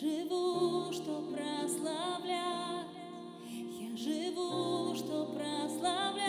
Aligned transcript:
живу, 0.00 0.92
что 0.92 1.22
прославлять, 1.22 2.86
я 3.48 3.96
живу, 3.96 4.94
что 4.94 5.24
прославлять, 5.24 6.25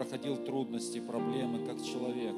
проходил 0.00 0.38
трудности, 0.38 0.98
проблемы, 0.98 1.66
как 1.66 1.76
человек. 1.84 2.34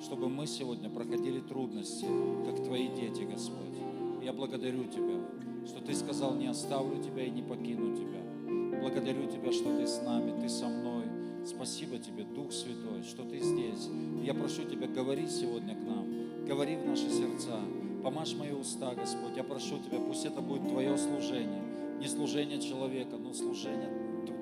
Чтобы 0.00 0.28
мы 0.28 0.46
сегодня 0.46 0.88
проходили 0.88 1.40
трудности, 1.40 2.06
как 2.46 2.64
Твои 2.64 2.86
дети, 2.94 3.22
Господь. 3.22 3.76
Я 4.22 4.32
благодарю 4.32 4.84
Тебя, 4.84 5.18
что 5.66 5.80
Ты 5.80 5.94
сказал, 5.96 6.36
не 6.36 6.46
оставлю 6.46 7.02
Тебя 7.02 7.24
и 7.24 7.30
не 7.30 7.42
покину 7.42 7.96
Тебя. 7.96 8.80
Благодарю 8.80 9.28
Тебя, 9.28 9.50
что 9.50 9.76
Ты 9.76 9.84
с 9.84 10.00
нами, 10.00 10.40
Ты 10.40 10.48
со 10.48 10.68
мной. 10.68 11.06
Спасибо 11.44 11.98
Тебе, 11.98 12.22
Дух 12.22 12.52
Святой, 12.52 13.02
что 13.02 13.24
Ты 13.24 13.40
здесь. 13.40 13.88
Я 14.22 14.34
прошу 14.34 14.62
Тебя, 14.62 14.86
говори 14.86 15.26
сегодня 15.26 15.74
к 15.74 15.82
нам, 15.82 16.06
говори 16.46 16.76
в 16.76 16.86
наши 16.86 17.10
сердца, 17.10 17.58
помажь 18.04 18.36
мои 18.36 18.52
уста, 18.52 18.94
Господь. 18.94 19.36
Я 19.36 19.42
прошу 19.42 19.80
Тебя, 19.80 19.98
пусть 19.98 20.24
это 20.24 20.40
будет 20.40 20.68
Твое 20.68 20.96
служение, 20.96 21.64
не 21.98 22.06
служение 22.06 22.60
человека, 22.60 23.16
но 23.16 23.32
служение 23.34 23.90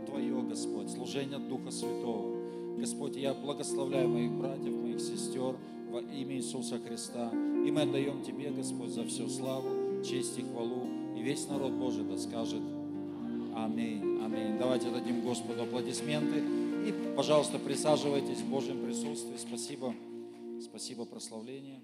Твое, 0.07 0.43
Господь, 0.43 0.91
служение 0.91 1.39
Духа 1.39 1.71
Святого. 1.71 2.30
Господь, 2.81 3.17
я 3.17 3.35
благословляю 3.35 4.09
моих 4.09 4.33
братьев, 4.33 4.73
моих 4.73 5.01
сестер 5.01 5.55
во 5.91 6.01
имя 6.01 6.37
Иисуса 6.37 6.79
Христа. 6.79 7.31
И 7.31 7.71
мы 7.71 7.83
отдаем 7.83 8.23
Тебе, 8.23 8.51
Господь, 8.51 8.89
за 8.89 9.05
всю 9.05 9.29
славу, 9.29 10.03
честь 10.03 10.39
и 10.39 10.43
хвалу. 10.43 10.87
И 11.15 11.21
весь 11.21 11.47
народ 11.47 11.73
Божий 11.73 12.05
да 12.05 12.17
скажет 12.17 12.63
Аминь. 13.55 14.23
Аминь. 14.23 14.57
Давайте 14.59 14.91
дадим 14.91 15.21
Господу 15.21 15.65
аплодисменты. 15.65 16.39
И, 16.89 17.15
пожалуйста, 17.15 17.59
присаживайтесь 17.59 18.39
в 18.39 18.49
Божьем 18.49 18.83
присутствии. 18.83 19.37
Спасибо. 19.37 19.95
Спасибо, 20.63 21.05
прославление. 21.05 21.83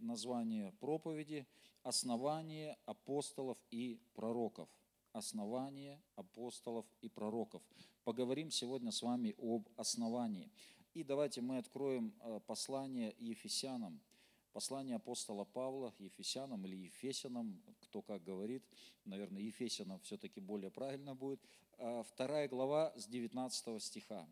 Название 0.00 0.72
проповеди 0.80 1.46
«Основание 1.84 2.76
апостолов 2.86 3.58
и 3.70 4.00
пророков». 4.14 4.68
Основание 5.14 6.02
апостолов 6.16 6.84
и 7.00 7.08
пророков. 7.08 7.62
Поговорим 8.02 8.50
сегодня 8.50 8.90
с 8.90 9.00
вами 9.00 9.36
об 9.38 9.68
основании. 9.76 10.50
И 10.92 11.04
давайте 11.04 11.40
мы 11.40 11.58
откроем 11.58 12.12
э, 12.20 12.40
послание 12.44 13.14
Ефесянам. 13.20 14.00
Послание 14.52 14.96
апостола 14.96 15.44
Павла 15.44 15.94
Ефесянам 16.00 16.66
или 16.66 16.74
Ефесянам, 16.74 17.62
кто 17.78 18.02
как 18.02 18.24
говорит, 18.24 18.64
наверное, 19.04 19.40
Ефесянам 19.42 20.00
все-таки 20.00 20.40
более 20.40 20.72
правильно 20.72 21.14
будет. 21.14 21.40
А, 21.78 22.02
Вторая 22.02 22.48
глава 22.48 22.92
с 22.96 23.06
19 23.06 23.80
стиха. 23.80 24.26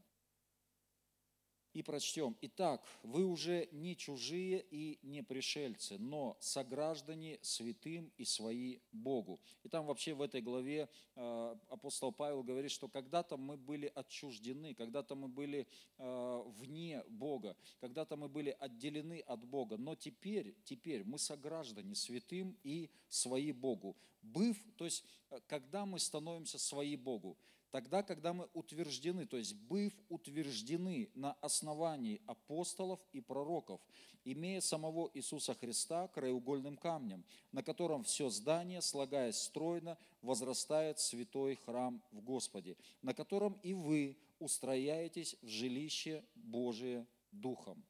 И 1.75 1.83
прочтем. 1.83 2.37
Итак, 2.43 2.85
вы 3.03 3.25
уже 3.25 3.69
не 3.73 3.97
чужие 3.97 4.65
и 4.71 4.99
не 5.03 5.23
пришельцы, 5.23 5.99
но 5.99 6.37
сограждане 6.41 7.39
святым 7.41 8.13
и 8.19 8.25
свои 8.25 8.79
Богу. 8.93 9.41
И 9.63 9.69
там 9.69 9.87
вообще 9.87 10.13
в 10.13 10.21
этой 10.21 10.43
главе 10.43 10.89
э, 11.17 11.57
апостол 11.69 12.13
Павел 12.13 12.43
говорит, 12.43 12.71
что 12.71 12.89
когда-то 12.89 13.37
мы 13.37 13.57
были 13.57 13.91
отчуждены, 13.95 14.75
когда-то 14.75 15.15
мы 15.15 15.29
были 15.29 15.67
э, 15.99 16.43
вне 16.59 17.03
Бога, 17.09 17.57
когда-то 17.81 18.17
мы 18.17 18.29
были 18.29 18.55
отделены 18.59 19.21
от 19.21 19.45
Бога, 19.45 19.79
но 19.79 19.95
теперь, 19.95 20.55
теперь 20.65 21.05
мы 21.05 21.19
сограждане 21.19 21.95
святым 21.95 22.57
и 22.63 22.91
свои 23.09 23.53
Богу. 23.53 23.97
Быв, 24.21 24.57
то 24.77 24.85
есть 24.85 25.05
э, 25.31 25.41
когда 25.47 25.87
мы 25.87 25.99
становимся 25.99 26.59
свои 26.59 26.97
Богу, 26.97 27.39
Тогда, 27.73 28.03
когда 28.03 28.35
мы 28.35 28.51
утверждены, 28.53 29.25
то 29.25 29.39
есть 29.39 29.55
быв 29.55 29.95
утверждены 30.11 31.11
на 31.15 31.33
основании 31.41 32.21
апостолов 32.27 33.01
и 33.15 33.21
пророков, 33.21 33.81
имея 34.27 34.61
самого 34.61 35.11
Иисуса 35.15 35.55
Христа 35.55 36.07
краеугольным 36.09 36.77
камнем, 36.77 37.25
на 37.51 37.63
котором 37.63 38.05
все 38.05 38.29
здание, 38.29 38.83
слагаясь 38.83 39.39
стройно, 39.39 39.97
возрастает 40.21 41.01
святой 41.01 41.57
храм 41.57 42.03
в 42.13 42.21
Господе, 42.21 42.77
на 43.01 43.15
котором 43.15 43.59
и 43.63 43.73
вы 43.73 44.19
устрояетесь 44.39 45.37
в 45.41 45.49
жилище 45.49 46.23
Божие 46.35 47.07
Духом. 47.31 47.83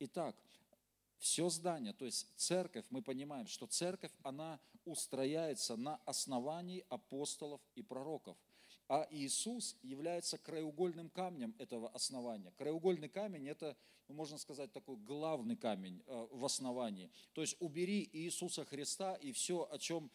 Итак, 0.00 0.34
все 1.18 1.48
здание, 1.48 1.92
то 1.92 2.04
есть 2.04 2.26
церковь, 2.36 2.86
мы 2.90 3.02
понимаем, 3.02 3.46
что 3.46 3.68
церковь, 3.68 4.12
она 4.24 4.58
устрояется 4.84 5.76
на 5.76 6.00
основании 6.06 6.84
апостолов 6.88 7.60
и 7.76 7.82
пророков. 7.82 8.36
А 8.88 9.06
Иисус 9.10 9.76
является 9.82 10.38
краеугольным 10.38 11.10
камнем 11.10 11.54
этого 11.58 11.90
основания. 11.90 12.52
Краеугольный 12.56 13.10
камень– 13.10 13.46
это, 13.50 13.76
ну, 14.08 14.14
можно 14.14 14.38
сказать, 14.38 14.72
такой 14.72 14.96
главный 14.96 15.56
камень 15.56 16.02
э, 16.06 16.28
в 16.32 16.42
основании. 16.44 17.10
То 17.34 17.42
есть 17.42 17.56
убери 17.60 18.08
Иисуса 18.12 18.64
Христа 18.64 19.14
и 19.16 19.32
все, 19.32 19.68
о 19.70 19.78
чем 19.78 20.10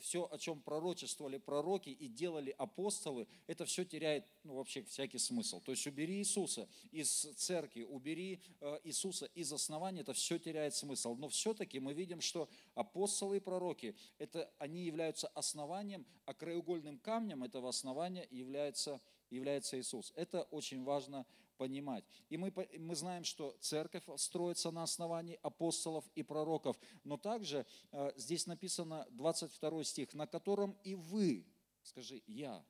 все, 0.00 0.28
о 0.30 0.38
чем 0.38 0.60
пророчествовали 0.60 1.38
пророки 1.38 1.90
и 1.90 2.08
делали 2.08 2.54
апостолы, 2.56 3.26
это 3.46 3.64
все 3.64 3.84
теряет 3.84 4.26
ну, 4.44 4.54
вообще 4.54 4.82
всякий 4.82 5.18
смысл. 5.18 5.60
То 5.60 5.72
есть 5.72 5.86
убери 5.86 6.18
Иисуса 6.18 6.68
из 6.92 7.10
церкви, 7.36 7.82
убери 7.82 8.40
э, 8.60 8.80
Иисуса 8.84 9.26
из 9.34 9.52
основания, 9.52 10.00
это 10.00 10.12
все 10.12 10.38
теряет 10.38 10.74
смысл. 10.74 11.14
Но 11.16 11.28
все-таки 11.28 11.78
мы 11.80 11.92
видим, 11.92 12.20
что 12.20 12.48
апостолы 12.74 13.38
и 13.38 13.40
пророки, 13.40 13.94
это, 14.18 14.50
они 14.58 14.84
являются 14.84 15.28
основанием, 15.28 16.06
а 16.24 16.34
краеугольным 16.34 16.98
камнем 16.98 17.44
этого 17.44 17.68
основания 17.68 18.26
является, 18.30 19.00
является 19.30 19.78
Иисус. 19.78 20.12
Это 20.16 20.42
очень 20.44 20.84
важно 20.84 21.26
понимать. 21.56 22.04
И 22.28 22.36
мы, 22.36 22.52
мы 22.78 22.94
знаем, 22.94 23.24
что 23.24 23.56
церковь 23.60 24.04
строится 24.16 24.70
на 24.70 24.82
основании 24.82 25.38
апостолов 25.42 26.04
и 26.14 26.22
пророков, 26.22 26.78
но 27.04 27.16
также 27.16 27.66
э, 27.92 28.12
здесь 28.16 28.46
написано 28.46 29.06
22 29.10 29.84
стих, 29.84 30.14
на 30.14 30.26
котором 30.26 30.76
и 30.84 30.94
вы, 30.94 31.46
скажи, 31.82 32.22
я, 32.26 32.64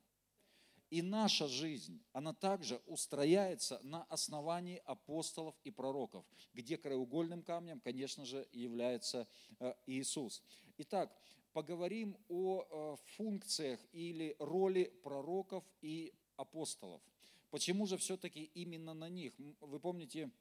и 0.89 1.01
наша 1.01 1.47
жизнь, 1.47 2.01
она 2.13 2.33
также 2.33 2.81
устрояется 2.85 3.79
на 3.83 4.03
основании 4.03 4.81
апостолов 4.85 5.55
и 5.65 5.71
пророков, 5.71 6.25
где 6.53 6.77
краеугольным 6.77 7.43
камнем, 7.43 7.81
конечно 7.81 8.25
же, 8.25 8.47
является 8.53 9.27
э, 9.59 9.73
Иисус. 9.85 10.41
Итак, 10.77 11.13
поговорим 11.51 12.17
о 12.29 12.63
э, 12.63 12.95
функциях 13.17 13.79
или 13.91 14.35
роли 14.39 14.85
пророков 15.03 15.65
и 15.81 16.13
апостолов. 16.37 17.01
Почему 17.49 17.85
же 17.87 17.97
все-таки 17.97 18.43
именно 18.43 18.93
на 18.93 19.09
них? 19.09 19.33
Вы 19.59 19.79
помните, 19.79 20.31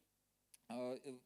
э, 0.68 1.18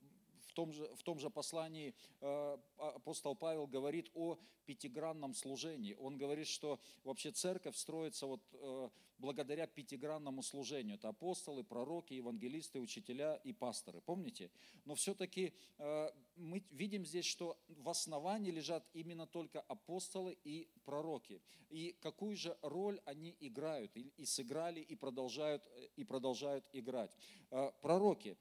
в 0.50 0.52
том 0.52 0.72
же, 0.72 0.84
в 0.96 1.02
том 1.02 1.18
же 1.20 1.30
послании 1.30 1.94
э, 2.20 2.58
апостол 2.76 3.36
Павел 3.36 3.68
говорит 3.68 4.10
о 4.14 4.36
пятигранном 4.66 5.34
служении. 5.34 5.94
Он 5.94 6.18
говорит, 6.18 6.48
что 6.48 6.80
вообще 7.04 7.30
церковь 7.30 7.76
строится 7.76 8.26
вот 8.26 8.40
э, 8.52 8.88
благодаря 9.18 9.66
пятигранному 9.66 10.42
служению. 10.42 10.96
Это 10.96 11.08
апостолы, 11.08 11.62
пророки, 11.62 12.14
евангелисты, 12.14 12.80
учителя 12.80 13.36
и 13.36 13.52
пасторы. 13.52 14.00
Помните? 14.00 14.50
Но 14.84 14.94
все-таки 14.94 15.52
э, 15.78 16.10
мы 16.36 16.64
видим 16.70 17.04
здесь, 17.04 17.26
что 17.26 17.56
в 17.68 17.88
основании 17.88 18.50
лежат 18.50 18.84
именно 18.92 19.26
только 19.26 19.60
апостолы 19.60 20.36
и 20.42 20.68
пророки. 20.84 21.40
И 21.68 21.94
какую 22.00 22.36
же 22.36 22.56
роль 22.62 23.00
они 23.04 23.36
играют, 23.38 23.96
и 23.96 24.24
сыграли, 24.24 24.80
и 24.80 24.96
продолжают, 24.96 25.62
и 25.94 26.02
продолжают 26.02 26.64
играть. 26.72 27.16
Пророки. 27.80 28.36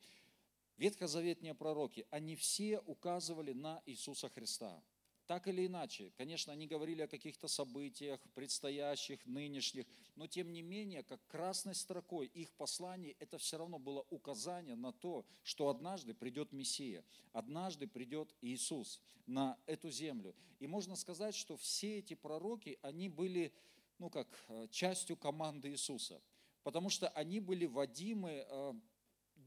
Ветхозаветные 0.79 1.53
пророки, 1.53 2.07
они 2.09 2.37
все 2.37 2.79
указывали 2.79 3.51
на 3.51 3.83
Иисуса 3.85 4.29
Христа. 4.29 4.81
Так 5.27 5.45
или 5.49 5.65
иначе, 5.67 6.13
конечно, 6.15 6.53
они 6.53 6.67
говорили 6.67 7.01
о 7.01 7.07
каких-то 7.09 7.49
событиях, 7.49 8.21
предстоящих, 8.33 9.25
нынешних, 9.25 9.85
но 10.15 10.25
тем 10.25 10.53
не 10.53 10.61
менее, 10.61 11.03
как 11.03 11.19
красной 11.27 11.75
строкой 11.75 12.27
их 12.27 12.53
посланий, 12.53 13.17
это 13.19 13.37
все 13.37 13.57
равно 13.57 13.77
было 13.77 14.05
указание 14.09 14.75
на 14.75 14.93
то, 14.93 15.25
что 15.43 15.67
однажды 15.67 16.13
придет 16.13 16.53
Мессия, 16.53 17.03
однажды 17.33 17.85
придет 17.85 18.33
Иисус 18.39 19.01
на 19.27 19.57
эту 19.65 19.89
землю. 19.91 20.33
И 20.59 20.67
можно 20.67 20.95
сказать, 20.95 21.35
что 21.35 21.57
все 21.57 21.99
эти 21.99 22.13
пророки, 22.13 22.79
они 22.83 23.09
были, 23.09 23.51
ну 23.97 24.09
как, 24.09 24.29
э, 24.47 24.67
частью 24.71 25.17
команды 25.17 25.71
Иисуса, 25.71 26.21
потому 26.63 26.89
что 26.89 27.09
они 27.09 27.41
были 27.41 27.65
водимы 27.65 28.45
э, 28.47 28.73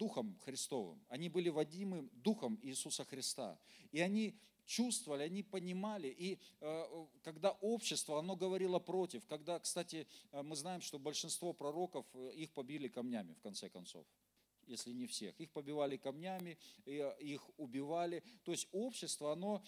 Духом 0.02 0.36
Христовым. 0.44 1.00
Они 1.08 1.28
были 1.28 1.48
водимы 1.48 2.08
Духом 2.24 2.58
Иисуса 2.60 3.04
Христа. 3.04 3.56
И 3.92 4.00
они 4.00 4.34
чувствовали, 4.66 5.22
они 5.22 5.44
понимали. 5.44 6.08
И 6.08 6.40
э, 6.60 7.06
когда 7.22 7.52
общество, 7.60 8.18
оно 8.18 8.34
говорило 8.34 8.80
против, 8.80 9.24
когда, 9.26 9.60
кстати, 9.60 10.08
э, 10.32 10.42
мы 10.42 10.56
знаем, 10.56 10.80
что 10.80 10.98
большинство 10.98 11.52
пророков, 11.52 12.04
э, 12.14 12.32
их 12.34 12.50
побили 12.50 12.88
камнями, 12.88 13.34
в 13.34 13.40
конце 13.40 13.68
концов 13.68 14.04
если 14.68 14.92
не 14.92 15.06
всех. 15.06 15.38
Их 15.40 15.50
побивали 15.50 15.96
камнями, 15.96 16.56
их 16.86 17.42
убивали. 17.58 18.22
То 18.44 18.52
есть 18.52 18.68
общество, 18.72 19.32
оно 19.32 19.60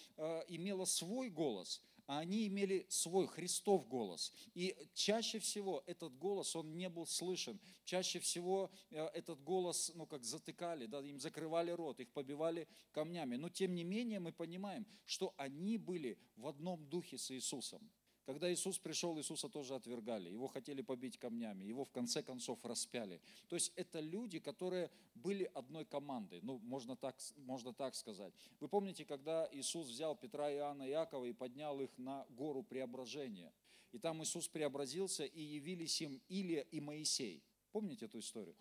имело 0.48 0.84
свой 0.84 1.30
голос– 1.30 1.82
а 2.06 2.18
они 2.18 2.46
имели 2.46 2.86
свой 2.88 3.26
Христов 3.26 3.86
голос. 3.88 4.32
И 4.54 4.76
чаще 4.94 5.38
всего 5.38 5.82
этот 5.86 6.16
голос, 6.18 6.54
он 6.56 6.76
не 6.76 6.88
был 6.88 7.06
слышен. 7.06 7.60
Чаще 7.84 8.18
всего 8.18 8.70
э, 8.90 9.04
этот 9.14 9.42
голос, 9.42 9.92
ну 9.94 10.06
как 10.06 10.24
затыкали, 10.24 10.86
да, 10.86 11.00
им 11.00 11.18
закрывали 11.18 11.70
рот, 11.70 12.00
их 12.00 12.10
побивали 12.10 12.68
камнями. 12.92 13.36
Но 13.36 13.48
тем 13.48 13.74
не 13.74 13.84
менее 13.84 14.20
мы 14.20 14.32
понимаем, 14.32 14.86
что 15.04 15.34
они 15.36 15.78
были 15.78 16.18
в 16.36 16.46
одном 16.46 16.86
духе 16.88 17.18
с 17.18 17.30
Иисусом. 17.30 17.90
Когда 18.26 18.50
Иисус 18.50 18.78
пришел, 18.78 19.18
Иисуса 19.18 19.50
тоже 19.50 19.74
отвергали, 19.74 20.30
его 20.30 20.46
хотели 20.46 20.80
побить 20.80 21.18
камнями, 21.18 21.64
его 21.64 21.84
в 21.84 21.90
конце 21.90 22.22
концов 22.22 22.64
распяли. 22.64 23.20
То 23.48 23.56
есть 23.56 23.72
это 23.76 24.00
люди, 24.00 24.38
которые 24.38 24.90
были 25.14 25.50
одной 25.54 25.84
командой, 25.84 26.40
ну, 26.42 26.58
можно 26.64 26.96
так, 26.96 27.16
можно 27.36 27.74
так 27.74 27.94
сказать. 27.94 28.32
Вы 28.60 28.68
помните, 28.68 29.04
когда 29.04 29.46
Иисус 29.52 29.88
взял 29.88 30.16
Петра, 30.16 30.50
Иоанна 30.50 30.84
и 30.84 30.90
Иакова 30.90 31.26
и 31.26 31.32
поднял 31.32 31.78
их 31.80 31.90
на 31.98 32.24
гору 32.30 32.62
преображения, 32.62 33.52
и 33.92 33.98
там 33.98 34.22
Иисус 34.22 34.48
преобразился, 34.48 35.24
и 35.24 35.42
явились 35.42 36.00
им 36.00 36.20
Илия 36.28 36.62
и 36.70 36.80
Моисей. 36.80 37.42
Помните 37.72 38.06
эту 38.06 38.20
историю? 38.20 38.56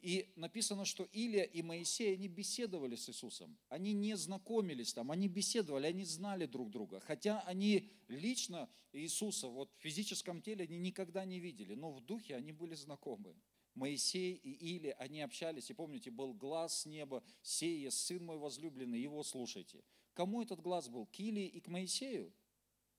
И 0.00 0.32
написано, 0.36 0.84
что 0.84 1.04
Илия 1.04 1.44
и 1.44 1.62
Моисей, 1.62 2.14
они 2.14 2.28
беседовали 2.28 2.96
с 2.96 3.08
Иисусом. 3.08 3.56
Они 3.68 3.92
не 3.92 4.16
знакомились 4.16 4.92
там, 4.92 5.10
они 5.10 5.28
беседовали, 5.28 5.86
они 5.86 6.04
знали 6.04 6.46
друг 6.46 6.70
друга. 6.70 7.00
Хотя 7.00 7.40
они 7.40 7.90
лично 8.08 8.68
Иисуса, 8.92 9.48
вот 9.48 9.70
в 9.78 9.82
физическом 9.82 10.42
теле 10.42 10.64
они 10.64 10.78
никогда 10.78 11.24
не 11.24 11.40
видели, 11.40 11.74
но 11.74 11.90
в 11.90 12.00
духе 12.00 12.36
они 12.36 12.52
были 12.52 12.74
знакомы. 12.74 13.34
Моисей 13.74 14.34
и 14.34 14.50
Или, 14.50 14.94
они 14.98 15.20
общались, 15.20 15.70
и 15.70 15.74
помните, 15.74 16.10
был 16.10 16.32
глаз 16.32 16.82
с 16.82 16.86
неба, 16.86 17.24
сея, 17.42 17.90
сын 17.90 18.24
мой 18.24 18.38
возлюбленный, 18.38 19.00
его 19.00 19.22
слушайте. 19.24 19.82
Кому 20.14 20.42
этот 20.42 20.60
глаз 20.60 20.88
был? 20.88 21.06
К 21.06 21.18
Илии 21.18 21.46
и 21.46 21.60
к 21.60 21.68
Моисею? 21.68 22.32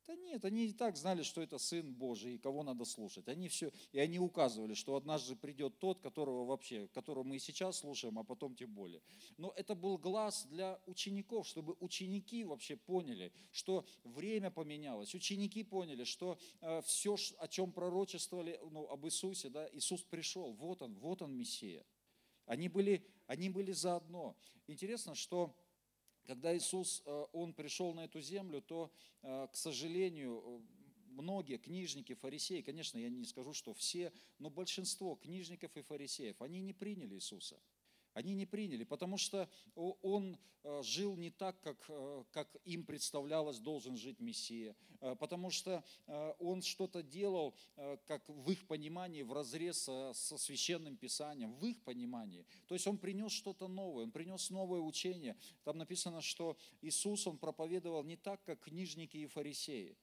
Да 0.07 0.15
нет, 0.15 0.45
они 0.45 0.67
и 0.67 0.73
так 0.73 0.97
знали, 0.97 1.23
что 1.23 1.41
это 1.41 1.57
Сын 1.57 1.91
Божий, 1.93 2.35
и 2.35 2.37
кого 2.37 2.61
надо 2.61 2.85
слушать. 2.85 3.27
Они 3.27 3.47
все, 3.47 3.71
и 3.91 3.97
они 3.97 4.19
указывали, 4.19 4.75
что 4.75 4.95
однажды 4.95 5.35
придет 5.35 5.79
тот, 5.79 5.99
которого 5.99 6.45
вообще, 6.45 6.87
которого 6.89 7.23
мы 7.23 7.37
и 7.37 7.39
сейчас 7.39 7.79
слушаем, 7.79 8.19
а 8.19 8.23
потом 8.23 8.55
тем 8.55 8.71
более. 8.71 9.01
Но 9.37 9.51
это 9.55 9.73
был 9.73 9.97
глаз 9.97 10.45
для 10.45 10.79
учеников, 10.85 11.47
чтобы 11.47 11.75
ученики 11.79 12.43
вообще 12.43 12.75
поняли, 12.75 13.33
что 13.51 13.83
время 14.03 14.51
поменялось. 14.51 15.15
Ученики 15.15 15.63
поняли, 15.63 16.03
что 16.03 16.37
э, 16.61 16.81
все, 16.83 17.15
о 17.39 17.47
чем 17.47 17.71
пророчествовали 17.71 18.59
ну, 18.69 18.87
об 18.87 19.05
Иисусе, 19.07 19.49
да, 19.49 19.67
Иисус 19.73 20.03
пришел, 20.03 20.53
вот 20.53 20.83
он, 20.83 20.93
вот 20.99 21.23
он 21.23 21.35
Мессия. 21.35 21.83
Они 22.45 22.69
были, 22.69 23.03
они 23.25 23.49
были 23.49 23.71
заодно. 23.71 24.37
Интересно, 24.67 25.15
что 25.15 25.55
когда 26.25 26.55
Иисус, 26.55 27.01
э, 27.05 27.25
Он 27.33 27.53
пришел 27.53 27.93
на 27.93 28.05
эту 28.05 28.21
землю, 28.21 28.61
то, 28.61 28.91
э, 29.21 29.47
к 29.51 29.55
сожалению, 29.55 30.41
э, 30.43 30.59
многие 31.09 31.57
книжники, 31.57 32.13
фарисеи, 32.13 32.61
конечно, 32.61 32.97
я 32.97 33.09
не 33.09 33.25
скажу, 33.25 33.53
что 33.53 33.73
все, 33.73 34.11
но 34.39 34.49
большинство 34.49 35.15
книжников 35.15 35.75
и 35.77 35.81
фарисеев, 35.81 36.41
они 36.41 36.61
не 36.61 36.73
приняли 36.73 37.15
Иисуса. 37.15 37.59
Они 38.15 38.33
не 38.33 38.45
приняли, 38.45 38.85
потому 38.85 39.17
что 39.17 39.49
он 39.75 40.37
э, 40.63 40.81
жил 40.83 41.17
не 41.17 41.31
так, 41.31 41.59
как, 41.59 41.85
э, 41.89 42.23
как 42.31 42.55
им 42.63 42.85
представлялось, 42.85 43.59
должен 43.59 43.97
жить 43.97 44.21
Мессия. 44.21 44.73
Э, 45.01 45.15
потому 45.15 45.51
что 45.51 45.83
он 46.39 46.61
что-то 46.61 47.03
делал, 47.03 47.53
как 48.05 48.23
в 48.29 48.49
их 48.51 48.65
понимании, 48.67 49.21
в 49.21 49.33
разрез 49.33 49.83
со 49.83 50.37
священным 50.37 50.95
писанием, 50.95 51.53
в 51.55 51.65
их 51.65 51.83
понимании. 51.83 52.45
То 52.67 52.75
есть 52.75 52.87
он 52.87 52.97
принес 52.97 53.33
что-то 53.33 53.67
новое, 53.67 54.05
он 54.05 54.11
принес 54.11 54.49
новое 54.49 54.79
учение. 54.79 55.35
Там 55.65 55.77
написано, 55.77 56.21
что 56.21 56.57
Иисус, 56.81 57.27
он 57.27 57.37
проповедовал 57.37 58.05
не 58.05 58.15
так, 58.15 58.41
как 58.43 58.61
книжники 58.61 59.17
и 59.17 59.25
фарисеи, 59.25 59.97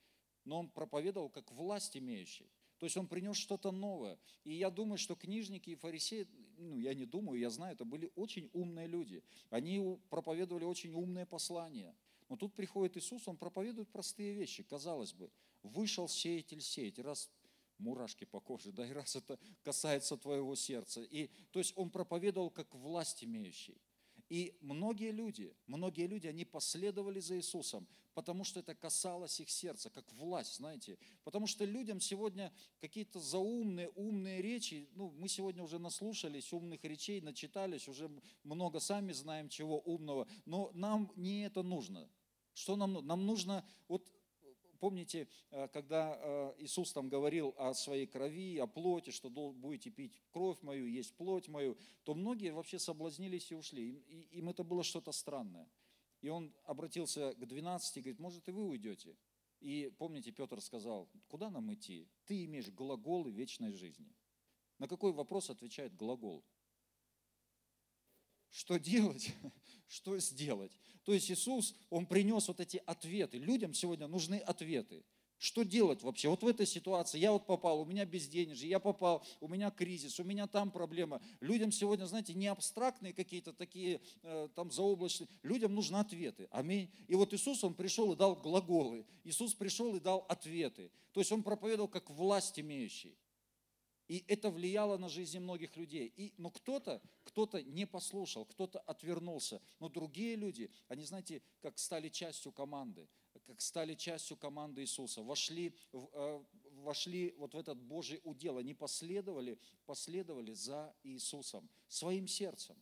но 0.44 0.58
он 0.58 0.68
проповедовал 0.68 1.30
как 1.30 1.50
власть 1.50 1.96
имеющий. 1.96 2.50
То 2.82 2.86
есть 2.86 2.96
он 2.96 3.06
принес 3.06 3.36
что-то 3.36 3.70
новое. 3.70 4.18
И 4.42 4.54
я 4.54 4.68
думаю, 4.68 4.98
что 4.98 5.14
книжники 5.14 5.70
и 5.70 5.76
фарисеи, 5.76 6.26
ну 6.62 6.78
я 6.78 6.94
не 6.94 7.04
думаю, 7.04 7.38
я 7.38 7.50
знаю, 7.50 7.74
это 7.74 7.84
были 7.84 8.10
очень 8.16 8.48
умные 8.52 8.86
люди. 8.86 9.22
Они 9.50 9.98
проповедовали 10.10 10.64
очень 10.64 10.92
умные 10.92 11.26
послания. 11.26 11.94
Но 12.28 12.36
тут 12.36 12.54
приходит 12.54 12.96
Иисус, 12.96 13.28
он 13.28 13.36
проповедует 13.36 13.90
простые 13.90 14.32
вещи. 14.32 14.62
Казалось 14.62 15.12
бы, 15.12 15.30
вышел 15.62 16.08
сеятель 16.08 16.60
сеять, 16.60 16.98
раз 16.98 17.30
мурашки 17.78 18.24
по 18.24 18.40
коже, 18.40 18.72
да, 18.72 18.86
и 18.86 18.92
раз 18.92 19.16
это 19.16 19.38
касается 19.62 20.16
твоего 20.16 20.54
сердца. 20.54 21.02
И, 21.02 21.28
то 21.50 21.58
есть 21.58 21.72
он 21.76 21.90
проповедовал 21.90 22.50
как 22.50 22.74
власть 22.74 23.24
имеющий. 23.24 23.76
И 24.32 24.56
многие 24.62 25.10
люди, 25.10 25.54
многие 25.66 26.06
люди, 26.06 26.26
они 26.26 26.46
последовали 26.46 27.20
за 27.20 27.36
Иисусом, 27.36 27.86
потому 28.14 28.44
что 28.44 28.60
это 28.60 28.74
касалось 28.74 29.38
их 29.40 29.50
сердца, 29.50 29.90
как 29.90 30.10
власть, 30.14 30.56
знаете. 30.56 30.96
Потому 31.22 31.46
что 31.46 31.66
людям 31.66 32.00
сегодня 32.00 32.50
какие-то 32.80 33.20
заумные, 33.20 33.90
умные 33.90 34.40
речи, 34.40 34.88
ну, 34.94 35.10
мы 35.18 35.28
сегодня 35.28 35.62
уже 35.62 35.78
наслушались 35.78 36.50
умных 36.54 36.82
речей, 36.82 37.20
начитались, 37.20 37.88
уже 37.88 38.10
много 38.42 38.80
сами 38.80 39.12
знаем 39.12 39.50
чего 39.50 39.80
умного, 39.80 40.26
но 40.46 40.70
нам 40.72 41.12
не 41.14 41.44
это 41.44 41.62
нужно. 41.62 42.08
Что 42.54 42.76
нам 42.76 42.94
нужно? 42.94 43.08
Нам 43.08 43.26
нужно, 43.26 43.66
вот 43.86 44.10
Помните, 44.82 45.28
э, 45.52 45.68
когда 45.68 46.18
э, 46.20 46.54
Иисус 46.58 46.92
там 46.92 47.08
говорил 47.08 47.54
о 47.56 47.72
своей 47.72 48.04
крови, 48.04 48.58
о 48.58 48.66
плоти, 48.66 49.10
что 49.10 49.30
будете 49.30 49.90
пить 49.90 50.20
кровь 50.32 50.60
мою, 50.60 50.88
есть 50.88 51.14
плоть 51.14 51.46
мою, 51.46 51.78
то 52.02 52.14
многие 52.14 52.52
вообще 52.52 52.80
соблазнились 52.80 53.52
и 53.52 53.54
ушли. 53.54 54.00
Им 54.32 54.48
это 54.48 54.64
было 54.64 54.82
что-то 54.82 55.12
странное. 55.12 55.70
И 56.20 56.28
он 56.30 56.52
обратился 56.64 57.32
к 57.34 57.46
12 57.46 57.96
и 57.96 58.00
говорит, 58.00 58.18
может 58.18 58.48
и 58.48 58.50
вы 58.50 58.64
уйдете. 58.64 59.16
И 59.60 59.88
помните, 59.98 60.32
Петр 60.32 60.60
сказал, 60.60 61.08
куда 61.28 61.48
нам 61.48 61.72
идти? 61.72 62.08
Ты 62.24 62.44
имеешь 62.46 62.68
глаголы 62.68 63.30
вечной 63.30 63.70
жизни. 63.70 64.12
На 64.78 64.88
какой 64.88 65.12
вопрос 65.12 65.48
отвечает 65.48 65.94
глагол? 65.94 66.44
Что 68.52 68.78
делать? 68.78 69.34
Что 69.88 70.18
сделать? 70.18 70.72
То 71.04 71.12
есть 71.12 71.30
Иисус, 71.30 71.74
Он 71.90 72.06
принес 72.06 72.46
вот 72.46 72.60
эти 72.60 72.80
ответы. 72.86 73.38
Людям 73.38 73.74
сегодня 73.74 74.06
нужны 74.06 74.36
ответы. 74.36 75.04
Что 75.38 75.64
делать 75.64 76.04
вообще? 76.04 76.28
Вот 76.28 76.44
в 76.44 76.46
этой 76.46 76.66
ситуации 76.66 77.18
я 77.18 77.32
вот 77.32 77.46
попал, 77.46 77.80
у 77.80 77.84
меня 77.84 78.04
безденежье, 78.04 78.68
я 78.68 78.78
попал, 78.78 79.26
у 79.40 79.48
меня 79.48 79.72
кризис, 79.72 80.20
у 80.20 80.24
меня 80.24 80.46
там 80.46 80.70
проблема. 80.70 81.20
Людям 81.40 81.72
сегодня, 81.72 82.04
знаете, 82.04 82.32
не 82.32 82.46
абстрактные 82.46 83.12
какие-то 83.12 83.52
такие 83.52 84.00
э, 84.22 84.48
там 84.54 84.70
заоблачные, 84.70 85.26
людям 85.42 85.74
нужны 85.74 85.96
ответы. 85.96 86.46
Аминь. 86.52 86.92
И 87.08 87.16
вот 87.16 87.34
Иисус, 87.34 87.64
Он 87.64 87.74
пришел 87.74 88.12
и 88.12 88.16
дал 88.16 88.36
глаголы. 88.36 89.04
Иисус 89.24 89.52
пришел 89.52 89.96
и 89.96 89.98
дал 89.98 90.24
ответы. 90.28 90.92
То 91.12 91.18
есть 91.18 91.32
Он 91.32 91.42
проповедовал 91.42 91.88
как 91.88 92.08
власть 92.10 92.60
имеющий. 92.60 93.16
И 94.12 94.26
это 94.28 94.50
влияло 94.50 94.98
на 94.98 95.08
жизнь 95.08 95.38
многих 95.38 95.74
людей. 95.74 96.12
И, 96.18 96.34
но 96.36 96.50
кто-то, 96.50 97.00
кто-то 97.24 97.62
не 97.62 97.86
послушал, 97.86 98.44
кто-то 98.44 98.78
отвернулся. 98.80 99.62
Но 99.80 99.88
другие 99.88 100.36
люди, 100.36 100.70
они, 100.88 101.06
знаете, 101.06 101.40
как 101.62 101.78
стали 101.78 102.10
частью 102.10 102.52
команды, 102.52 103.08
как 103.46 103.58
стали 103.62 103.94
частью 103.94 104.36
команды 104.36 104.82
Иисуса, 104.82 105.22
вошли, 105.22 105.74
э, 105.94 106.44
вошли 106.72 107.34
вот 107.38 107.54
в 107.54 107.58
этот 107.58 107.80
Божий 107.80 108.20
удел, 108.24 108.58
они 108.58 108.74
последовали, 108.74 109.58
последовали 109.86 110.52
за 110.52 110.94
Иисусом 111.04 111.66
своим 111.88 112.28
сердцем. 112.28 112.76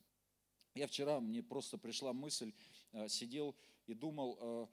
Я 0.75 0.89
вчера, 0.89 1.21
мне 1.21 1.45
просто 1.45 1.79
пришла 1.79 2.13
мысль, 2.13 2.53
э, 2.91 3.07
сидел 3.09 3.55
и 3.87 3.95
думал, 3.95 4.69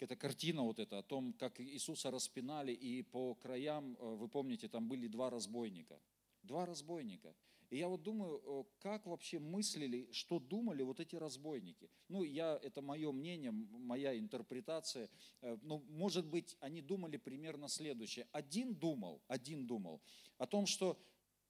э, 0.00 0.04
эта 0.04 0.16
картина 0.16 0.62
вот 0.62 0.78
эта 0.78 0.98
о 0.98 1.02
том, 1.02 1.32
как 1.32 1.60
Иисуса 1.60 2.10
распинали, 2.10 2.72
и 2.72 3.02
по 3.02 3.34
краям, 3.34 3.96
вы 4.00 4.28
помните, 4.28 4.68
там 4.68 4.88
были 4.88 5.06
два 5.08 5.30
разбойника. 5.30 6.00
Два 6.42 6.66
разбойника. 6.66 7.34
И 7.70 7.76
я 7.76 7.88
вот 7.88 8.02
думаю, 8.02 8.66
как 8.80 9.04
вообще 9.06 9.38
мыслили, 9.38 10.08
что 10.10 10.38
думали 10.38 10.82
вот 10.82 11.00
эти 11.00 11.16
разбойники. 11.16 11.90
Ну, 12.08 12.22
я, 12.22 12.58
это 12.62 12.80
мое 12.80 13.12
мнение, 13.12 13.50
моя 13.50 14.18
интерпретация. 14.18 15.10
Э, 15.42 15.58
ну, 15.62 15.84
может 15.90 16.26
быть, 16.26 16.56
они 16.60 16.80
думали 16.80 17.18
примерно 17.18 17.68
следующее. 17.68 18.26
Один 18.32 18.74
думал, 18.74 19.20
один 19.28 19.66
думал 19.66 20.00
о 20.38 20.46
том, 20.46 20.66
что 20.66 20.98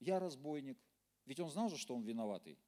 я 0.01 0.19
разбойник. 0.19 0.79
Ведь 1.25 1.39
он 1.39 1.51
знал 1.51 1.69
же, 1.69 1.77
что 1.77 1.95
он 1.95 2.03
виноватый. 2.03 2.59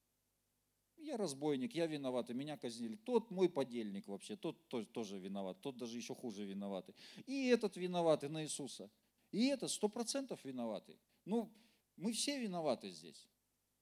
Я 1.00 1.16
разбойник, 1.16 1.74
я 1.74 1.86
виноватый, 1.86 2.34
меня 2.34 2.56
казнили. 2.56 2.96
Тот 2.96 3.30
мой 3.30 3.48
подельник 3.48 4.06
вообще, 4.06 4.36
тот 4.36 4.68
тоже 4.92 5.18
виноват, 5.18 5.60
тот 5.60 5.76
даже 5.76 5.96
еще 5.96 6.14
хуже 6.14 6.44
виноватый. 6.44 6.94
И 7.26 7.48
этот 7.48 7.76
виноватый 7.76 8.28
на 8.28 8.44
Иисуса. 8.44 8.90
И 9.32 9.46
этот 9.46 9.70
сто 9.70 9.88
процентов 9.88 10.44
виноватый. 10.44 10.98
Ну, 11.24 11.50
мы 11.96 12.12
все 12.12 12.40
виноваты 12.40 12.90
здесь. 12.90 13.28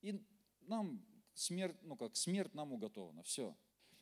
И 0.00 0.20
нам 0.60 1.04
смерть, 1.34 1.76
ну 1.82 1.96
как, 1.96 2.16
смерть 2.16 2.54
нам 2.54 2.72
уготована, 2.72 3.22
все. 3.22 3.56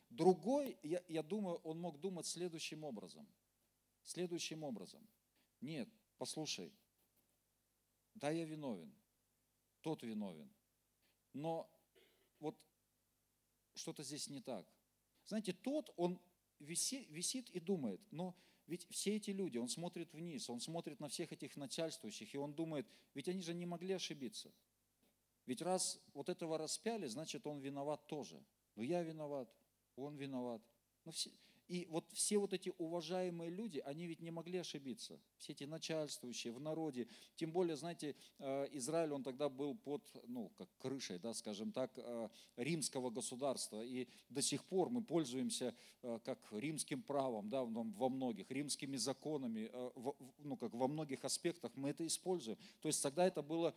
Другой, 0.09 0.77
я, 0.83 1.03
я 1.07 1.23
думаю, 1.23 1.57
он 1.63 1.79
мог 1.79 1.99
думать 1.99 2.25
следующим 2.25 2.83
образом. 2.83 3.27
Следующим 4.03 4.63
образом. 4.63 5.07
Нет, 5.59 5.89
послушай, 6.17 6.71
да, 8.15 8.29
я 8.29 8.45
виновен, 8.45 8.93
тот 9.81 10.03
виновен. 10.03 10.49
Но 11.33 11.69
вот 12.39 12.57
что-то 13.77 14.03
здесь 14.03 14.29
не 14.29 14.41
так. 14.41 14.65
Знаете, 15.25 15.53
тот, 15.53 15.93
он 15.97 16.19
висит, 16.59 17.09
висит 17.09 17.49
и 17.49 17.59
думает, 17.59 18.01
но 18.11 18.35
ведь 18.67 18.85
все 18.89 19.15
эти 19.15 19.31
люди, 19.31 19.57
он 19.57 19.69
смотрит 19.69 20.13
вниз, 20.13 20.49
он 20.49 20.59
смотрит 20.59 20.99
на 20.99 21.07
всех 21.07 21.31
этих 21.31 21.55
начальствующих, 21.55 22.33
и 22.33 22.37
он 22.37 22.53
думает, 22.53 22.85
ведь 23.13 23.29
они 23.29 23.41
же 23.41 23.53
не 23.53 23.65
могли 23.65 23.93
ошибиться. 23.93 24.51
Ведь 25.45 25.61
раз 25.61 26.01
вот 26.13 26.27
этого 26.27 26.57
распяли, 26.57 27.07
значит, 27.07 27.47
он 27.47 27.59
виноват 27.59 28.05
тоже. 28.07 28.43
Но 28.75 28.83
я 28.83 29.01
виноват, 29.01 29.49
он 29.95 30.17
виноват. 30.17 30.61
Но 31.05 31.11
все, 31.11 31.31
и 31.67 31.85
вот 31.89 32.05
все 32.13 32.37
вот 32.37 32.53
эти 32.53 32.71
уважаемые 32.77 33.49
люди, 33.49 33.79
они 33.79 34.07
ведь 34.07 34.21
не 34.21 34.31
могли 34.31 34.59
ошибиться. 34.59 35.19
Все 35.37 35.51
эти 35.51 35.65
начальствующие 35.65 36.53
в 36.53 36.61
народе. 36.61 37.07
Тем 37.35 37.51
более, 37.51 37.75
знаете, 37.75 38.15
э, 38.39 38.67
Израиль, 38.71 39.11
он 39.11 39.23
тогда 39.23 39.49
был 39.49 39.75
под, 39.75 40.01
ну, 40.27 40.49
как 40.57 40.69
крышей, 40.77 41.19
да, 41.19 41.33
скажем 41.33 41.73
так, 41.73 41.91
э, 41.97 42.29
римского 42.55 43.09
государства. 43.09 43.83
И 43.83 44.07
до 44.29 44.41
сих 44.41 44.63
пор 44.63 44.89
мы 44.89 45.03
пользуемся 45.03 45.75
э, 46.03 46.19
как 46.23 46.39
римским 46.51 47.03
правом, 47.03 47.49
да, 47.49 47.63
во 47.63 48.09
многих, 48.09 48.49
римскими 48.49 48.95
законами, 48.95 49.69
ну, 50.39 50.55
как 50.55 50.73
во 50.73 50.87
многих 50.87 51.25
аспектах 51.25 51.75
мы 51.75 51.89
это 51.89 52.07
используем. 52.07 52.57
То 52.81 52.87
есть 52.87 53.03
тогда 53.03 53.27
это 53.27 53.41
было 53.41 53.75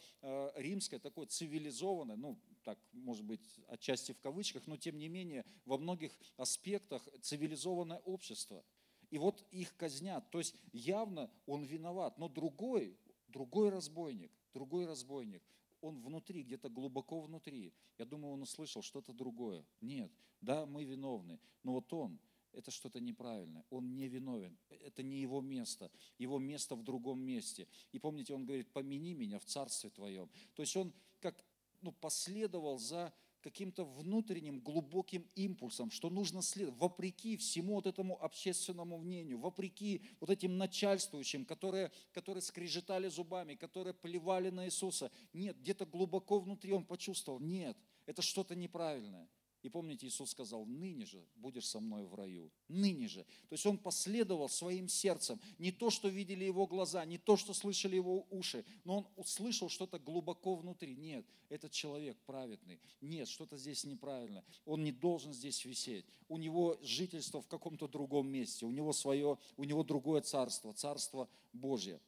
римское, 0.54 1.00
такое 1.00 1.26
цивилизованное, 1.26 2.16
ну, 2.16 2.38
так, 2.62 2.78
может 2.92 3.25
быть, 3.25 3.40
отчасти 3.68 4.12
в 4.12 4.20
кавычках, 4.20 4.66
но 4.66 4.76
тем 4.76 4.99
не 4.99 5.09
менее, 5.09 5.44
во 5.64 5.78
многих 5.78 6.12
аспектах 6.37 7.02
цивилизованное 7.23 7.80
общество. 8.05 8.65
И 9.11 9.19
вот 9.19 9.45
их 9.51 9.77
казнят. 9.77 10.29
То 10.31 10.39
есть 10.39 10.55
явно 10.73 11.31
он 11.47 11.65
виноват. 11.65 12.19
Но 12.19 12.29
другой, 12.29 12.97
другой 13.29 13.71
разбойник, 13.71 14.33
другой 14.55 14.87
разбойник, 14.87 15.43
он 15.81 16.01
внутри, 16.01 16.43
где-то 16.43 16.69
глубоко 16.69 17.21
внутри. 17.21 17.73
Я 17.99 18.05
думаю, 18.05 18.35
он 18.35 18.43
услышал 18.43 18.83
что-то 18.83 19.13
другое. 19.13 19.65
Нет, 19.81 20.11
да, 20.41 20.67
мы 20.67 20.85
виновны. 20.85 21.41
Но 21.63 21.73
вот 21.73 21.93
он, 21.93 22.19
это 22.53 22.71
что-то 22.71 23.01
неправильное. 23.01 23.65
Он 23.71 23.95
не 23.95 24.09
виновен. 24.09 24.57
Это 24.69 25.03
не 25.03 25.21
его 25.21 25.41
место. 25.41 25.91
Его 26.19 26.39
место 26.39 26.75
в 26.75 26.83
другом 26.83 27.21
месте. 27.21 27.67
И 27.93 27.99
помните, 27.99 28.35
он 28.35 28.45
говорит, 28.45 28.73
помяни 28.73 29.15
меня 29.15 29.39
в 29.39 29.45
царстве 29.45 29.91
твоем. 29.91 30.31
То 30.55 30.63
есть 30.63 30.77
он 30.77 30.93
как 31.21 31.45
ну, 31.81 31.93
последовал 31.93 32.79
за 32.79 33.13
каким-то 33.40 33.85
внутренним 33.85 34.61
глубоким 34.61 35.26
импульсом, 35.35 35.90
что 35.90 36.11
нужно 36.11 36.42
следовать, 36.42 36.78
вопреки 36.78 37.37
всему 37.37 37.75
вот 37.75 37.87
этому 37.87 38.23
общественному 38.23 38.99
мнению, 38.99 39.38
вопреки 39.38 40.02
вот 40.20 40.30
этим 40.30 40.56
начальствующим, 40.56 41.44
которые, 41.44 41.90
которые 42.12 42.42
скрежетали 42.42 43.09
зубами, 43.09 43.54
которые 43.54 43.94
плевали 43.94 44.50
на 44.50 44.66
Иисуса. 44.66 45.11
Нет, 45.32 45.59
где-то 45.61 45.87
глубоко 45.87 46.38
внутри 46.38 46.73
он 46.73 46.85
почувствовал, 46.85 47.40
нет, 47.40 47.76
это 48.06 48.23
что-то 48.23 48.54
неправильное. 48.54 49.28
И 49.62 49.69
помните, 49.69 50.07
Иисус 50.07 50.31
сказал, 50.31 50.64
ныне 50.64 51.05
же 51.05 51.25
будешь 51.37 51.67
со 51.67 51.81
мной 51.81 52.05
в 52.05 52.14
раю. 52.14 52.50
Ныне 52.69 53.09
же. 53.09 53.25
То 53.49 53.55
есть 53.55 53.67
он 53.67 53.79
последовал 53.79 54.49
своим 54.49 54.88
сердцем. 54.88 55.40
Не 55.59 55.71
то, 55.71 55.90
что 55.90 56.09
видели 56.09 56.45
его 56.45 56.67
глаза, 56.67 57.05
не 57.05 57.19
то, 57.19 57.37
что 57.37 57.52
слышали 57.52 57.97
его 57.97 58.26
уши, 58.31 58.64
но 58.85 58.99
он 58.99 59.07
услышал 59.17 59.69
что-то 59.69 59.99
глубоко 59.99 60.55
внутри. 60.55 60.97
Нет, 60.97 61.26
этот 61.50 61.73
человек 61.73 62.17
праведный. 62.26 62.81
Нет, 63.00 63.29
что-то 63.29 63.57
здесь 63.59 63.85
неправильно. 63.85 64.45
Он 64.64 64.83
не 64.83 64.93
должен 64.93 65.33
здесь 65.35 65.64
висеть. 65.64 66.07
У 66.29 66.38
него 66.38 66.79
жительство 66.81 67.43
в 67.43 67.49
каком-то 67.49 67.88
другом 67.88 68.29
месте. 68.29 68.64
У 68.64 68.71
него 68.71 68.93
свое, 68.93 69.38
у 69.57 69.64
него 69.64 69.83
другое 69.85 70.23
царство, 70.23 70.73
царство 70.73 71.29
Божье. 71.52 72.00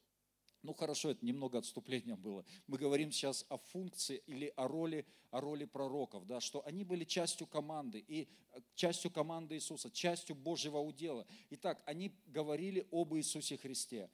Ну 0.63 0.75
хорошо, 0.75 1.11
это 1.11 1.27
немного 1.27 1.59
отступления 1.59 2.15
было. 2.15 2.45
Мы 2.69 2.79
говорим 2.79 3.11
сейчас 3.11 3.45
о 3.49 3.59
функции 3.59 4.23
или 4.27 4.53
о 4.57 4.69
роли, 4.69 5.05
о 5.31 5.41
роли 5.41 5.65
пророков, 5.65 6.25
да, 6.25 6.41
что 6.41 6.65
они 6.65 6.85
были 6.85 7.05
частью 7.05 7.49
команды, 7.49 7.99
и 7.99 8.29
э, 8.53 8.61
частью 8.77 9.11
команды 9.11 9.57
Иисуса, 9.57 9.91
частью 9.91 10.37
Божьего 10.37 10.79
удела. 10.79 11.27
Итак, 11.51 11.83
они 11.85 12.13
говорили 12.27 12.87
об 12.93 13.13
Иисусе 13.17 13.57
Христе. 13.57 14.09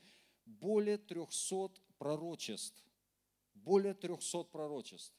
Более 0.47 0.97
300 0.97 1.71
пророчеств, 1.99 2.83
более 3.55 3.93
300 3.93 4.45
пророчеств. 4.45 5.15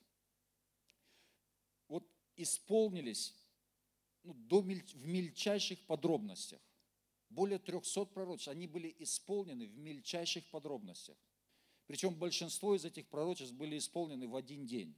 Вот 1.88 2.08
исполнились 2.38 3.36
ну, 4.24 4.34
до, 4.34 4.62
в 4.62 5.06
мельчайших 5.06 5.80
подробностях 5.86 6.60
более 7.30 7.60
300 7.60 8.06
пророчеств, 8.06 8.48
они 8.48 8.68
были 8.68 8.96
исполнены 9.00 9.68
в 9.68 9.78
мельчайших 9.78 10.46
подробностях. 10.46 11.18
Причем 11.88 12.14
большинство 12.14 12.76
из 12.76 12.86
этих 12.86 13.08
пророчеств 13.08 13.54
были 13.54 13.78
исполнены 13.78 14.28
в 14.28 14.36
один 14.36 14.66
день. 14.66 14.96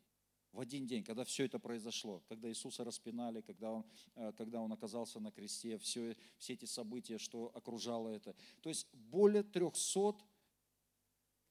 В 0.52 0.60
один 0.60 0.86
день, 0.86 1.04
когда 1.04 1.24
все 1.24 1.46
это 1.46 1.60
произошло, 1.60 2.22
когда 2.28 2.50
Иисуса 2.50 2.84
распинали, 2.84 3.40
когда 3.40 3.72
Он, 3.72 3.86
э, 4.16 4.34
когда 4.38 4.60
он 4.60 4.74
оказался 4.74 5.22
на 5.22 5.32
кресте, 5.32 5.78
все, 5.78 6.18
все 6.38 6.54
эти 6.54 6.66
события, 6.66 7.18
что 7.18 7.52
окружало 7.56 8.10
это. 8.10 8.36
То 8.62 8.68
есть 8.68 8.88
более 8.94 9.44
300 9.44 10.16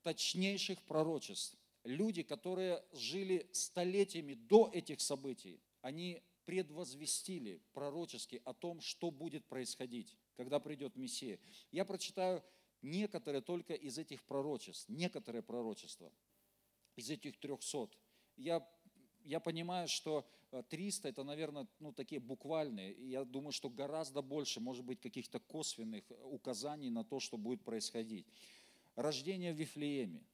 точнейших 0.03 0.83
пророчеств. 0.83 1.57
Люди, 1.85 2.23
которые 2.23 2.85
жили 2.93 3.49
столетиями 3.53 4.35
до 4.35 4.71
этих 4.71 5.01
событий, 5.01 5.63
они 5.81 6.23
предвозвестили 6.45 7.63
пророчески 7.73 8.43
о 8.45 8.53
том, 8.53 8.81
что 8.81 9.11
будет 9.11 9.47
происходить 9.47 10.15
когда 10.41 10.59
придет 10.59 10.97
Мессия. 10.97 11.39
Я 11.71 11.85
прочитаю 11.85 12.43
некоторые 12.81 13.43
только 13.43 13.75
из 13.75 13.99
этих 13.99 14.25
пророчеств, 14.25 14.89
некоторые 14.89 15.43
пророчества, 15.43 16.11
из 16.97 17.11
этих 17.11 17.39
трехсот. 17.39 17.95
Я, 18.37 18.67
я 19.23 19.39
понимаю, 19.39 19.87
что 19.87 20.27
300 20.71 21.09
э, 21.09 21.11
это, 21.11 21.25
наверное, 21.25 21.69
ну, 21.79 21.93
такие 21.93 22.23
буквальные. 22.23 22.93
Я 23.11 23.27
думаю, 23.27 23.53
что 23.53 23.69
гораздо 23.69 24.23
больше, 24.23 24.61
может 24.61 24.83
быть, 24.83 24.99
каких-то 24.99 25.41
косвенных 25.41 26.05
указаний 26.25 26.89
на 26.89 27.05
то, 27.05 27.21
что 27.21 27.37
будет 27.37 27.63
происходить. 27.63 28.27
Рождение 28.97 29.53
в 29.53 29.57
Вифлееме. 29.57 30.25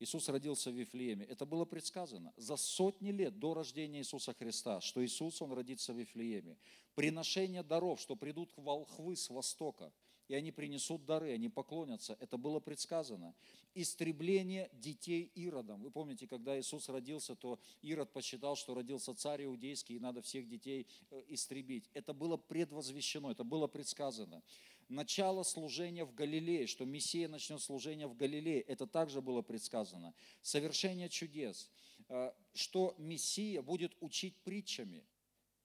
Иисус 0.00 0.28
родился 0.28 0.70
в 0.70 0.74
Вифлееме. 0.74 1.24
Это 1.26 1.46
было 1.46 1.64
предсказано 1.64 2.32
за 2.36 2.56
сотни 2.56 3.10
лет 3.10 3.38
до 3.38 3.54
рождения 3.54 4.00
Иисуса 4.00 4.34
Христа, 4.34 4.80
что 4.80 5.04
Иисус, 5.04 5.40
Он 5.40 5.52
родится 5.52 5.92
в 5.92 5.98
Вифлееме. 5.98 6.56
Приношение 6.94 7.62
даров, 7.62 8.00
что 8.00 8.16
придут 8.16 8.52
волхвы 8.56 9.16
с 9.16 9.30
востока, 9.30 9.92
и 10.28 10.34
они 10.34 10.52
принесут 10.52 11.04
дары, 11.04 11.32
они 11.32 11.48
поклонятся. 11.48 12.16
Это 12.18 12.38
было 12.38 12.58
предсказано. 12.58 13.34
Истребление 13.74 14.70
детей 14.72 15.30
Иродом. 15.34 15.82
Вы 15.82 15.90
помните, 15.90 16.26
когда 16.26 16.58
Иисус 16.58 16.88
родился, 16.88 17.34
то 17.34 17.58
Ирод 17.82 18.12
посчитал, 18.12 18.56
что 18.56 18.74
родился 18.74 19.14
царь 19.14 19.44
иудейский, 19.44 19.96
и 19.96 20.00
надо 20.00 20.22
всех 20.22 20.48
детей 20.48 20.86
э, 21.10 21.22
истребить. 21.28 21.90
Это 21.92 22.14
было 22.14 22.36
предвозвещено, 22.36 23.32
это 23.32 23.44
было 23.44 23.66
предсказано 23.66 24.42
начало 24.88 25.42
служения 25.42 26.04
в 26.04 26.14
Галилее, 26.14 26.66
что 26.66 26.84
Мессия 26.84 27.28
начнет 27.28 27.60
служение 27.60 28.06
в 28.06 28.14
Галилее, 28.14 28.60
это 28.60 28.86
также 28.86 29.20
было 29.20 29.42
предсказано. 29.42 30.14
Совершение 30.42 31.08
чудес, 31.08 31.70
э, 32.08 32.32
что 32.52 32.94
Мессия 32.98 33.62
будет 33.62 33.96
учить 34.00 34.36
притчами. 34.42 35.06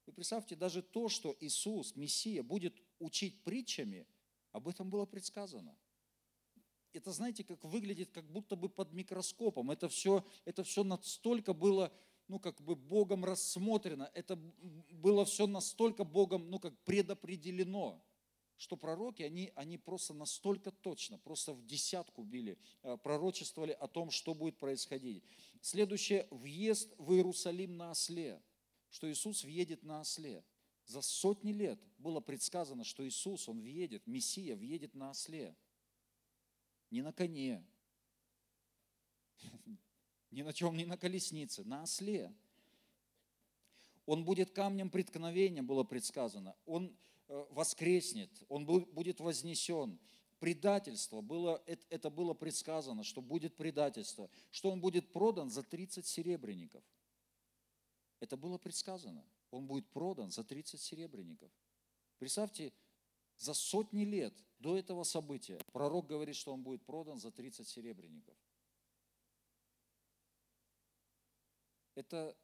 Вы 0.06 0.12
представьте, 0.12 0.56
даже 0.56 0.82
то, 0.82 1.08
что 1.08 1.36
Иисус, 1.40 1.94
Мессия, 1.96 2.42
будет 2.42 2.74
учить 2.98 3.42
притчами, 3.44 4.06
об 4.52 4.68
этом 4.68 4.90
было 4.90 5.06
предсказано. 5.06 5.76
Это, 6.92 7.12
знаете, 7.12 7.44
как 7.44 7.64
выглядит, 7.64 8.10
как 8.10 8.28
будто 8.30 8.56
бы 8.56 8.68
под 8.68 8.92
микроскопом. 8.92 9.70
Это 9.70 9.88
все, 9.88 10.24
это 10.44 10.64
все 10.64 10.82
настолько 10.82 11.54
было, 11.54 11.92
ну, 12.26 12.40
как 12.40 12.60
бы 12.60 12.74
Богом 12.74 13.24
рассмотрено. 13.24 14.10
Это 14.14 14.36
было 14.90 15.24
все 15.24 15.46
настолько 15.46 16.02
Богом, 16.02 16.50
ну, 16.50 16.58
как 16.58 16.76
предопределено 16.84 18.02
что 18.60 18.76
пророки, 18.76 19.22
они, 19.22 19.50
они 19.54 19.78
просто 19.78 20.12
настолько 20.12 20.70
точно, 20.70 21.18
просто 21.18 21.54
в 21.54 21.64
десятку 21.64 22.22
били, 22.22 22.58
э, 22.82 22.98
пророчествовали 22.98 23.72
о 23.72 23.88
том, 23.88 24.10
что 24.10 24.34
будет 24.34 24.58
происходить. 24.58 25.24
Следующее, 25.62 26.28
въезд 26.30 26.92
в 26.98 27.14
Иерусалим 27.14 27.78
на 27.78 27.92
осле, 27.92 28.42
что 28.90 29.10
Иисус 29.10 29.44
въедет 29.44 29.82
на 29.82 30.00
осле. 30.00 30.44
За 30.84 31.00
сотни 31.00 31.52
лет 31.52 31.80
было 31.96 32.20
предсказано, 32.20 32.84
что 32.84 33.02
Иисус, 33.08 33.48
Он 33.48 33.62
въедет, 33.62 34.06
Мессия 34.06 34.54
въедет 34.54 34.94
на 34.94 35.08
осле. 35.08 35.56
Не 36.90 37.00
на 37.00 37.14
коне, 37.14 37.64
ни 40.30 40.42
на 40.42 40.52
чем, 40.52 40.76
ни 40.76 40.84
на 40.84 40.98
колеснице, 40.98 41.64
на 41.64 41.84
осле. 41.84 42.30
Он 44.04 44.22
будет 44.22 44.50
камнем 44.50 44.90
преткновения, 44.90 45.62
было 45.62 45.82
предсказано. 45.82 46.54
Он 46.66 46.94
воскреснет, 47.50 48.30
он 48.48 48.64
будет 48.66 49.20
вознесен. 49.20 49.98
Предательство, 50.38 51.20
было, 51.20 51.62
это 51.66 52.08
было 52.08 52.32
предсказано, 52.32 53.04
что 53.04 53.20
будет 53.20 53.56
предательство, 53.56 54.30
что 54.50 54.70
он 54.70 54.80
будет 54.80 55.12
продан 55.12 55.50
за 55.50 55.62
30 55.62 56.06
серебряников. 56.06 56.82
Это 58.20 58.38
было 58.38 58.56
предсказано. 58.56 59.24
Он 59.50 59.66
будет 59.66 59.86
продан 59.90 60.30
за 60.30 60.42
30 60.42 60.80
серебряников. 60.80 61.50
Представьте, 62.18 62.72
за 63.36 63.52
сотни 63.52 64.04
лет 64.04 64.34
до 64.58 64.78
этого 64.78 65.04
события 65.04 65.58
пророк 65.72 66.06
говорит, 66.06 66.36
что 66.36 66.52
он 66.52 66.62
будет 66.62 66.84
продан 66.84 67.18
за 67.18 67.30
30 67.30 67.68
серебряников. 67.68 68.36
Это 71.94 72.34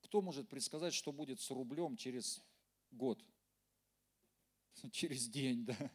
кто 0.00 0.22
может 0.22 0.48
предсказать, 0.48 0.94
что 0.94 1.12
будет 1.12 1.38
с 1.40 1.50
рублем 1.50 1.96
через 1.96 2.42
год? 2.90 3.24
Через 4.92 5.28
день, 5.28 5.64
да. 5.64 5.90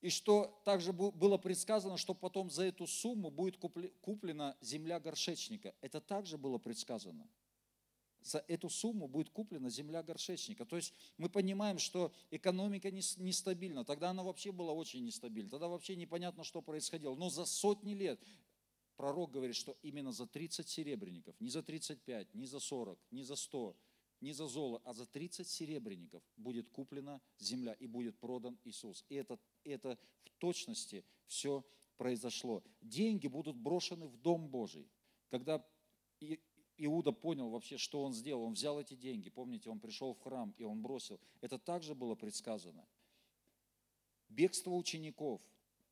И 0.00 0.10
что 0.10 0.60
также 0.64 0.92
было 0.92 1.38
предсказано, 1.38 1.96
что 1.96 2.14
потом 2.14 2.50
за 2.50 2.64
эту 2.64 2.86
сумму 2.86 3.30
будет 3.30 3.56
куплена 3.56 4.56
земля 4.60 5.00
горшечника. 5.00 5.74
Это 5.80 6.00
также 6.00 6.38
было 6.38 6.58
предсказано. 6.58 7.28
За 8.20 8.44
эту 8.46 8.68
сумму 8.68 9.08
будет 9.08 9.30
куплена 9.30 9.70
земля 9.70 10.02
горшечника. 10.02 10.64
То 10.64 10.76
есть 10.76 10.94
мы 11.16 11.28
понимаем, 11.28 11.78
что 11.78 12.12
экономика 12.30 12.90
нестабильна. 12.92 13.84
Тогда 13.84 14.10
она 14.10 14.22
вообще 14.22 14.52
была 14.52 14.72
очень 14.72 15.04
нестабильна. 15.04 15.50
Тогда 15.50 15.66
вообще 15.66 15.96
непонятно, 15.96 16.44
что 16.44 16.62
происходило. 16.62 17.16
Но 17.16 17.28
за 17.28 17.44
сотни 17.44 17.94
лет 17.94 18.20
пророк 18.96 19.32
говорит, 19.32 19.56
что 19.56 19.76
именно 19.82 20.12
за 20.12 20.26
30 20.26 20.68
серебряников, 20.68 21.40
не 21.40 21.50
за 21.50 21.62
35, 21.62 22.34
не 22.34 22.46
за 22.46 22.60
40, 22.60 22.98
не 23.10 23.24
за 23.24 23.34
100, 23.34 23.76
не 24.20 24.32
за 24.32 24.46
золото, 24.46 24.82
а 24.88 24.94
за 24.94 25.06
30 25.06 25.46
серебряников 25.46 26.22
будет 26.36 26.68
куплена 26.70 27.20
земля 27.38 27.72
и 27.74 27.86
будет 27.86 28.18
продан 28.18 28.58
Иисус. 28.64 29.04
И 29.08 29.14
это, 29.14 29.38
это 29.64 29.98
в 30.24 30.30
точности 30.38 31.04
все 31.26 31.64
произошло. 31.96 32.62
Деньги 32.80 33.28
будут 33.28 33.56
брошены 33.56 34.06
в 34.06 34.16
Дом 34.16 34.48
Божий. 34.48 34.90
Когда 35.30 35.64
Иуда 36.78 37.12
понял 37.12 37.50
вообще, 37.50 37.76
что 37.76 38.02
он 38.02 38.12
сделал, 38.12 38.44
он 38.44 38.54
взял 38.54 38.80
эти 38.80 38.94
деньги, 38.94 39.30
помните, 39.30 39.68
он 39.68 39.80
пришел 39.80 40.14
в 40.14 40.20
храм 40.20 40.54
и 40.58 40.64
он 40.64 40.80
бросил. 40.80 41.20
Это 41.40 41.58
также 41.58 41.94
было 41.94 42.14
предсказано. 42.14 42.86
Бегство 44.28 44.70
учеников, 44.70 45.40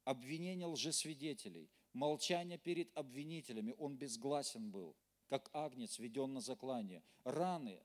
обвинение 0.05 0.67
лжесвидетелей, 0.67 1.71
молчание 1.93 2.59
перед 2.59 2.97
обвинителями, 2.97 3.75
он 3.79 3.97
безгласен 3.97 4.71
был, 4.71 4.95
как 5.29 5.51
агнец 5.53 5.99
введен 5.99 6.35
на 6.35 6.41
заклание. 6.41 7.03
Раны, 7.25 7.81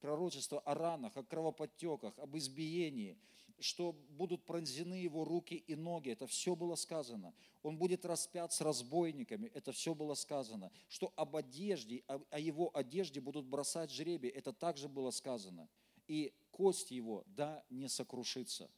пророчество 0.00 0.60
о 0.60 0.74
ранах, 0.74 1.16
о 1.16 1.22
кровоподтеках, 1.22 2.18
об 2.18 2.36
избиении, 2.36 3.18
что 3.60 3.92
будут 4.10 4.44
пронзены 4.44 4.94
его 4.94 5.24
руки 5.24 5.54
и 5.54 5.74
ноги, 5.74 6.10
это 6.10 6.26
все 6.26 6.54
было 6.54 6.76
сказано. 6.76 7.34
Он 7.62 7.76
будет 7.76 8.04
распят 8.04 8.52
с 8.52 8.60
разбойниками, 8.60 9.48
это 9.48 9.72
все 9.72 9.94
было 9.94 10.14
сказано. 10.14 10.70
Что 10.88 11.12
об 11.16 11.36
одежде, 11.36 12.04
о 12.06 12.38
его 12.38 12.70
одежде 12.76 13.20
будут 13.20 13.46
бросать 13.46 13.90
жребий, 13.90 14.30
это 14.30 14.52
также 14.52 14.88
было 14.88 15.10
сказано. 15.10 15.68
И 16.06 16.32
кость 16.50 16.90
его, 16.90 17.24
да, 17.26 17.64
не 17.68 17.88
сокрушится. 17.88 18.70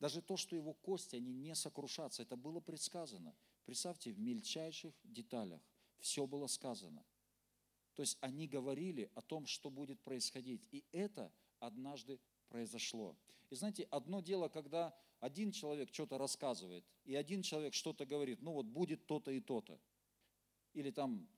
Даже 0.00 0.20
то, 0.20 0.36
что 0.36 0.56
его 0.56 0.72
кости, 0.72 1.16
они 1.16 1.32
не 1.32 1.54
сокрушатся, 1.54 2.22
это 2.22 2.36
было 2.36 2.60
предсказано. 2.60 3.34
Представьте, 3.64 4.10
в 4.12 4.18
мельчайших 4.18 4.94
деталях 5.04 5.60
все 6.00 6.26
было 6.26 6.46
сказано. 6.46 7.04
То 7.94 8.00
есть 8.00 8.18
они 8.20 8.46
говорили 8.46 9.10
о 9.14 9.22
том, 9.22 9.46
что 9.46 9.70
будет 9.70 10.00
происходить. 10.00 10.62
И 10.72 10.84
это 10.92 11.32
однажды 11.60 12.18
произошло. 12.48 13.16
И 13.50 13.54
знаете, 13.54 13.84
одно 13.90 14.20
дело, 14.20 14.48
когда 14.48 14.96
один 15.20 15.52
человек 15.52 15.92
что-то 15.92 16.18
рассказывает, 16.18 16.84
и 17.04 17.14
один 17.14 17.42
человек 17.42 17.74
что-то 17.74 18.04
говорит, 18.04 18.42
ну 18.42 18.52
вот 18.52 18.66
будет 18.66 19.06
то-то 19.06 19.30
и 19.30 19.40
то-то. 19.40 19.78
Или 20.72 20.90
там 20.90 21.28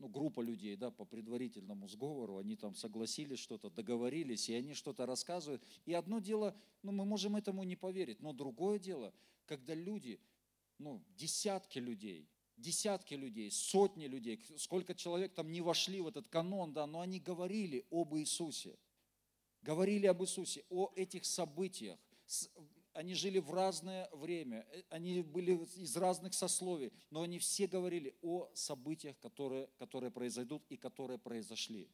ну, 0.00 0.08
группа 0.08 0.40
людей, 0.40 0.76
да, 0.76 0.90
по 0.90 1.04
предварительному 1.04 1.86
сговору, 1.86 2.38
они 2.38 2.56
там 2.56 2.74
согласились 2.74 3.38
что-то, 3.38 3.70
договорились, 3.70 4.48
и 4.48 4.54
они 4.54 4.74
что-то 4.74 5.04
рассказывают. 5.04 5.62
И 5.84 5.92
одно 5.92 6.20
дело, 6.20 6.56
ну, 6.82 6.90
мы 6.90 7.04
можем 7.04 7.36
этому 7.36 7.64
не 7.64 7.76
поверить, 7.76 8.20
но 8.20 8.32
другое 8.32 8.78
дело, 8.78 9.12
когда 9.44 9.74
люди, 9.74 10.18
ну, 10.78 11.04
десятки 11.16 11.78
людей, 11.78 12.28
десятки 12.60 13.14
людей, 13.14 13.50
сотни 13.50 14.06
людей, 14.06 14.40
сколько 14.56 14.94
человек 14.94 15.34
там 15.34 15.50
не 15.50 15.60
вошли 15.60 16.00
в 16.00 16.08
этот 16.08 16.28
канон, 16.28 16.72
да, 16.72 16.86
но 16.86 17.00
они 17.00 17.18
говорили 17.20 17.86
об 17.90 18.14
Иисусе, 18.16 18.76
говорили 19.62 20.06
об 20.06 20.22
Иисусе, 20.22 20.64
о 20.68 20.90
этих 20.94 21.24
событиях. 21.24 21.98
Они 22.92 23.14
жили 23.14 23.38
в 23.38 23.52
разное 23.52 24.08
время, 24.12 24.66
э, 24.72 24.82
они 24.90 25.22
были 25.22 25.52
из 25.76 25.96
разных 25.96 26.34
сословий, 26.34 26.92
но 27.10 27.22
они 27.22 27.38
все 27.38 27.66
говорили 27.66 28.14
о 28.20 28.50
событиях, 28.54 29.16
которые, 29.20 29.68
которые 29.78 30.10
произойдут 30.10 30.62
и 30.68 30.76
которые 30.76 31.18
произошли. 31.18 31.88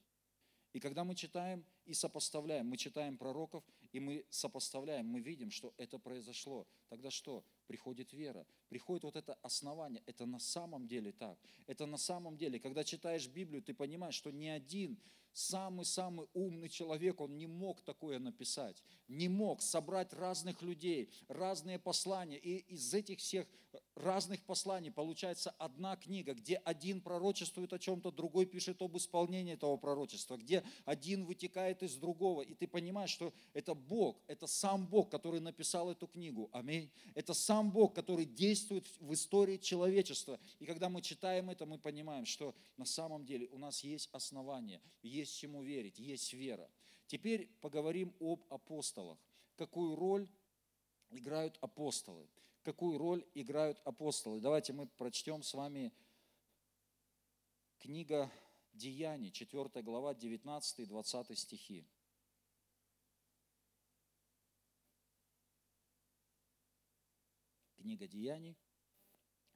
И 0.72 0.80
когда 0.80 1.04
мы 1.04 1.14
читаем 1.14 1.64
и 1.84 1.94
сопоставляем, 1.94 2.68
мы 2.68 2.76
читаем 2.76 3.16
пророков, 3.16 3.64
и 3.92 4.00
мы 4.00 4.26
сопоставляем, 4.28 5.06
мы 5.06 5.20
видим, 5.20 5.50
что 5.50 5.72
это 5.78 5.98
произошло. 5.98 6.66
Тогда 6.88 7.10
что? 7.10 7.44
Приходит 7.66 8.12
вера, 8.12 8.46
приходит 8.68 9.04
вот 9.04 9.16
это 9.16 9.34
основание. 9.42 10.02
Это 10.06 10.26
на 10.26 10.38
самом 10.38 10.86
деле 10.86 11.12
так. 11.12 11.38
Это 11.66 11.86
на 11.86 11.98
самом 11.98 12.36
деле, 12.36 12.60
когда 12.60 12.84
читаешь 12.84 13.26
Библию, 13.28 13.62
ты 13.62 13.74
понимаешь, 13.74 14.14
что 14.14 14.30
ни 14.30 14.46
один 14.46 14.98
самый-самый 15.32 16.28
умный 16.32 16.68
человек, 16.68 17.20
он 17.20 17.36
не 17.36 17.46
мог 17.46 17.82
такое 17.82 18.18
написать, 18.18 18.82
не 19.06 19.28
мог 19.28 19.60
собрать 19.60 20.12
разных 20.14 20.62
людей, 20.62 21.10
разные 21.28 21.78
послания. 21.78 22.38
И 22.38 22.56
из 22.74 22.94
этих 22.94 23.18
всех 23.18 23.46
разных 23.96 24.42
посланий 24.42 24.90
получается 24.90 25.50
одна 25.58 25.96
книга, 25.96 26.34
где 26.34 26.56
один 26.56 27.00
пророчествует 27.00 27.72
о 27.72 27.78
чем-то, 27.78 28.12
другой 28.12 28.46
пишет 28.46 28.80
об 28.82 28.96
исполнении 28.96 29.54
этого 29.54 29.76
пророчества, 29.76 30.36
где 30.36 30.62
один 30.84 31.24
вытекает 31.24 31.82
из 31.82 31.96
другого. 31.96 32.42
И 32.42 32.54
ты 32.54 32.68
понимаешь, 32.68 33.10
что 33.10 33.32
это 33.54 33.74
Бог, 33.74 34.20
это 34.26 34.46
сам 34.46 34.86
Бог, 34.86 35.10
который 35.10 35.40
написал 35.40 35.90
эту 35.90 36.06
книгу. 36.06 36.50
Аминь. 36.52 36.90
Это 37.14 37.34
сам 37.34 37.70
Бог, 37.70 37.94
который 37.94 38.26
действует 38.26 38.86
в 39.00 39.12
истории 39.12 39.56
человечества. 39.56 40.38
И 40.58 40.66
когда 40.66 40.88
мы 40.88 41.00
читаем 41.00 41.50
это, 41.50 41.64
мы 41.66 41.78
понимаем, 41.78 42.26
что 42.26 42.54
на 42.76 42.84
самом 42.84 43.24
деле 43.24 43.48
у 43.50 43.58
нас 43.58 43.82
есть 43.82 44.10
основания, 44.12 44.80
есть 45.02 45.36
чему 45.36 45.62
верить, 45.62 45.98
есть 45.98 46.32
вера. 46.34 46.70
Теперь 47.06 47.48
поговорим 47.60 48.14
об 48.20 48.44
апостолах. 48.50 49.18
Какую 49.56 49.96
роль 49.96 50.28
играют 51.10 51.56
апостолы? 51.60 52.26
Какую 52.66 52.98
роль 52.98 53.24
играют 53.34 53.80
апостолы? 53.84 54.40
Давайте 54.40 54.72
мы 54.72 54.88
прочтем 54.88 55.44
с 55.44 55.54
вами 55.54 55.92
книга 57.78 58.28
Деяний, 58.72 59.30
4 59.30 59.84
глава, 59.84 60.14
19 60.14 60.80
и 60.80 60.84
20 60.84 61.38
стихи. 61.38 61.86
Книга 67.76 68.08
Деяний, 68.08 68.58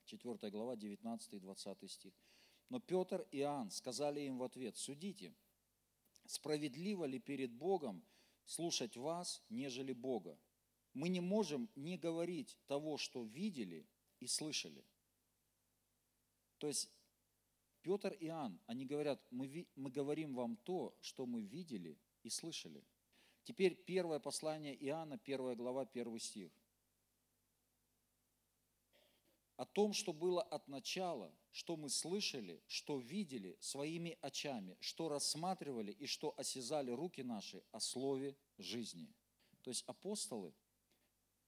4 0.05 0.49
глава, 0.53 0.77
19 0.77 1.33
и 1.33 1.41
20 1.41 1.91
стих. 1.91 2.15
Но 2.69 2.79
Петр 2.79 3.27
и 3.33 3.39
Иоанн 3.39 3.73
сказали 3.73 4.21
им 4.21 4.39
в 4.39 4.45
ответ, 4.45 4.77
судите, 4.77 5.35
справедливо 6.27 7.07
ли 7.07 7.19
перед 7.19 7.51
Богом 7.51 8.07
слушать 8.45 8.97
вас, 8.97 9.43
нежели 9.49 9.93
Бога? 9.93 10.39
Мы 10.95 11.09
не 11.09 11.21
можем 11.21 11.71
не 11.77 11.97
говорить 11.97 12.59
того, 12.67 12.97
что 12.97 13.23
видели 13.23 13.87
и 14.19 14.27
слышали. 14.27 14.85
То 16.59 16.67
есть 16.67 16.91
Петр 17.83 18.13
и 18.13 18.27
Иоанн, 18.27 18.61
они 18.67 18.85
говорят, 18.85 19.23
мы, 19.31 19.67
мы 19.75 19.91
говорим 19.91 20.35
вам 20.35 20.57
то, 20.57 20.97
что 21.01 21.27
мы 21.27 21.43
видели 21.43 21.99
и 22.23 22.29
слышали. 22.29 22.85
Теперь 23.45 23.75
первое 23.75 24.19
послание 24.19 24.77
Иоанна, 24.87 25.19
первая 25.19 25.57
глава, 25.57 25.87
первый 25.87 26.21
стих. 26.21 26.53
О 29.57 29.65
том, 29.65 29.93
что 29.93 30.13
было 30.13 30.43
от 30.43 30.69
начала, 30.69 31.35
что 31.51 31.77
мы 31.77 31.91
слышали, 31.91 32.63
что 32.67 32.99
видели 32.99 33.57
своими 33.61 34.19
очами, 34.21 34.77
что 34.81 35.09
рассматривали 35.09 35.93
и 35.93 36.07
что 36.07 36.35
осязали 36.39 36.91
руки 36.91 37.23
наши 37.23 37.63
о 37.73 37.81
слове 37.81 38.37
жизни. 38.57 39.13
То 39.63 39.71
есть 39.71 39.85
апостолы, 39.87 40.55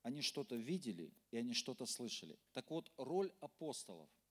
они 0.02 0.22
что-то 0.22 0.56
видели 0.56 1.12
и 1.30 1.36
они 1.36 1.54
что-то 1.54 1.86
слышали. 1.86 2.38
Так 2.52 2.70
вот, 2.70 2.92
роль 2.96 3.32
апостолов– 3.40 4.08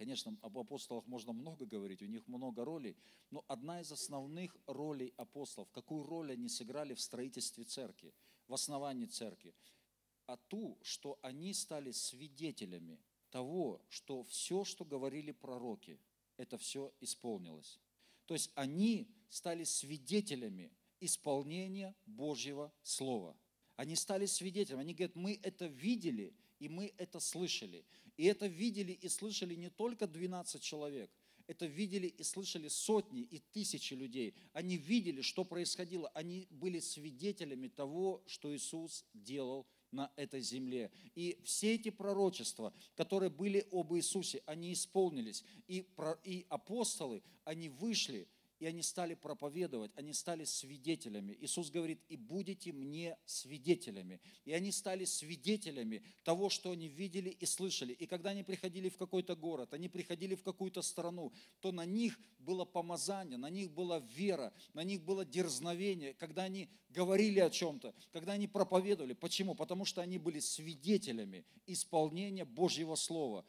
Конечно, 0.00 0.34
об 0.40 0.56
апостолах 0.56 1.06
можно 1.06 1.34
много 1.34 1.66
говорить, 1.66 2.00
у 2.00 2.06
них 2.06 2.26
много 2.26 2.64
ролей, 2.64 2.96
но 3.30 3.44
одна 3.48 3.82
из 3.82 3.92
основных 3.92 4.56
ролей 4.66 5.12
апостолов, 5.18 5.70
какую 5.72 6.04
роль 6.04 6.32
они 6.32 6.48
сыграли 6.48 6.94
в 6.94 7.02
строительстве 7.02 7.64
церкви, 7.64 8.14
в 8.48 8.54
основании 8.54 9.04
церкви, 9.04 9.54
а 10.24 10.38
ту, 10.38 10.78
что 10.80 11.18
они 11.20 11.52
стали 11.52 11.90
свидетелями 11.90 12.98
того, 13.28 13.84
что 13.90 14.24
все, 14.24 14.64
что 14.64 14.86
говорили 14.86 15.32
пророки, 15.32 16.00
это 16.38 16.56
все 16.56 16.94
исполнилось. 17.02 17.78
То 18.24 18.32
есть 18.32 18.50
они 18.54 19.06
стали 19.28 19.64
свидетелями 19.64 20.72
исполнения 21.00 21.94
Божьего 22.06 22.72
Слова. 22.82 23.36
Они 23.80 23.96
стали 23.96 24.26
свидетелями. 24.26 24.82
Они 24.82 24.92
говорят, 24.92 25.16
мы 25.16 25.40
это 25.42 25.64
видели, 25.64 26.34
и 26.58 26.68
мы 26.68 26.92
это 26.98 27.18
слышали. 27.18 27.82
И 28.18 28.26
это 28.26 28.46
видели 28.46 28.92
и 28.92 29.08
слышали 29.08 29.54
не 29.54 29.70
только 29.70 30.06
12 30.06 30.62
человек, 30.62 31.10
это 31.46 31.64
видели 31.64 32.06
и 32.06 32.22
слышали 32.22 32.68
сотни 32.68 33.22
и 33.22 33.38
тысячи 33.38 33.94
людей. 33.94 34.34
Они 34.52 34.76
видели, 34.76 35.22
что 35.22 35.46
происходило. 35.46 36.10
Они 36.10 36.46
были 36.50 36.78
свидетелями 36.78 37.68
того, 37.68 38.22
что 38.26 38.54
Иисус 38.54 39.06
делал 39.14 39.66
на 39.92 40.12
этой 40.16 40.42
земле. 40.42 40.90
И 41.14 41.40
все 41.42 41.74
эти 41.76 41.88
пророчества, 41.88 42.74
которые 42.96 43.30
были 43.30 43.66
об 43.72 43.94
Иисусе, 43.94 44.42
они 44.44 44.74
исполнились. 44.74 45.42
И, 45.68 45.86
и 46.24 46.44
апостолы, 46.50 47.22
они 47.44 47.70
вышли– 47.70 48.28
и 48.60 48.66
они 48.66 48.82
стали 48.82 49.14
проповедовать, 49.14 49.90
они 49.96 50.12
стали 50.12 50.44
свидетелями. 50.44 51.36
Иисус 51.40 51.70
говорит, 51.70 51.98
и 52.08 52.16
будете 52.16 52.72
мне 52.72 53.16
свидетелями. 53.24 54.20
И 54.44 54.52
они 54.52 54.70
стали 54.70 55.06
свидетелями 55.06 56.04
того, 56.24 56.50
что 56.50 56.70
они 56.70 56.86
видели 56.86 57.30
и 57.30 57.46
слышали. 57.46 57.94
И 57.94 58.06
когда 58.06 58.30
они 58.30 58.44
приходили 58.44 58.90
в 58.90 58.98
какой-то 58.98 59.34
город, 59.34 59.72
они 59.72 59.88
приходили 59.88 60.34
в 60.34 60.42
какую-то 60.42 60.82
страну, 60.82 61.32
то 61.60 61.72
на 61.72 61.86
них 61.86 62.20
было 62.38 62.66
помазание, 62.66 63.38
на 63.38 63.48
них 63.48 63.70
была 63.72 63.98
вера, 63.98 64.52
на 64.74 64.84
них 64.84 65.02
было 65.02 65.24
дерзновение, 65.24 66.12
когда 66.12 66.42
они 66.42 66.68
говорили 66.90 67.40
о 67.40 67.48
чем-то, 67.48 67.94
когда 68.12 68.34
они 68.34 68.46
проповедовали. 68.46 69.14
Почему? 69.14 69.54
Потому 69.54 69.86
что 69.86 70.02
они 70.02 70.18
были 70.18 70.38
свидетелями 70.38 71.46
исполнения 71.66 72.44
Божьего 72.44 72.94
Слова 72.94 73.46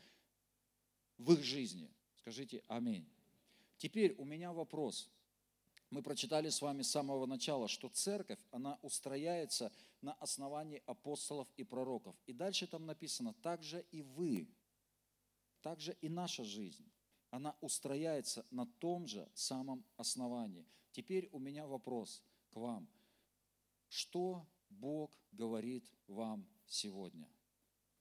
в 1.17 1.33
их 1.33 1.43
жизни. 1.43 1.91
Скажите 2.15 2.63
аминь. 2.69 3.05
Теперь 3.81 4.13
у 4.19 4.25
меня 4.25 4.53
вопрос. 4.53 5.09
Мы 5.89 6.03
прочитали 6.03 6.49
с 6.49 6.61
вами 6.61 6.83
с 6.83 6.91
самого 6.91 7.25
начала, 7.25 7.67
что 7.67 7.89
церковь, 7.89 8.37
она 8.51 8.77
устрояется 8.83 9.71
на 10.01 10.13
основании 10.13 10.83
апостолов 10.85 11.47
и 11.57 11.63
пророков. 11.63 12.15
И 12.27 12.31
дальше 12.31 12.67
там 12.67 12.85
написано, 12.85 13.33
также 13.41 13.83
и 13.89 14.03
вы, 14.03 14.47
также 15.63 15.97
и 15.99 16.09
наша 16.09 16.43
жизнь, 16.43 16.91
она 17.31 17.55
устрояется 17.59 18.45
на 18.51 18.67
том 18.67 19.07
же 19.07 19.27
самом 19.33 19.83
основании. 19.97 20.67
Теперь 20.91 21.27
у 21.31 21.39
меня 21.39 21.65
вопрос 21.65 22.21
к 22.51 22.57
вам. 22.57 22.87
Что 23.89 24.45
Бог 24.69 25.09
говорит 25.31 25.91
вам 26.05 26.47
сегодня? 26.67 27.27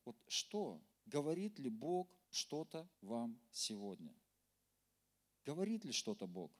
Вот 0.05 0.19
что? 0.29 0.79
Говорит 1.07 1.59
ли 1.59 1.71
Бог 1.71 2.15
что-то 2.29 2.87
вам 3.01 3.41
сегодня? 3.51 4.20
Говорит 5.45 5.85
ли 5.85 5.93
что-то 5.93 6.27
Бог? 6.27 6.53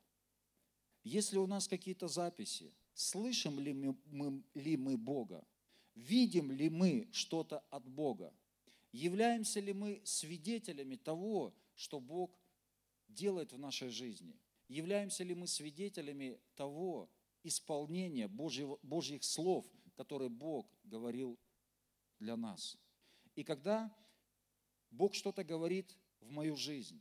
Если 1.03 1.39
у 1.39 1.47
нас 1.47 1.69
какие-то 1.69 2.09
записи, 2.09 2.75
слышим 2.95 3.59
ли 3.59 3.73
мы, 3.73 3.97
мы, 4.07 4.43
ли 4.55 4.77
мы 4.77 4.97
Бога? 4.97 5.47
Видим 5.95 6.51
ли 6.51 6.69
мы 6.69 7.09
что-то 7.13 7.61
от 7.71 7.89
Бога? 7.89 8.35
Являемся 8.93 9.61
ли 9.61 9.73
мы 9.73 10.03
свидетелями 10.05 10.97
того, 10.97 11.55
что 11.75 12.01
Бог 12.01 12.39
делает 13.09 13.53
в 13.53 13.59
нашей 13.59 13.89
жизни? 13.89 14.39
Являемся 14.69 15.25
ли 15.25 15.35
мы 15.35 15.47
свидетелями 15.47 16.41
того 16.55 17.11
исполнения 17.43 18.29
Божьего, 18.29 18.79
Божьих 18.83 19.25
слов, 19.25 19.67
которые 19.97 20.29
Бог 20.29 20.71
говорил 20.85 21.39
для 22.19 22.37
нас? 22.37 22.77
И 23.35 23.45
когда 23.45 23.95
Бог 24.91 25.15
что-то 25.15 25.45
говорит 25.45 25.97
в 26.21 26.31
мою 26.31 26.57
жизнь, 26.57 27.01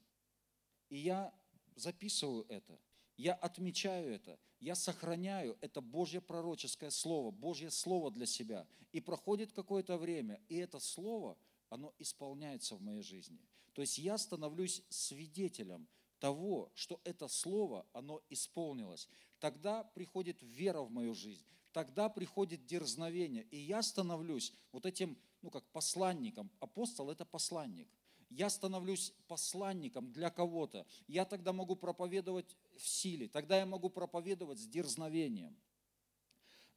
и 0.89 0.97
я 0.97 1.33
записываю 1.79 2.45
это, 2.49 2.79
я 3.17 3.33
отмечаю 3.33 4.13
это, 4.13 4.39
я 4.59 4.75
сохраняю 4.75 5.57
это 5.61 5.81
Божье 5.81 6.21
пророческое 6.21 6.89
слово, 6.89 7.31
Божье 7.31 7.69
слово 7.69 8.11
для 8.11 8.25
себя. 8.25 8.65
И 8.93 9.01
проходит 9.01 9.51
какое-то 9.51 9.97
время, 9.97 10.41
и 10.47 10.55
это 10.55 10.79
слово, 10.79 11.37
оно 11.69 11.93
исполняется 11.99 12.75
в 12.75 12.81
моей 12.81 13.01
жизни. 13.01 13.39
То 13.73 13.81
есть 13.81 13.97
я 13.97 14.17
становлюсь 14.17 14.83
свидетелем 14.89 15.87
того, 16.19 16.71
что 16.75 17.01
это 17.03 17.27
слово, 17.27 17.85
оно 17.93 18.21
исполнилось. 18.29 19.09
Тогда 19.39 19.83
приходит 19.83 20.41
вера 20.41 20.81
в 20.81 20.89
мою 20.89 21.13
жизнь, 21.13 21.45
тогда 21.73 22.07
приходит 22.07 22.65
дерзновение, 22.65 23.43
и 23.51 23.57
я 23.57 23.81
становлюсь 23.81 24.53
вот 24.71 24.85
этим, 24.85 25.17
ну 25.41 25.49
как 25.49 25.65
посланником. 25.71 26.49
Апостол– 26.59 27.09
это 27.11 27.25
посланник 27.25 27.89
я 28.29 28.49
становлюсь 28.49 29.13
посланником 29.27 30.11
для 30.11 30.29
кого-то. 30.29 30.85
Я 31.07 31.25
тогда 31.25 31.51
могу 31.51 31.75
проповедовать 31.75 32.55
в 32.77 32.87
силе, 32.87 33.27
тогда 33.27 33.57
я 33.57 33.65
могу 33.65 33.89
проповедовать 33.89 34.59
с 34.59 34.67
дерзновением. 34.67 35.55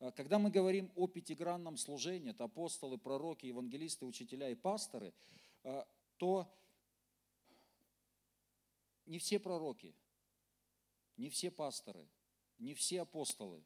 А, 0.00 0.10
когда 0.12 0.38
мы 0.38 0.50
говорим 0.50 0.90
о 0.96 1.06
пятигранном 1.06 1.76
служении, 1.76 2.30
это 2.30 2.44
апостолы, 2.44 2.98
пророки, 2.98 3.46
евангелисты, 3.46 4.06
учителя 4.06 4.48
и 4.48 4.54
пасторы, 4.54 5.12
а, 5.62 5.86
то 6.16 6.52
не 9.06 9.18
все 9.18 9.38
пророки, 9.38 9.94
не 11.16 11.28
все 11.28 11.50
пасторы, 11.50 12.08
не 12.58 12.74
все 12.74 13.02
апостолы, 13.02 13.62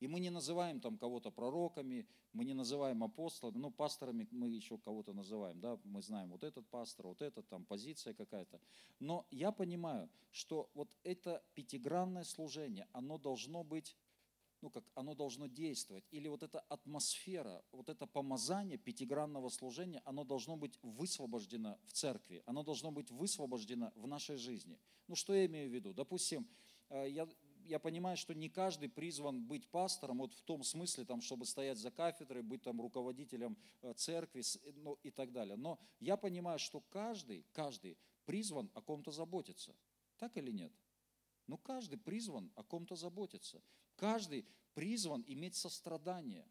и 0.00 0.06
мы 0.08 0.20
не 0.20 0.30
называем 0.30 0.80
там 0.80 0.98
кого-то 0.98 1.30
пророками, 1.30 2.06
мы 2.32 2.44
не 2.44 2.54
называем 2.54 3.02
апостолами, 3.02 3.58
ну, 3.58 3.70
пасторами 3.70 4.28
мы 4.30 4.48
еще 4.48 4.78
кого-то 4.78 5.12
называем, 5.12 5.60
да, 5.60 5.78
мы 5.84 6.02
знаем 6.02 6.30
вот 6.30 6.44
этот 6.44 6.68
пастор, 6.68 7.06
вот 7.06 7.22
этот, 7.22 7.48
там 7.48 7.64
позиция 7.64 8.14
какая-то. 8.14 8.60
Но 9.00 9.26
я 9.30 9.52
понимаю, 9.52 10.08
что 10.30 10.70
вот 10.74 10.96
это 11.02 11.42
пятигранное 11.54 12.24
служение, 12.24 12.86
оно 12.92 13.18
должно 13.18 13.64
быть 13.64 13.96
ну 14.60 14.70
как, 14.70 14.84
оно 14.94 15.14
должно 15.14 15.46
действовать. 15.46 16.04
Или 16.10 16.28
вот 16.28 16.42
эта 16.42 16.60
атмосфера, 16.60 17.64
вот 17.72 17.88
это 17.88 18.06
помазание 18.06 18.78
пятигранного 18.78 19.48
служения, 19.48 20.02
оно 20.04 20.24
должно 20.24 20.56
быть 20.56 20.78
высвобождено 20.82 21.78
в 21.84 21.92
церкви, 21.92 22.42
оно 22.46 22.62
должно 22.62 22.90
быть 22.90 23.10
высвобождено 23.10 23.92
в 23.94 24.06
нашей 24.06 24.36
жизни. 24.36 24.78
Ну 25.06 25.14
что 25.14 25.34
я 25.34 25.46
имею 25.46 25.70
в 25.70 25.72
виду? 25.72 25.94
Допустим, 25.94 26.48
э, 26.88 27.08
я 27.08 27.28
я 27.68 27.78
понимаю, 27.78 28.16
что 28.16 28.34
не 28.34 28.48
каждый 28.48 28.88
призван 28.88 29.42
быть 29.42 29.68
пастором, 29.68 30.18
вот 30.18 30.34
в 30.34 30.42
том 30.42 30.62
смысле, 30.62 31.04
там, 31.04 31.20
чтобы 31.20 31.46
стоять 31.46 31.78
за 31.78 31.90
кафедрой, 31.90 32.42
быть 32.42 32.62
там 32.62 32.80
руководителем 32.80 33.56
э, 33.82 33.92
церкви 33.94 34.42
ну, 34.76 34.98
и 35.02 35.10
так 35.10 35.32
далее. 35.32 35.56
Но 35.56 35.78
я 36.00 36.16
понимаю, 36.16 36.58
что 36.58 36.80
каждый, 36.80 37.46
каждый 37.52 37.98
призван 38.24 38.70
о 38.74 38.80
ком-то 38.80 39.10
заботиться. 39.10 39.74
Так 40.16 40.36
или 40.36 40.50
нет? 40.50 40.72
Ну, 41.46 41.58
каждый 41.58 41.98
призван 41.98 42.50
о 42.56 42.62
ком-то 42.62 42.96
заботиться. 42.96 43.62
Каждый 43.96 44.46
призван 44.74 45.24
иметь 45.26 45.56
сострадание. 45.56 46.46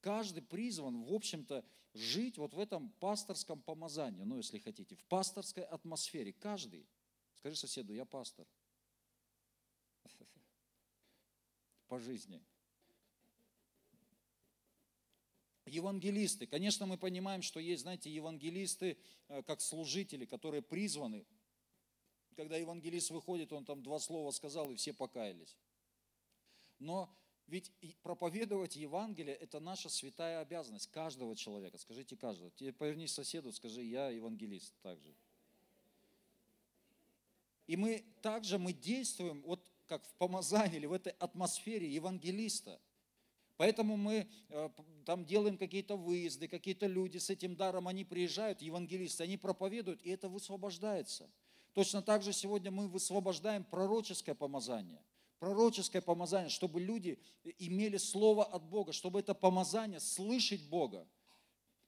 Каждый 0.00 0.42
призван, 0.42 1.02
в 1.02 1.12
общем-то, 1.12 1.64
жить 1.94 2.38
вот 2.38 2.54
в 2.54 2.58
этом 2.60 2.90
пасторском 3.00 3.60
помазании, 3.60 4.22
ну, 4.22 4.36
если 4.36 4.58
хотите, 4.58 4.94
в 4.94 5.04
пасторской 5.04 5.64
атмосфере. 5.64 6.32
Каждый. 6.32 6.86
Скажи 7.34 7.56
соседу, 7.56 7.92
я 7.92 8.04
пастор 8.04 8.46
по 11.88 11.98
жизни. 11.98 12.42
Евангелисты. 15.66 16.46
Конечно, 16.46 16.86
мы 16.86 16.96
понимаем, 16.96 17.42
что 17.42 17.58
есть, 17.58 17.82
знаете, 17.82 18.10
евангелисты 18.10 18.96
э, 19.28 19.42
как 19.42 19.60
служители, 19.60 20.24
которые 20.24 20.62
призваны. 20.62 21.26
Когда 22.36 22.56
евангелист 22.56 23.10
выходит, 23.10 23.52
он 23.52 23.64
там 23.64 23.82
два 23.82 23.98
слова 23.98 24.30
сказал, 24.30 24.70
и 24.70 24.76
все 24.76 24.92
покаялись. 24.92 25.56
Но 26.78 27.10
ведь 27.46 27.72
проповедовать 28.02 28.76
Евангелие– 28.76 29.34
это 29.36 29.60
наша 29.60 29.88
святая 29.88 30.40
обязанность 30.40 30.88
каждого 30.88 31.36
человека. 31.36 31.78
Скажите 31.78 32.16
каждого. 32.16 32.50
Теперь 32.50 32.72
повернись 32.72 33.12
соседу, 33.12 33.52
скажи, 33.52 33.82
я 33.82 34.10
евангелист 34.10 34.74
также. 34.82 35.14
И 37.66 37.76
мы 37.76 38.04
также 38.22 38.58
мы 38.58 38.72
действуем 38.72 39.42
вот 39.42 39.64
как 39.86 40.04
в 40.04 40.14
помазании 40.14 40.76
или 40.76 40.86
в 40.86 40.92
этой 40.92 41.12
атмосфере 41.18 41.88
евангелиста. 41.92 42.80
Поэтому 43.56 43.96
мы 43.96 44.28
э, 44.48 44.70
там 45.06 45.24
делаем 45.24 45.56
какие-то 45.56 45.96
выезды, 45.96 46.46
какие-то 46.46 46.86
люди 46.86 47.18
с 47.18 47.30
этим 47.30 47.56
даром, 47.56 47.88
они 47.88 48.04
приезжают, 48.04 48.60
евангелисты, 48.60 49.24
они 49.24 49.38
проповедуют, 49.38 50.02
и 50.02 50.10
это 50.10 50.28
высвобождается. 50.28 51.30
Точно 51.72 52.02
так 52.02 52.22
же 52.22 52.32
сегодня 52.32 52.70
мы 52.70 52.88
высвобождаем 52.88 53.64
пророческое 53.64 54.34
помазание. 54.34 55.02
Пророческое 55.38 56.02
помазание, 56.02 56.50
чтобы 56.50 56.80
люди 56.80 57.18
имели 57.58 57.98
слово 57.98 58.44
от 58.44 58.62
Бога, 58.64 58.92
чтобы 58.92 59.20
это 59.20 59.34
помазание 59.34 60.00
слышать 60.00 60.62
Бога, 60.68 61.06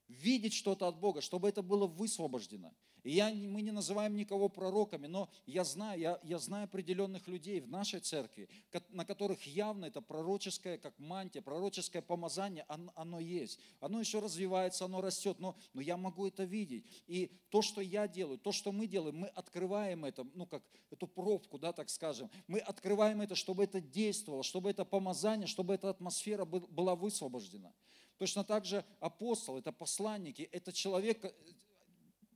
видеть 0.08 0.54
что-то 0.54 0.88
от 0.88 0.98
Бога, 0.98 1.20
чтобы 1.20 1.48
это 1.48 1.62
было 1.62 1.87
высвобождено. 1.87 2.74
И 3.04 3.12
я, 3.12 3.30
мы 3.30 3.62
не 3.62 3.70
называем 3.70 4.16
никого 4.16 4.48
пророками, 4.48 5.06
но 5.06 5.28
я 5.46 5.64
знаю, 5.64 6.00
я, 6.00 6.20
я 6.22 6.38
знаю 6.38 6.64
определенных 6.64 7.26
людей 7.28 7.61
в 7.61 7.68
нашей 7.68 8.00
церкви, 8.00 8.48
на 8.90 9.04
которых 9.04 9.46
явно 9.46 9.87
это 9.87 10.00
пророческое, 10.00 10.78
как 10.78 10.98
мантия, 10.98 11.40
пророческое 11.40 12.02
помазание, 12.02 12.64
оно, 12.68 12.92
оно 12.94 13.20
есть. 13.20 13.61
Оно 13.80 14.00
еще 14.00 14.18
развивается, 14.18 14.84
оно 14.84 15.00
растет, 15.00 15.38
но, 15.38 15.56
но 15.74 15.80
я 15.80 15.96
могу 15.96 16.26
это 16.26 16.44
видеть. 16.44 16.84
И 17.06 17.30
то, 17.50 17.62
что 17.62 17.80
я 17.80 18.08
делаю, 18.08 18.38
то, 18.38 18.52
что 18.52 18.72
мы 18.72 18.87
делаем, 18.87 19.16
мы 19.16 19.28
открываем 19.28 20.04
это, 20.04 20.26
ну 20.34 20.46
как 20.46 20.62
эту 20.90 21.06
пробку, 21.06 21.58
да, 21.58 21.72
так 21.72 21.90
скажем. 21.90 22.30
Мы 22.46 22.58
открываем 22.58 23.20
это, 23.20 23.34
чтобы 23.34 23.64
это 23.64 23.80
действовало, 23.80 24.42
чтобы 24.42 24.70
это 24.70 24.84
помазание, 24.84 25.46
чтобы 25.46 25.74
эта 25.74 25.90
атмосфера 25.90 26.44
была 26.44 26.94
высвобождена. 26.94 27.72
Точно 28.18 28.42
так 28.42 28.64
же 28.64 28.84
апостол, 28.98 29.58
это 29.58 29.70
посланники, 29.70 30.48
это 30.50 30.72
человек, 30.72 31.32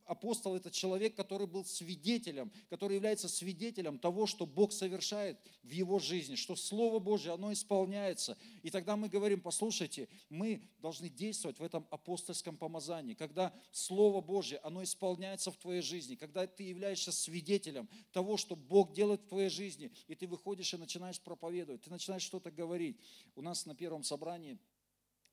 апостол– 0.04 0.54
это 0.56 0.70
человек, 0.70 1.14
который 1.14 1.46
был 1.46 1.64
свидетелем, 1.64 2.52
который 2.68 2.96
является 2.96 3.28
свидетелем 3.28 3.98
того, 3.98 4.26
что 4.26 4.46
Бог 4.46 4.72
совершает 4.72 5.38
в 5.62 5.70
его 5.70 5.98
жизни, 5.98 6.34
что 6.34 6.56
Слово 6.56 6.98
Божье, 6.98 7.32
оно 7.32 7.52
исполняется. 7.52 8.36
И 8.62 8.70
тогда 8.70 8.96
мы 8.96 9.08
говорим, 9.08 9.40
послушайте, 9.40 10.08
мы 10.28 10.62
должны 10.78 11.08
действовать 11.08 11.58
в 11.58 11.62
этом 11.62 11.86
апостольском 11.90 12.56
помазании, 12.56 13.14
когда 13.14 13.54
Слово 13.70 14.20
Божье, 14.20 14.58
оно 14.58 14.82
исполняется 14.82 15.50
в 15.50 15.56
твоей 15.56 15.82
жизни, 15.82 16.14
когда 16.14 16.46
ты 16.46 16.64
являешься 16.64 17.12
свидетелем 17.12 17.88
того, 18.12 18.36
что 18.36 18.56
Бог 18.56 18.92
делает 18.92 19.22
в 19.22 19.28
твоей 19.28 19.48
жизни, 19.48 19.92
и 20.08 20.14
ты 20.14 20.26
выходишь 20.26 20.74
и 20.74 20.76
начинаешь 20.76 21.20
проповедовать, 21.20 21.82
ты 21.82 21.90
начинаешь 21.90 22.22
что-то 22.22 22.50
говорить. 22.50 22.98
У 23.34 23.42
нас 23.42 23.66
на 23.66 23.74
первом 23.74 24.02
собрании 24.02 24.58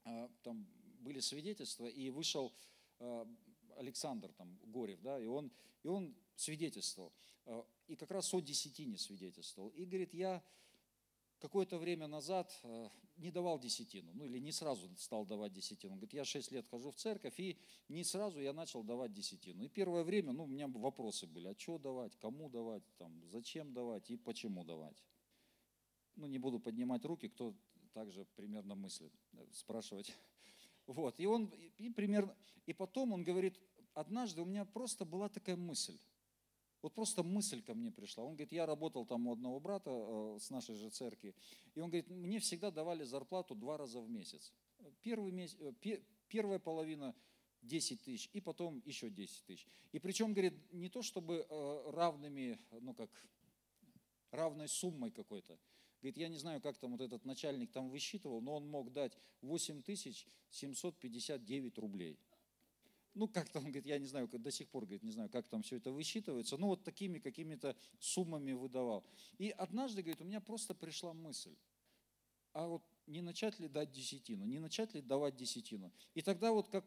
а, 0.05 0.29
там 0.43 0.67
были 0.99 1.19
свидетельства, 1.19 1.87
и 1.87 2.09
вышел 2.09 2.53
а, 2.99 3.27
Александр 3.79 4.31
там, 4.33 4.59
Горев, 4.65 5.01
да, 5.01 5.19
и 5.19 5.25
он, 5.25 5.51
и 5.83 5.87
он 5.87 6.13
свидетельствовал. 6.35 7.13
Э, 7.45 7.63
и 7.87 7.95
как 7.95 8.11
раз 8.11 8.33
о 8.33 8.39
десятине 8.41 8.97
свидетельствовал. 8.97 9.69
И 9.69 9.85
говорит, 9.85 10.13
я 10.13 10.43
какое-то 11.39 11.77
время 11.77 12.07
назад 12.07 12.53
э, 12.63 12.89
не 13.17 13.31
давал 13.31 13.57
десятину, 13.57 14.11
ну 14.13 14.25
или 14.25 14.39
не 14.39 14.51
сразу 14.51 14.89
стал 14.97 15.25
давать 15.25 15.53
десятину. 15.53 15.93
Говорит, 15.93 16.13
я 16.13 16.25
шесть 16.25 16.51
лет 16.51 16.67
хожу 16.67 16.91
в 16.91 16.95
церковь, 16.95 17.39
и 17.39 17.57
не 17.87 18.03
сразу 18.03 18.39
я 18.41 18.53
начал 18.53 18.83
давать 18.83 19.13
десятину. 19.13 19.63
И 19.63 19.69
первое 19.69 20.03
время, 20.03 20.33
ну, 20.33 20.43
у 20.43 20.47
меня 20.47 20.67
вопросы 20.67 21.25
были, 21.25 21.47
а 21.47 21.55
что 21.57 21.77
давать, 21.77 22.15
кому 22.17 22.49
давать, 22.49 22.83
там, 22.97 23.23
зачем 23.25 23.73
давать 23.73 24.09
и 24.11 24.17
почему 24.17 24.63
давать. 24.63 25.03
Ну, 26.15 26.27
не 26.27 26.37
буду 26.37 26.59
поднимать 26.59 27.05
руки, 27.05 27.29
кто 27.29 27.55
также 27.93 28.25
примерно 28.35 28.75
мыслит, 28.75 29.13
э, 29.33 29.45
спрашивать. 29.53 30.13
Вот, 30.89 31.19
и 31.19 31.27
он, 31.27 31.45
и 31.77 31.91
примерно, 31.91 32.35
и 32.65 32.73
потом 32.73 33.13
он 33.13 33.23
говорит, 33.23 33.59
однажды 33.93 34.41
у 34.41 34.45
меня 34.45 34.65
просто 34.65 35.05
была 35.05 35.29
такая 35.29 35.55
мысль. 35.55 35.99
Вот 36.81 36.95
просто 36.95 37.21
мысль 37.21 37.61
ко 37.61 37.75
мне 37.75 37.91
пришла. 37.91 38.23
Он 38.23 38.31
говорит, 38.31 38.51
я 38.53 38.65
работал 38.65 39.05
там 39.05 39.27
у 39.27 39.33
одного 39.33 39.59
брата 39.59 39.91
э, 39.91 40.37
с 40.41 40.49
нашей 40.49 40.73
же 40.73 40.89
церкви, 40.89 41.35
и 41.75 41.79
он 41.79 41.91
говорит, 41.91 42.09
мне 42.09 42.39
всегда 42.39 42.71
давали 42.71 43.03
зарплату 43.03 43.53
два 43.53 43.77
раза 43.77 44.01
в 44.01 44.09
месяц. 44.09 44.51
Первый 45.03 45.31
месяц, 45.31 45.57
э, 45.59 45.99
первая 46.27 46.57
половина 46.57 47.13
10 47.61 48.01
тысяч, 48.01 48.27
и 48.33 48.41
потом 48.41 48.81
еще 48.83 49.11
10 49.11 49.45
тысяч. 49.45 49.67
И 49.91 49.99
причем, 49.99 50.33
говорит, 50.33 50.55
не 50.73 50.89
то 50.89 51.03
чтобы 51.03 51.45
э, 51.47 51.91
равными, 51.91 52.59
ну 52.71 52.95
как, 52.95 53.11
равной 54.31 54.67
суммой 54.67 55.11
какой-то. 55.11 55.59
Говорит, 56.01 56.17
я 56.17 56.29
не 56.29 56.37
знаю, 56.37 56.61
как 56.61 56.77
там 56.77 56.91
вот 56.91 57.01
этот 57.01 57.25
начальник 57.25 57.71
там 57.71 57.89
высчитывал, 57.89 58.41
но 58.41 58.55
он 58.55 58.67
мог 58.67 58.91
дать 58.93 59.17
8 59.41 59.81
тысяч 59.83 60.27
759 60.49 61.77
рублей 61.77 62.17
ну, 63.19 63.27
как 63.27 63.49
там, 63.49 63.63
говорит, 63.63 63.85
я 63.85 63.99
не 63.99 64.05
знаю, 64.05 64.27
до 64.27 64.51
сих 64.51 64.69
пор, 64.69 64.83
говорит, 64.83 65.03
не 65.03 65.11
знаю, 65.11 65.29
как 65.29 65.47
там 65.47 65.61
все 65.61 65.77
это 65.77 65.91
высчитывается, 65.91 66.57
ну, 66.57 66.67
вот 66.67 66.83
такими 66.83 67.19
какими-то 67.19 67.75
суммами 67.99 68.53
выдавал. 68.53 69.05
И 69.37 69.49
однажды, 69.49 70.01
говорит, 70.01 70.21
у 70.21 70.25
меня 70.25 70.39
просто 70.39 70.73
пришла 70.73 71.13
мысль, 71.13 71.55
а 72.53 72.67
вот 72.67 72.83
не 73.07 73.21
начать 73.21 73.59
ли 73.59 73.67
дать 73.67 73.91
десятину, 73.91 74.45
не 74.45 74.59
начать 74.59 74.93
ли 74.93 75.01
давать 75.01 75.35
десятину. 75.35 75.91
И 76.13 76.21
тогда 76.21 76.51
вот 76.51 76.69
как, 76.69 76.85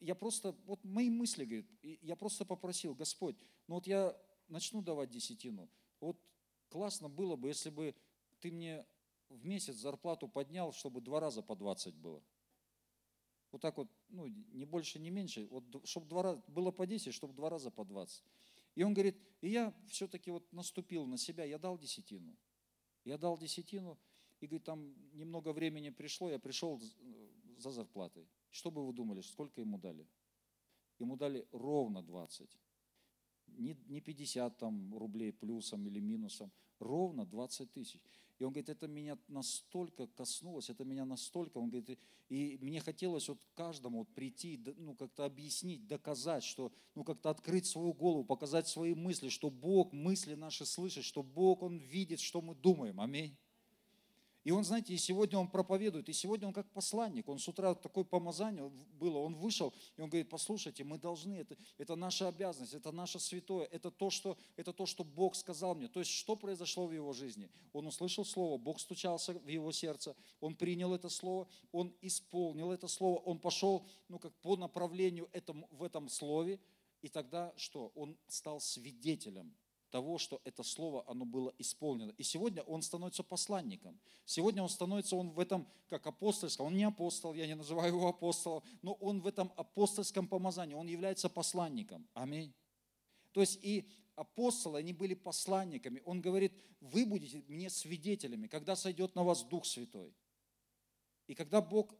я 0.00 0.14
просто, 0.14 0.56
вот 0.64 0.82
мои 0.84 1.10
мысли, 1.10 1.44
говорит, 1.44 1.70
я 1.82 2.16
просто 2.16 2.44
попросил, 2.44 2.94
Господь, 2.94 3.36
ну 3.66 3.74
вот 3.74 3.86
я 3.86 4.16
начну 4.48 4.80
давать 4.80 5.10
десятину, 5.10 5.68
вот 6.00 6.18
классно 6.68 7.08
было 7.08 7.36
бы, 7.36 7.48
если 7.48 7.70
бы 7.70 7.94
ты 8.46 8.52
мне 8.52 8.86
в 9.28 9.44
месяц 9.44 9.74
зарплату 9.74 10.28
поднял, 10.28 10.72
чтобы 10.72 11.00
два 11.00 11.18
раза 11.18 11.42
по 11.42 11.56
20 11.56 11.96
было. 11.96 12.22
Вот 13.50 13.60
так 13.60 13.76
вот, 13.76 13.90
ну, 14.08 14.28
не 14.28 14.64
больше, 14.64 15.00
не 15.00 15.10
меньше, 15.10 15.48
вот, 15.50 15.64
чтобы 15.84 16.06
два 16.06 16.22
раза, 16.22 16.42
было 16.46 16.70
по 16.70 16.86
10, 16.86 17.12
чтобы 17.12 17.34
два 17.34 17.50
раза 17.50 17.72
по 17.72 17.84
20. 17.84 18.24
И 18.76 18.84
он 18.84 18.94
говорит, 18.94 19.16
и 19.40 19.48
я 19.48 19.74
все-таки 19.88 20.30
вот 20.30 20.52
наступил 20.52 21.06
на 21.06 21.18
себя, 21.18 21.44
я 21.44 21.58
дал 21.58 21.76
десятину. 21.76 22.36
Я 23.04 23.18
дал 23.18 23.36
десятину, 23.36 23.98
и 24.40 24.46
говорит, 24.46 24.64
там 24.64 24.94
немного 25.12 25.52
времени 25.52 25.90
пришло, 25.90 26.30
я 26.30 26.38
пришел 26.38 26.80
за 27.56 27.70
зарплатой. 27.70 28.28
Что 28.50 28.70
бы 28.70 28.86
вы 28.86 28.92
думали, 28.92 29.22
сколько 29.22 29.60
ему 29.60 29.76
дали? 29.76 30.06
Ему 31.00 31.16
дали 31.16 31.48
ровно 31.50 32.00
20. 32.00 32.48
Не, 33.48 33.76
не 33.88 34.00
50 34.00 34.56
там, 34.56 34.96
рублей 34.96 35.32
плюсом 35.32 35.84
или 35.88 35.98
минусом, 35.98 36.52
ровно 36.78 37.26
20 37.26 37.72
тысяч. 37.72 38.02
И 38.38 38.44
он 38.44 38.52
говорит, 38.52 38.68
это 38.68 38.86
меня 38.86 39.18
настолько 39.28 40.06
коснулось, 40.06 40.68
это 40.68 40.84
меня 40.84 41.04
настолько, 41.04 41.58
он 41.58 41.70
говорит, 41.70 41.98
и 42.28 42.58
мне 42.60 42.80
хотелось 42.80 43.28
вот 43.28 43.40
каждому 43.54 43.98
вот 43.98 44.14
прийти, 44.14 44.60
ну 44.76 44.94
как-то 44.94 45.24
объяснить, 45.24 45.86
доказать, 45.86 46.44
что, 46.44 46.72
ну 46.94 47.04
как-то 47.04 47.30
открыть 47.30 47.66
свою 47.66 47.94
голову, 47.94 48.24
показать 48.24 48.68
свои 48.68 48.94
мысли, 48.94 49.28
что 49.28 49.48
Бог 49.48 49.92
мысли 49.92 50.34
наши 50.34 50.66
слышит, 50.66 51.04
что 51.04 51.22
Бог, 51.22 51.62
Он 51.62 51.78
видит, 51.78 52.20
что 52.20 52.42
мы 52.42 52.54
думаем. 52.54 53.00
Аминь. 53.00 53.38
И 54.46 54.52
он, 54.52 54.62
знаете, 54.62 54.94
и 54.94 54.96
сегодня 54.96 55.40
он 55.40 55.48
проповедует, 55.48 56.08
и 56.08 56.12
сегодня 56.12 56.46
он 56.46 56.54
как 56.54 56.70
посланник, 56.70 57.28
он 57.28 57.40
с 57.40 57.48
утра 57.48 57.74
такое 57.74 58.04
помазание 58.04 58.70
было, 58.92 59.18
он 59.18 59.34
вышел, 59.34 59.74
и 59.96 60.00
он 60.00 60.08
говорит, 60.08 60.28
послушайте, 60.28 60.84
мы 60.84 60.98
должны, 60.98 61.34
это, 61.34 61.56
это 61.78 61.96
наша 61.96 62.28
обязанность, 62.28 62.72
это 62.72 62.92
наше 62.92 63.18
святое, 63.18 63.64
это 63.72 63.90
то, 63.90 64.08
что, 64.08 64.38
это 64.54 64.72
то, 64.72 64.86
что 64.86 65.02
Бог 65.02 65.34
сказал 65.34 65.74
мне. 65.74 65.88
То 65.88 65.98
есть, 65.98 66.12
что 66.12 66.36
произошло 66.36 66.86
в 66.86 66.92
его 66.92 67.12
жизни? 67.12 67.50
Он 67.72 67.88
услышал 67.88 68.24
слово, 68.24 68.56
Бог 68.56 68.78
стучался 68.78 69.32
в 69.32 69.48
его 69.48 69.72
сердце, 69.72 70.14
он 70.38 70.54
принял 70.54 70.94
это 70.94 71.08
слово, 71.08 71.48
он 71.72 71.92
исполнил 72.00 72.70
это 72.70 72.86
слово, 72.86 73.18
он 73.18 73.40
пошел, 73.40 73.84
ну, 74.08 74.20
как 74.20 74.32
по 74.42 74.56
направлению 74.56 75.28
этому, 75.32 75.66
в 75.72 75.82
этом 75.82 76.08
слове, 76.08 76.60
и 77.02 77.08
тогда 77.08 77.52
что? 77.56 77.90
Он 77.96 78.16
стал 78.28 78.60
свидетелем 78.60 79.56
того, 79.90 80.18
что 80.18 80.40
это 80.44 80.62
слово, 80.62 81.04
оно 81.08 81.24
было 81.24 81.54
исполнено. 81.58 82.12
И 82.18 82.22
сегодня 82.22 82.62
он 82.62 82.82
становится 82.82 83.22
посланником. 83.22 83.98
Сегодня 84.24 84.62
он 84.62 84.68
становится, 84.68 85.16
он 85.16 85.30
в 85.30 85.40
этом, 85.40 85.66
как 85.88 86.06
апостольском, 86.06 86.66
он 86.66 86.76
не 86.76 86.84
апостол, 86.84 87.34
я 87.34 87.46
не 87.46 87.54
называю 87.54 87.94
его 87.94 88.08
апостолом, 88.08 88.62
но 88.82 88.94
он 88.94 89.20
в 89.20 89.26
этом 89.26 89.52
апостольском 89.56 90.26
помазании, 90.28 90.74
он 90.74 90.86
является 90.86 91.28
посланником. 91.28 92.08
Аминь. 92.14 92.52
То 93.32 93.40
есть 93.40 93.58
и 93.62 93.88
апостолы, 94.14 94.78
они 94.78 94.92
были 94.92 95.14
посланниками. 95.14 96.02
Он 96.04 96.20
говорит, 96.20 96.52
вы 96.80 97.06
будете 97.06 97.42
мне 97.48 97.70
свидетелями, 97.70 98.48
когда 98.48 98.76
сойдет 98.76 99.14
на 99.14 99.24
вас 99.24 99.44
Дух 99.44 99.66
Святой. 99.66 100.14
И 101.26 101.34
когда 101.34 101.60
Бог 101.60 101.94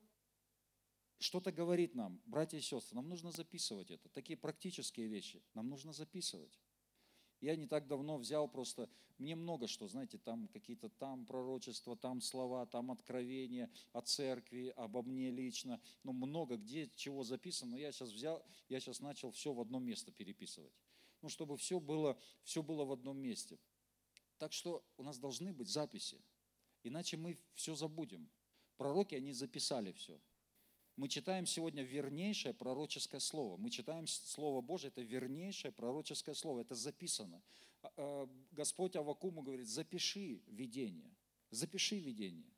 что-то 1.19 1.53
говорит 1.53 1.95
нам, 1.95 2.21
братья 2.27 2.59
и 2.59 2.61
сестры, 2.61 2.97
нам 2.97 3.09
нужно 3.09 3.33
записывать 3.33 3.91
это. 3.91 4.09
Такие 4.09 4.37
практические 4.37 5.09
вещи 5.09 5.43
нам 5.55 5.69
нужно 5.69 5.93
записывать. 5.93 6.59
Я 7.41 7.57
не 7.57 7.67
так 7.67 7.87
давно 7.87 8.17
взял 8.17 8.49
просто, 8.49 8.89
мне 9.19 9.37
много 9.37 9.67
что, 9.67 9.89
знаете, 9.89 10.19
там 10.19 10.49
какие-то 10.49 10.89
там 10.89 11.27
пророчества, 11.27 11.97
там 11.97 12.21
слова, 12.21 12.67
там 12.67 12.91
откровения 12.91 13.71
о 13.93 14.01
церкви, 14.01 14.73
обо 14.77 15.03
мне 15.03 15.31
лично, 15.31 15.81
ну 16.03 16.13
много 16.13 16.57
где 16.57 16.91
чего 16.97 17.25
записано, 17.25 17.73
но 17.73 17.79
я 17.79 17.93
сейчас 17.93 18.11
взял, 18.11 18.45
я 18.69 18.81
сейчас 18.81 19.01
начал 19.01 19.31
все 19.31 19.53
в 19.53 19.61
одно 19.61 19.79
место 19.79 20.13
переписывать. 20.13 20.73
Ну, 21.23 21.29
чтобы 21.29 21.57
все 21.57 21.81
было, 21.81 22.19
все 22.43 22.63
было 22.63 22.85
в 22.85 22.93
одном 22.93 23.19
месте. 23.19 23.59
Так 24.39 24.53
что 24.53 24.85
у 24.97 25.03
нас 25.03 25.19
должны 25.19 25.53
быть 25.53 25.69
записи, 25.69 26.23
иначе 26.83 27.17
мы 27.17 27.39
все 27.55 27.75
забудем. 27.75 28.31
Пророки, 28.77 29.15
они 29.15 29.33
записали 29.33 29.93
все. 29.93 30.21
Мы 30.97 31.09
читаем 31.09 31.45
сегодня 31.45 31.83
вернейшее 31.83 32.55
пророческое 32.55 33.21
слово. 33.21 33.59
Мы 33.59 33.69
читаем 33.69 34.07
Слово 34.07 34.63
Божие, 34.63 34.89
это 34.89 35.03
вернейшее 35.03 35.71
пророческое 35.71 36.35
слово, 36.35 36.61
это 36.61 36.75
записано. 36.75 37.43
а, 37.83 37.93
а, 37.97 38.29
Господь 38.53 38.97
Авакуму 38.97 39.43
говорит, 39.43 39.69
запиши 39.69 40.43
видение, 40.47 41.15
запиши 41.51 41.99
видение. 41.99 42.51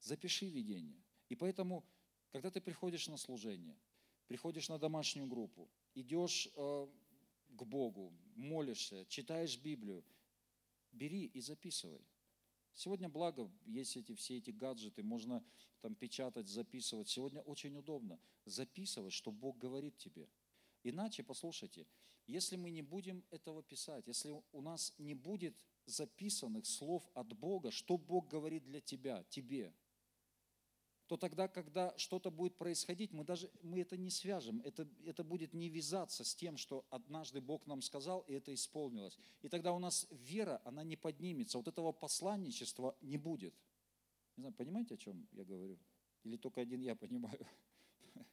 Запиши 0.00 0.46
видение. 0.46 1.00
И 1.28 1.36
поэтому, 1.36 1.84
когда 2.32 2.50
ты 2.50 2.60
приходишь 2.60 3.06
на 3.06 3.16
служение, 3.16 3.78
приходишь 4.26 4.68
на 4.68 4.78
домашнюю 4.80 5.28
группу, 5.28 5.70
идешь 5.94 6.48
э, 6.56 6.88
к 7.50 7.62
Богу, 7.62 8.12
молишься, 8.34 9.06
читаешь 9.06 9.56
Библию, 9.56 10.04
бери 10.90 11.26
и 11.26 11.40
записывай. 11.40 12.04
Сегодня, 12.74 13.08
благо, 13.08 13.50
есть 13.66 13.96
эти, 13.96 14.14
все 14.14 14.38
эти 14.38 14.50
гаджеты, 14.50 15.02
можно 15.02 15.44
там 15.80 15.94
печатать, 15.94 16.48
записывать. 16.48 17.08
Сегодня 17.08 17.40
очень 17.42 17.76
удобно 17.76 18.18
записывать, 18.44 19.12
что 19.12 19.30
Бог 19.30 19.58
говорит 19.58 19.96
тебе. 19.98 20.28
Иначе, 20.82 21.22
послушайте, 21.22 21.86
если 22.26 22.56
мы 22.56 22.70
не 22.70 22.82
будем 22.82 23.24
этого 23.30 23.62
писать, 23.62 24.06
если 24.06 24.30
у 24.52 24.60
нас 24.62 24.94
не 24.98 25.14
будет 25.14 25.56
записанных 25.86 26.66
слов 26.66 27.08
от 27.14 27.32
Бога, 27.34 27.70
что 27.70 27.98
Бог 27.98 28.28
говорит 28.28 28.64
для 28.64 28.80
тебя, 28.80 29.24
тебе, 29.28 29.74
то 31.12 31.18
тогда, 31.18 31.46
когда 31.46 31.92
что-то 31.98 32.30
будет 32.30 32.56
происходить, 32.56 33.12
мы 33.12 33.22
даже 33.22 33.50
мы 33.60 33.82
это 33.82 33.98
не 33.98 34.08
свяжем, 34.08 34.62
это, 34.62 34.88
это 35.04 35.22
будет 35.22 35.52
не 35.52 35.68
вязаться 35.68 36.24
с 36.24 36.34
тем, 36.34 36.56
что 36.56 36.86
однажды 36.88 37.42
Бог 37.42 37.66
нам 37.66 37.82
сказал, 37.82 38.20
и 38.20 38.32
это 38.32 38.54
исполнилось. 38.54 39.18
И 39.42 39.48
тогда 39.50 39.74
у 39.74 39.78
нас 39.78 40.06
вера, 40.10 40.62
она 40.64 40.82
не 40.84 40.96
поднимется, 40.96 41.58
вот 41.58 41.68
этого 41.68 41.92
посланничества 41.92 42.96
не 43.02 43.18
будет. 43.18 43.54
Не 44.38 44.40
знаю, 44.40 44.54
понимаете, 44.54 44.94
о 44.94 44.96
чем 44.96 45.28
я 45.32 45.44
говорю? 45.44 45.78
Или 46.24 46.38
только 46.38 46.62
один 46.62 46.80
я 46.80 46.96
понимаю? 46.96 47.46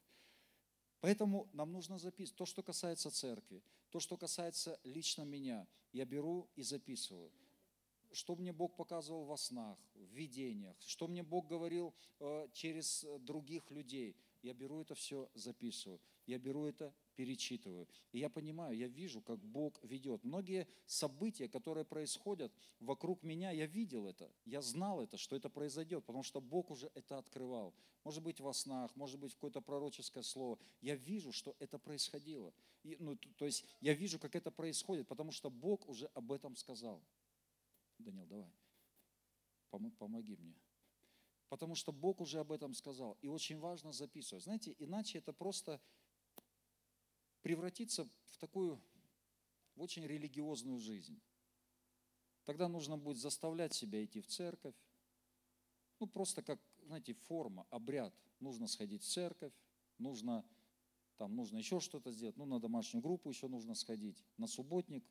Поэтому 1.02 1.50
нам 1.52 1.74
нужно 1.74 2.00
записывать. 2.00 2.38
То, 2.38 2.46
что 2.46 2.63
касается 2.63 3.12
церкви, 3.12 3.62
то, 3.89 4.00
что 4.00 4.15
касается 4.15 4.80
лично 4.86 5.24
меня, 5.24 5.68
я 5.92 6.06
беру 6.06 6.48
и 6.56 6.63
записываю 6.63 7.30
что 8.12 8.36
мне 8.36 8.52
Бог 8.54 8.76
показывал 8.76 9.26
во 9.26 9.38
снах, 9.38 9.78
в 9.93 10.13
видениях, 10.13 10.76
что 10.82 11.08
мне 11.08 11.24
Бог 11.24 11.48
говорил 11.48 11.93
э, 12.19 12.48
через 12.54 13.06
других 13.19 13.69
людей. 13.72 14.15
Я 14.41 14.54
беру 14.54 14.82
это 14.82 14.95
все, 14.95 15.30
записываю. 15.34 16.00
Я 16.26 16.38
беру 16.38 16.65
это, 16.65 16.93
перечитываю. 17.15 17.88
И 18.13 18.19
я 18.19 18.30
понимаю, 18.30 18.78
я 18.78 18.88
вижу, 18.88 19.19
как 19.19 19.39
Бог 19.39 19.84
ведет. 19.84 20.24
Многие 20.24 20.67
события, 20.86 21.50
которые 21.50 21.84
происходят 21.84 22.54
вокруг 22.80 23.24
меня, 23.24 23.52
я 23.52 23.65
видел 23.65 24.08
это. 24.08 24.32
Я 24.45 24.62
знал 24.62 25.02
это, 25.02 25.17
что 25.17 25.36
это 25.36 25.50
произойдет, 25.50 26.06
потому 26.06 26.24
что 26.24 26.39
Бог 26.39 26.72
уже 26.72 26.89
это 26.93 27.17
открывал. 27.17 27.74
Может 28.04 28.24
быть, 28.24 28.39
во 28.39 28.54
снах, 28.54 28.95
может 28.95 29.19
быть, 29.19 29.34
какое-то 29.34 29.60
пророческое 29.60 30.24
слово. 30.24 30.58
Я 30.82 30.95
вижу, 30.95 31.34
что 31.34 31.56
это 31.60 31.78
происходило. 31.78 32.54
И, 32.84 32.95
ну, 33.00 33.17
то 33.38 33.45
есть 33.45 33.65
я 33.82 33.93
вижу, 33.93 34.17
как 34.17 34.36
это 34.36 34.52
происходит, 34.52 35.08
потому 35.08 35.32
что 35.32 35.50
Бог 35.50 35.89
уже 35.89 36.06
об 36.13 36.32
этом 36.32 36.56
сказал. 36.56 37.02
Данил, 38.00 38.26
давай, 38.26 38.52
помоги 39.98 40.36
мне. 40.36 40.56
Потому 41.50 41.76
что 41.76 41.92
Бог 41.92 42.22
уже 42.22 42.40
об 42.40 42.52
этом 42.52 42.74
сказал. 42.74 43.18
И 43.22 43.28
очень 43.28 43.60
важно 43.60 43.92
записывать. 43.92 44.44
Знаете, 44.44 44.76
иначе 44.78 45.18
это 45.18 45.34
просто 45.34 45.82
превратится 47.42 48.06
в 48.06 48.38
такую 48.38 48.82
в 49.76 49.82
очень 49.82 50.06
религиозную 50.06 50.78
жизнь. 50.78 51.22
Тогда 52.44 52.68
нужно 52.68 52.98
будет 52.98 53.18
заставлять 53.18 53.74
себя 53.74 54.04
идти 54.04 54.22
в 54.22 54.28
церковь. 54.28 54.76
Ну, 56.00 56.08
просто 56.08 56.44
как, 56.44 56.60
знаете, 56.84 57.14
форма, 57.14 57.66
обряд. 57.70 58.14
Нужно 58.40 58.68
сходить 58.68 59.04
в 59.04 59.08
церковь, 59.08 59.54
нужно, 59.98 60.46
там, 61.18 61.36
нужно 61.36 61.58
еще 61.58 61.80
что-то 61.80 62.12
сделать, 62.12 62.38
ну, 62.38 62.46
на 62.46 62.60
домашнюю 62.60 63.02
группу 63.02 63.30
еще 63.30 63.48
нужно 63.48 63.76
сходить, 63.76 64.24
на 64.38 64.48
субботник 64.48 65.06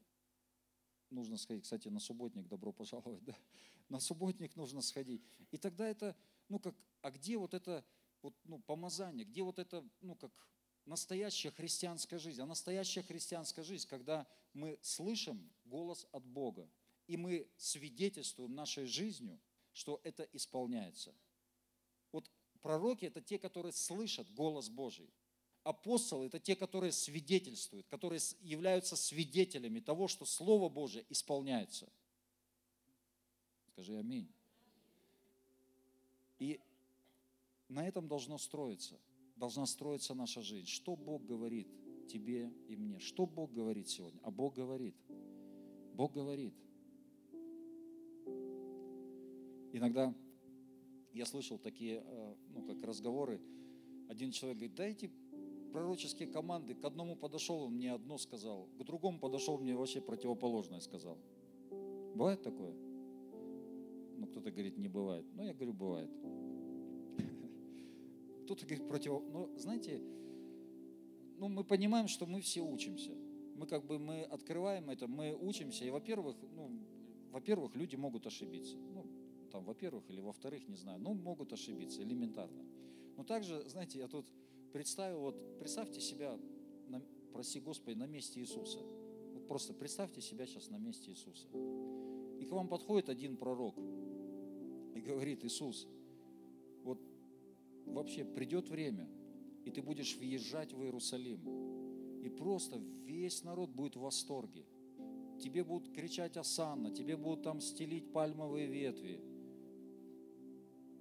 нужно 1.10 1.36
сходить. 1.36 1.64
Кстати, 1.64 1.88
на 1.88 2.00
субботник 2.00 2.46
добро 2.48 2.72
пожаловать, 2.72 3.24
да? 3.24 3.36
На 3.88 4.00
субботник 4.00 4.54
нужно 4.56 4.82
сходить. 4.82 5.22
И 5.50 5.56
тогда 5.56 5.88
это, 5.88 6.14
ну 6.48 6.58
как, 6.58 6.74
а 7.00 7.10
где 7.10 7.38
вот 7.38 7.54
это, 7.54 7.84
вот, 8.20 8.34
ну, 8.44 8.58
помазание, 8.58 9.24
где 9.24 9.42
вот 9.42 9.58
это, 9.58 9.82
ну 10.02 10.14
как, 10.14 10.30
настоящая 10.84 11.50
христианская 11.50 12.18
жизнь? 12.18 12.40
А 12.42 12.46
настоящая 12.46 13.02
христианская 13.02 13.62
жизнь, 13.62 13.88
когда 13.88 14.26
мы 14.52 14.78
слышим 14.82 15.50
голос 15.64 16.06
от 16.12 16.24
Бога, 16.26 16.68
и 17.06 17.16
мы 17.16 17.48
свидетельствуем 17.56 18.54
нашей 18.54 18.84
жизнью, 18.84 19.40
что 19.72 20.00
это 20.04 20.28
исполняется. 20.32 21.14
Вот 22.12 22.30
пророки– 22.60 23.04
это 23.06 23.22
те, 23.22 23.38
которые 23.38 23.72
слышат 23.72 24.30
голос 24.34 24.68
Божий 24.68 25.10
апостолы– 25.68 26.26
это 26.28 26.40
те, 26.40 26.56
которые 26.56 26.92
свидетельствуют, 26.92 27.86
которые 27.88 28.20
являются 28.40 28.96
свидетелями 28.96 29.80
того, 29.80 30.08
что 30.08 30.24
Слово 30.24 30.70
Божие 30.70 31.04
исполняется. 31.10 31.88
Скажи 33.72 33.98
аминь. 33.98 34.28
И 36.38 36.58
на 37.68 37.86
этом 37.86 38.08
должно 38.08 38.38
строиться, 38.38 38.98
должна 39.36 39.66
строиться 39.66 40.14
наша 40.14 40.40
жизнь. 40.40 40.68
Что 40.68 40.96
Бог 40.96 41.26
говорит 41.26 41.68
тебе 42.06 42.50
и 42.68 42.74
мне? 42.74 42.98
Что 42.98 43.26
Бог 43.26 43.52
говорит 43.52 43.90
сегодня? 43.90 44.20
А 44.22 44.30
Бог 44.30 44.54
говорит. 44.54 44.96
Бог 45.92 46.14
говорит. 46.14 46.54
Иногда 49.74 50.14
я 51.12 51.26
слышал 51.26 51.58
такие, 51.58 52.02
э, 52.06 52.34
ну, 52.54 52.62
как 52.62 52.82
разговоры. 52.82 53.38
Один 54.08 54.32
человек 54.32 54.58
говорит, 54.58 54.76
дайте 54.76 55.10
пророческие 55.72 56.28
команды, 56.28 56.74
к 56.74 56.84
одному 56.84 57.16
подошел, 57.16 57.62
он 57.62 57.74
мне 57.74 57.92
одно 57.92 58.18
сказал, 58.18 58.68
к 58.78 58.84
другому 58.84 59.18
подошел, 59.18 59.58
мне 59.58 59.76
вообще 59.76 60.00
противоположное 60.00 60.80
сказал. 60.80 61.18
Бывает 62.14 62.42
такое? 62.42 62.74
Ну, 64.16 64.26
кто-то 64.26 64.50
говорит, 64.50 64.76
не 64.76 64.88
бывает. 64.88 65.24
Ну, 65.34 65.44
я 65.44 65.54
говорю, 65.54 65.72
бывает. 65.72 66.10
Кто-то 68.44 68.66
говорит, 68.66 68.88
против... 68.88 69.12
Ну, 69.30 69.56
знаете, 69.56 70.00
ну, 71.38 71.48
мы 71.48 71.62
понимаем, 71.62 72.08
что 72.08 72.26
мы 72.26 72.40
все 72.40 72.60
учимся. 72.60 73.12
Мы 73.54 73.66
как 73.66 73.86
бы, 73.86 73.98
мы 73.98 74.22
открываем 74.22 74.90
это, 74.90 75.06
мы 75.06 75.36
учимся. 75.40 75.84
И, 75.84 75.90
во-первых, 75.90 76.36
ну, 76.54 76.70
во-первых, 77.30 77.76
люди 77.76 77.94
могут 77.94 78.26
ошибиться. 78.26 78.76
Ну, 78.76 79.06
там, 79.52 79.64
во-первых, 79.64 80.10
или 80.10 80.20
во-вторых, 80.20 80.66
не 80.68 80.76
знаю, 80.76 80.98
ну, 81.00 81.14
могут 81.14 81.52
ошибиться 81.52 82.02
элементарно. 82.02 82.64
Но 83.16 83.24
также, 83.24 83.68
знаете, 83.68 83.98
я 83.98 84.08
тут 84.08 84.26
представил, 84.72 85.20
вот 85.20 85.58
представьте 85.58 86.00
себя, 86.00 86.38
на, 86.88 87.02
прости 87.32 87.60
Господи, 87.60 87.96
на 87.96 88.06
месте 88.06 88.40
Иисуса. 88.40 88.80
Вот 89.34 89.46
просто 89.46 89.74
представьте 89.74 90.20
себя 90.20 90.46
сейчас 90.46 90.70
на 90.70 90.78
месте 90.78 91.10
Иисуса. 91.10 91.48
И 92.40 92.44
к 92.44 92.50
вам 92.52 92.68
подходит 92.68 93.08
один 93.08 93.36
пророк 93.36 93.76
и 94.94 95.00
говорит, 95.00 95.44
Иисус, 95.44 95.86
вот 96.84 97.00
вообще 97.86 98.24
придет 98.24 98.68
время, 98.68 99.08
и 99.64 99.70
ты 99.70 99.82
будешь 99.82 100.16
въезжать 100.16 100.72
в 100.72 100.82
Иерусалим, 100.82 101.40
и 102.22 102.28
просто 102.28 102.78
весь 103.04 103.44
народ 103.44 103.70
будет 103.70 103.96
в 103.96 104.00
восторге. 104.00 104.66
Тебе 105.40 105.62
будут 105.62 105.92
кричать 105.92 106.36
Асанна, 106.36 106.90
тебе 106.90 107.16
будут 107.16 107.44
там 107.44 107.60
стелить 107.60 108.12
пальмовые 108.12 108.66
ветви. 108.66 109.20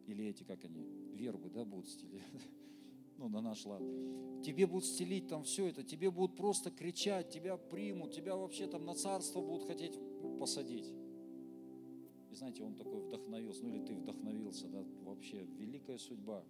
Или 0.05 0.26
эти, 0.28 0.43
как 0.43 0.63
они, 0.63 0.86
вербы, 1.13 1.49
да, 1.49 1.65
будут 1.65 1.89
стелить 1.89 2.24
ну, 3.18 3.30
на 3.30 3.41
наш 3.41 3.65
лад. 3.65 3.82
Тебе 4.43 4.68
будут 4.68 4.86
стелить 4.86 5.28
там 5.28 5.43
все 5.43 5.68
это, 5.68 5.84
тебе 5.84 6.11
будут 6.11 6.36
просто 6.36 6.72
кричать, 6.72 7.30
тебя 7.30 7.57
примут, 7.57 8.13
тебя 8.13 8.36
вообще 8.36 8.68
там 8.68 8.86
на 8.86 8.93
царство 8.93 9.41
будут 9.41 9.68
хотеть 9.68 9.97
посадить. 10.39 10.93
И 12.30 12.36
знаете, 12.36 12.63
он 12.63 12.76
такой 12.76 13.01
вдохновился, 13.01 13.65
ну 13.65 13.76
или 13.76 13.86
ты 13.86 13.95
вдохновился, 13.95 14.68
да, 14.68 14.84
вообще 15.03 15.43
великая 15.57 15.97
судьба. 15.97 16.43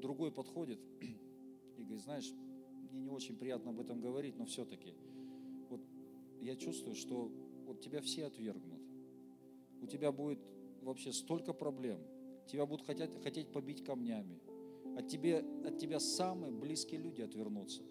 Другой 0.00 0.32
подходит 0.32 0.80
и 1.00 1.82
говорит, 1.82 2.02
знаешь, 2.02 2.32
мне 2.90 3.02
не 3.02 3.10
очень 3.10 3.36
приятно 3.36 3.70
об 3.70 3.80
этом 3.80 4.00
говорить, 4.00 4.38
но 4.38 4.46
все-таки, 4.46 4.94
вот 5.68 5.80
я 6.40 6.56
чувствую, 6.56 6.94
что 6.94 7.30
вот 7.66 7.80
тебя 7.80 8.00
все 8.00 8.26
отвергнут. 8.26 8.80
У 9.82 9.86
тебя 9.86 10.10
будет 10.10 10.38
вообще 10.82 11.12
столько 11.12 11.52
проблем. 11.52 12.00
Тебя 12.46 12.64
будут 12.64 12.86
хотеть, 12.86 13.10
хотеть 13.22 13.52
побить 13.52 13.84
камнями 13.84 14.40
от, 14.96 15.08
тебе, 15.08 15.44
от 15.64 15.78
тебя 15.78 16.00
самые 16.00 16.52
близкие 16.52 17.00
люди 17.00 17.20
отвернутся. 17.20 17.82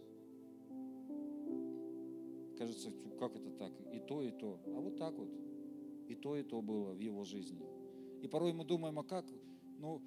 Кажется, 2.58 2.92
как 3.20 3.36
это 3.36 3.52
так? 3.52 3.74
И 3.94 4.00
то, 4.00 4.22
и 4.22 4.32
то. 4.32 4.60
А 4.66 4.80
вот 4.80 4.98
так 4.98 5.14
вот. 5.16 5.30
И 6.08 6.16
то, 6.16 6.36
и 6.36 6.44
то 6.44 6.62
было 6.62 6.94
в 6.94 7.00
его 7.00 7.24
жизни. 7.24 7.66
И 8.22 8.28
порой 8.28 8.54
мы 8.54 8.66
думаем, 8.66 8.98
а 8.98 9.04
как? 9.04 9.26
Ну, 9.78 10.02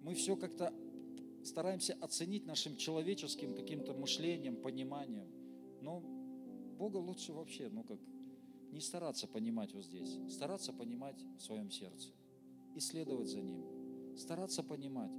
мы 0.00 0.14
все 0.14 0.36
как-то 0.36 0.72
стараемся 1.44 1.94
оценить 2.00 2.44
нашим 2.44 2.76
человеческим 2.76 3.54
каким-то 3.54 3.94
мышлением, 3.94 4.56
пониманием. 4.56 5.28
Но 5.80 6.00
Бога 6.76 6.96
лучше 6.96 7.32
вообще, 7.32 7.68
ну 7.68 7.84
как, 7.84 8.00
не 8.72 8.80
стараться 8.80 9.28
понимать 9.28 9.72
вот 9.74 9.84
здесь, 9.84 10.18
стараться 10.28 10.72
понимать 10.72 11.22
в 11.38 11.42
своем 11.42 11.70
сердце, 11.70 12.10
исследовать 12.74 13.28
за 13.28 13.42
Ним, 13.42 14.16
стараться 14.16 14.62
понимать 14.62 15.12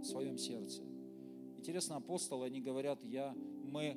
в 0.00 0.04
своем 0.04 0.38
сердце. 0.38 0.82
Интересно, 1.58 1.96
апостолы, 1.96 2.46
они 2.46 2.60
говорят, 2.60 3.02
я, 3.02 3.34
мы 3.64 3.96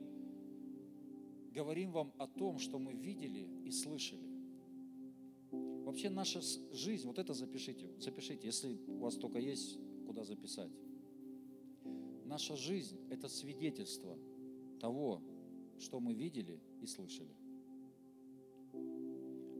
говорим 1.53 1.91
вам 1.91 2.13
о 2.17 2.27
том, 2.27 2.59
что 2.59 2.79
мы 2.79 2.93
видели 2.93 3.47
и 3.63 3.71
слышали. 3.71 4.29
Вообще 5.51 6.09
наша 6.09 6.41
жизнь, 6.71 7.07
вот 7.07 7.17
это 7.17 7.33
запишите, 7.33 7.89
запишите, 7.99 8.47
если 8.47 8.79
у 8.87 8.99
вас 8.99 9.15
только 9.15 9.39
есть 9.39 9.79
куда 10.05 10.23
записать. 10.23 10.71
Наша 12.25 12.55
жизнь– 12.55 12.97
это 13.09 13.27
свидетельство 13.27 14.17
того, 14.79 15.21
что 15.79 15.99
мы 15.99 16.13
видели 16.13 16.59
и 16.81 16.85
слышали. 16.85 17.35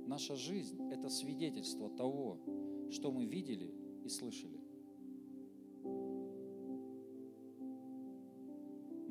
Наша 0.05 0.35
жизнь– 0.35 0.79
это 0.91 1.09
свидетельство 1.09 1.89
того, 1.89 2.37
что 2.91 3.11
мы 3.11 3.25
видели 3.25 3.73
и 4.03 4.09
слышали. 4.09 4.59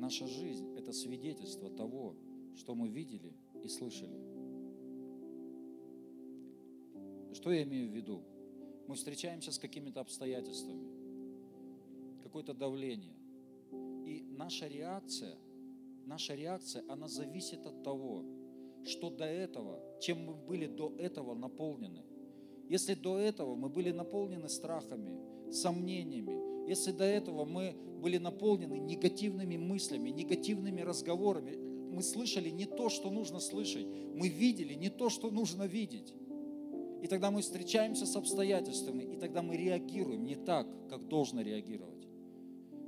Наша 0.09 0.25
жизнь– 0.25 0.75
это 0.75 0.91
свидетельство 0.91 1.69
того, 1.69 2.15
что 2.55 2.73
мы 2.73 2.89
видели 2.89 3.31
и 3.63 3.67
слышали. 3.67 4.19
Что 7.31 7.51
я 7.51 7.61
имею 7.61 7.91
в 7.91 7.93
виду? 7.93 8.23
Мы 8.87 8.95
встречаемся 8.95 9.51
с 9.51 9.59
какими-то 9.59 9.99
обстоятельствами, 9.99 10.87
какое-то 12.23 12.55
давление. 12.55 13.13
И 14.07 14.23
наша 14.31 14.65
реакция, 14.65 15.37
наша 16.07 16.33
реакция, 16.33 16.83
она 16.89 17.07
зависит 17.07 17.63
от 17.67 17.83
того, 17.83 18.25
что 18.85 19.11
до 19.11 19.25
этого, 19.25 19.79
чем 20.01 20.25
мы 20.25 20.33
были 20.33 20.65
до 20.65 20.91
этого 20.97 21.35
наполнены. 21.35 22.03
Если 22.67 22.95
до 22.95 23.19
этого 23.19 23.53
мы 23.53 23.69
были 23.69 23.91
наполнены 23.91 24.49
страхами, 24.49 25.51
сомнениями, 25.51 26.58
если 26.69 26.91
до 26.91 27.03
этого 27.03 27.45
мы 27.45 27.75
были 27.99 28.19
наполнены 28.19 28.75
негативными 28.75 29.57
мыслями, 29.57 30.11
негативными 30.11 30.81
разговорами, 30.81 31.57
мы 31.91 32.03
слышали 32.03 32.49
не 32.49 32.65
то, 32.65 32.89
что 32.89 33.09
нужно 33.09 33.39
слышать, 33.39 33.87
мы 34.13 34.29
видели 34.29 34.75
не 34.75 34.89
то, 34.89 35.09
что 35.09 35.31
нужно 35.31 35.63
видеть. 35.63 36.13
И 37.01 37.07
тогда 37.07 37.31
мы 37.31 37.41
встречаемся 37.41 38.05
с 38.05 38.15
обстоятельствами, 38.15 39.01
и 39.01 39.17
тогда 39.17 39.41
мы 39.41 39.57
реагируем 39.57 40.25
не 40.25 40.35
так, 40.35 40.67
как 40.89 41.07
должно 41.07 41.41
реагировать. 41.41 42.07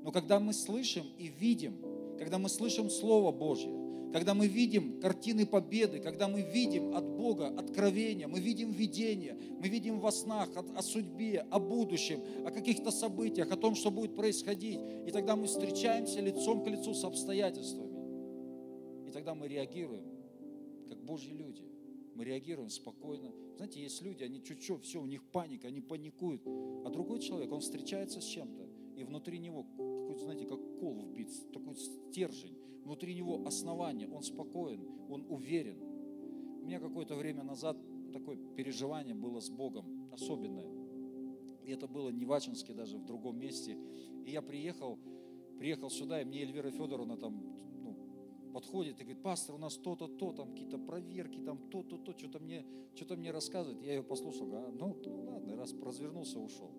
Но 0.04 0.12
когда 0.12 0.40
мы 0.40 0.54
слышим 0.54 1.06
и 1.18 1.28
видим, 1.28 1.78
когда 2.20 2.38
мы 2.38 2.50
слышим 2.50 2.88
Слово 2.92 3.32
Божье, 3.32 3.72
когда 4.14 4.36
мы 4.36 4.46
видим 4.46 5.00
картины 5.00 5.48
победы, 5.48 6.00
когда 6.00 6.28
мы 6.28 6.44
видим 6.44 6.96
от 6.96 7.11
Бога 7.22 7.50
откровения, 7.50 8.28
мы 8.28 8.40
видим 8.40 8.72
видение, 8.72 9.38
мы 9.60 9.68
видим 9.68 10.00
во 10.00 10.12
снах 10.12 10.50
о, 10.56 10.66
о 10.76 10.82
судьбе, 10.82 11.46
о 11.52 11.60
будущем, 11.60 12.20
о 12.48 12.50
каких-то 12.50 12.90
событиях, 12.90 13.52
о 13.52 13.58
том, 13.58 13.76
что 13.76 13.92
будет 13.92 14.16
происходить. 14.16 14.80
И 15.06 15.12
тогда 15.12 15.36
мы 15.36 15.46
встречаемся 15.46 16.20
лицом 16.20 16.64
к 16.64 16.68
лицу 16.68 16.96
с 16.96 17.04
обстоятельствами. 17.04 19.08
И 19.08 19.12
тогда 19.12 19.36
мы 19.36 19.48
реагируем, 19.48 20.04
как 20.90 21.04
Божьи 21.04 21.32
люди. 21.32 21.62
Мы 22.16 22.26
реагируем 22.26 22.72
спокойно. 22.72 23.32
Знаете, 23.58 23.82
есть 23.82 24.02
люди, 24.02 24.24
они 24.24 24.44
чуть-чуть, 24.44 24.84
все, 24.84 25.00
у 25.00 25.06
них 25.06 25.24
паника, 25.32 25.68
они 25.68 25.80
паникуют. 25.80 26.42
А 26.48 26.90
другой 26.90 27.20
человек, 27.20 27.52
он 27.52 27.62
встречается 27.62 28.20
с 28.20 28.26
чем-то, 28.26 28.68
и 28.98 29.04
внутри 29.04 29.38
него 29.38 29.68
какой-то, 29.78 30.24
знаете, 30.24 30.46
как 30.46 30.60
кол 30.80 31.04
вбит, 31.04 31.30
такой 31.54 31.76
стержень. 31.76 32.58
Внутри 32.84 33.14
него 33.14 33.46
основание, 33.46 34.10
он 34.10 34.24
спокоен, 34.24 34.88
он 35.08 35.24
уверен. 35.30 35.91
У 36.62 36.66
меня 36.66 36.80
какое-то 36.80 37.16
время 37.16 37.44
назад 37.44 37.76
такое 38.12 38.38
переживание 38.56 39.16
было 39.16 39.40
с 39.40 39.50
Богом 39.50 40.10
особенное. 40.14 40.68
И 41.64 41.72
это 41.72 41.88
было 41.88 42.10
не 42.10 42.26
в 42.26 42.34
Ачинске, 42.34 42.74
даже 42.74 42.98
в 42.98 43.06
другом 43.06 43.40
месте. 43.40 43.78
И 44.26 44.32
я 44.32 44.42
приехал, 44.42 45.00
приехал 45.58 45.90
сюда, 45.90 46.22
и 46.22 46.26
мне 46.26 46.42
Эльвира 46.42 46.72
Федоровна 46.72 47.18
там 47.18 47.42
ну, 47.82 48.52
подходит 48.54 49.00
и 49.00 49.04
говорит, 49.04 49.24
пастор, 49.24 49.56
у 49.56 49.58
нас 49.58 49.76
то-то, 49.78 50.08
то, 50.08 50.34
там 50.34 50.52
какие-то 50.52 50.78
проверки, 50.78 51.40
там 51.40 51.58
то-то, 51.70 51.98
то, 51.98 52.18
что-то 52.18 52.40
мне, 52.40 52.66
что-то 52.96 53.16
мне 53.16 53.32
рассказывает. 53.32 53.82
Я 53.84 53.96
ее 53.96 54.04
послушал, 54.04 54.48
говорю, 54.48 54.68
а, 54.68 54.72
ну, 54.72 54.98
ну 55.06 55.32
ладно, 55.32 55.56
раз 55.56 55.74
развернулся, 55.74 56.40
ушел. 56.40 56.72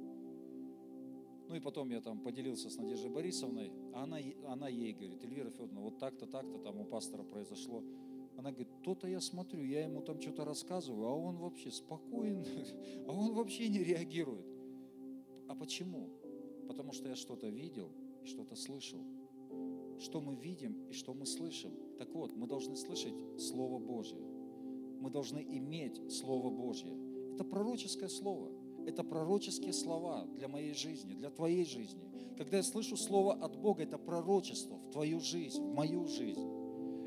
Ну 1.48 1.56
и 1.56 1.60
потом 1.60 1.90
я 1.90 2.00
там 2.00 2.20
поделился 2.20 2.70
с 2.70 2.76
Надеждой 2.76 3.10
Борисовной, 3.10 3.72
а 3.94 4.04
она, 4.04 4.18
она 4.46 4.68
ей 4.68 4.92
говорит, 4.92 5.22
Эльвира 5.24 5.50
Федоровна, 5.50 5.80
вот 5.80 5.98
так-то, 5.98 6.26
так-то 6.26 6.58
там 6.58 6.80
у 6.80 6.84
пастора 6.84 7.24
произошло. 7.24 7.82
Она 8.36 8.50
говорит, 8.50 8.68
то-то 8.82 9.06
я 9.06 9.20
смотрю, 9.20 9.62
я 9.62 9.84
ему 9.84 10.00
там 10.02 10.20
что-то 10.20 10.44
рассказываю, 10.44 11.06
а 11.06 11.14
он 11.14 11.36
вообще 11.36 11.70
спокоен, 11.70 12.44
а 13.06 13.12
он 13.12 13.34
вообще 13.34 13.68
не 13.68 13.78
реагирует. 13.78 14.46
А 15.48 15.54
почему? 15.54 16.08
Потому 16.66 16.92
что 16.92 17.08
я 17.08 17.16
что-то 17.16 17.48
видел 17.48 17.90
и 18.22 18.26
что-то 18.26 18.56
слышал. 18.56 19.00
Что 19.98 20.20
мы 20.20 20.34
видим 20.34 20.88
и 20.88 20.92
что 20.92 21.12
мы 21.14 21.26
слышим. 21.26 21.72
Так 21.98 22.14
вот, 22.14 22.34
мы 22.34 22.46
должны 22.46 22.76
слышать 22.76 23.14
Слово 23.38 23.78
Божье. 23.78 24.18
Мы 25.00 25.10
должны 25.10 25.40
иметь 25.40 26.00
Слово 26.10 26.50
Божье. 26.50 26.96
Это 27.34 27.44
пророческое 27.44 28.08
слово. 28.08 28.50
Это 28.86 29.04
пророческие 29.04 29.72
слова 29.72 30.26
для 30.34 30.48
моей 30.48 30.74
жизни, 30.74 31.14
для 31.14 31.30
твоей 31.30 31.64
жизни. 31.64 32.02
Когда 32.36 32.56
я 32.56 32.62
слышу 32.62 32.96
слово 32.96 33.34
от 33.34 33.56
Бога, 33.56 33.82
это 33.82 33.98
пророчество 33.98 34.76
в 34.76 34.90
твою 34.90 35.20
жизнь, 35.20 35.62
в 35.62 35.74
мою 35.74 36.06
жизнь. 36.06 36.40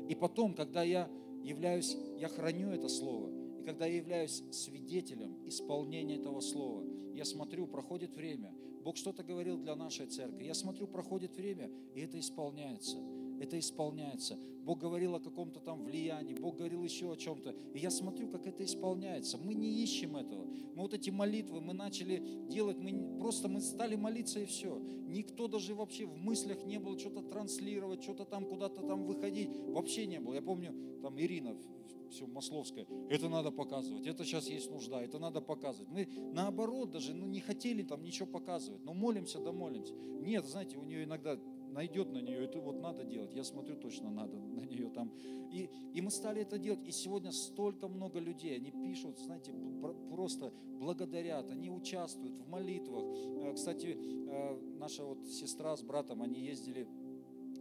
И 0.08 0.14
потом, 0.14 0.54
когда 0.54 0.82
я 0.82 1.08
являюсь, 1.42 1.96
я 2.18 2.28
храню 2.28 2.70
это 2.70 2.88
слово, 2.88 3.30
и 3.58 3.62
когда 3.64 3.86
я 3.86 3.96
являюсь 3.96 4.42
свидетелем 4.52 5.36
исполнения 5.46 6.16
этого 6.16 6.40
слова, 6.40 6.84
я 7.14 7.24
смотрю, 7.24 7.66
проходит 7.66 8.14
время, 8.14 8.54
Бог 8.82 8.96
что-то 8.96 9.24
говорил 9.24 9.58
для 9.58 9.74
нашей 9.74 10.06
церкви, 10.06 10.44
я 10.44 10.54
смотрю, 10.54 10.86
проходит 10.86 11.34
время, 11.36 11.70
и 11.94 12.00
это 12.00 12.20
исполняется. 12.20 12.96
Это 13.40 13.58
исполняется. 13.58 14.38
Бог 14.66 14.80
говорил 14.80 15.14
о 15.14 15.20
каком-то 15.20 15.60
там 15.60 15.84
влиянии, 15.84 16.34
Бог 16.34 16.56
говорил 16.56 16.82
еще 16.82 17.12
о 17.12 17.16
чем-то. 17.16 17.54
И 17.72 17.78
я 17.78 17.90
смотрю, 17.90 18.28
как 18.28 18.46
это 18.48 18.64
исполняется. 18.64 19.38
Мы 19.38 19.54
не 19.54 19.82
ищем 19.82 20.16
этого. 20.16 20.44
Мы 20.44 20.82
вот 20.82 20.92
эти 20.92 21.10
молитвы 21.10 21.60
мы 21.60 21.72
начали 21.72 22.20
делать, 22.48 22.78
мы 22.78 23.18
просто 23.20 23.48
мы 23.48 23.60
стали 23.60 23.94
молиться 23.94 24.40
и 24.40 24.44
все. 24.44 24.76
Никто 25.06 25.46
даже 25.46 25.74
вообще 25.74 26.06
в 26.06 26.16
мыслях 26.16 26.64
не 26.64 26.78
был 26.78 26.98
что-то 26.98 27.22
транслировать, 27.22 28.02
что-то 28.02 28.24
там 28.24 28.44
куда-то 28.44 28.82
там 28.82 29.04
выходить. 29.04 29.50
Вообще 29.56 30.06
не 30.06 30.18
было. 30.18 30.34
Я 30.34 30.42
помню, 30.42 30.74
там 31.00 31.16
Ирина, 31.20 31.56
все 32.10 32.26
Масловская, 32.26 32.86
это 33.10 33.28
надо 33.28 33.50
показывать, 33.50 34.06
это 34.06 34.24
сейчас 34.24 34.48
есть 34.48 34.70
нужда, 34.70 35.02
это 35.02 35.18
надо 35.18 35.40
показывать. 35.40 35.88
Мы 35.90 36.08
наоборот 36.32 36.90
даже 36.90 37.14
ну, 37.14 37.26
не 37.26 37.40
хотели 37.40 37.82
там 37.82 38.02
ничего 38.02 38.26
показывать, 38.26 38.84
но 38.84 38.94
молимся 38.94 39.38
да 39.38 39.52
молимся. 39.52 39.94
Нет, 39.94 40.46
знаете, 40.46 40.76
у 40.76 40.84
нее 40.84 41.04
иногда 41.04 41.38
найдет 41.76 42.10
на 42.10 42.18
нее, 42.18 42.44
это 42.44 42.58
вот 42.58 42.80
надо 42.80 43.04
делать. 43.04 43.34
Я 43.34 43.44
смотрю, 43.44 43.76
точно 43.76 44.10
надо 44.10 44.38
на 44.38 44.62
нее 44.62 44.88
там. 44.90 45.12
И, 45.52 45.70
и 45.92 46.00
мы 46.00 46.10
стали 46.10 46.40
это 46.40 46.58
делать. 46.58 46.80
И 46.86 46.90
сегодня 46.90 47.30
столько 47.32 47.86
много 47.86 48.18
людей, 48.18 48.56
они 48.56 48.70
пишут, 48.72 49.18
знаете, 49.18 49.52
просто 50.10 50.52
благодарят, 50.80 51.50
они 51.50 51.70
участвуют 51.70 52.38
в 52.38 52.48
молитвах. 52.48 53.04
Э, 53.04 53.52
Кстати, 53.54 53.96
э, 53.98 54.58
наша 54.78 55.04
вот 55.04 55.26
сестра 55.26 55.76
с 55.76 55.82
братом, 55.82 56.22
они 56.22 56.40
ездили 56.40 56.88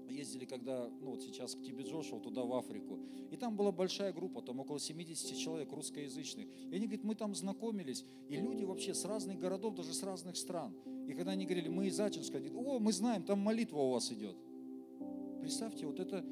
ездили, 0.07 0.45
когда, 0.45 0.87
ну 1.01 1.11
вот 1.11 1.21
сейчас 1.23 1.55
к 1.55 1.61
тебе 1.61 1.83
Джошуа, 1.83 2.19
туда 2.19 2.43
в 2.43 2.53
Африку. 2.53 2.99
И 3.31 3.37
там 3.37 3.57
была 3.57 3.71
большая 3.71 4.13
группа, 4.13 4.41
там 4.41 4.59
около 4.59 4.79
70 4.79 5.37
человек 5.37 5.71
русскоязычных. 5.73 6.47
И 6.71 6.75
они 6.75 6.85
говорят, 6.85 7.03
мы 7.03 7.15
там 7.15 7.35
знакомились, 7.35 8.05
и 8.29 8.37
люди 8.37 8.63
вообще 8.63 8.93
с 8.93 9.03
разных 9.03 9.39
городов, 9.39 9.75
даже 9.75 9.93
с 9.93 10.03
разных 10.03 10.37
стран. 10.37 10.73
И 11.07 11.13
когда 11.13 11.31
они 11.31 11.45
говорили, 11.45 11.69
мы 11.69 11.87
из 11.87 11.99
Ачинска, 11.99 12.37
они 12.37 12.49
говорят, 12.49 12.67
о, 12.67 12.79
мы 12.79 12.91
знаем, 12.91 13.23
там 13.23 13.39
молитва 13.39 13.79
у 13.79 13.91
вас 13.91 14.11
идет. 14.11 14.35
Представьте, 15.41 15.85
вот 15.85 15.99
это, 15.99 16.25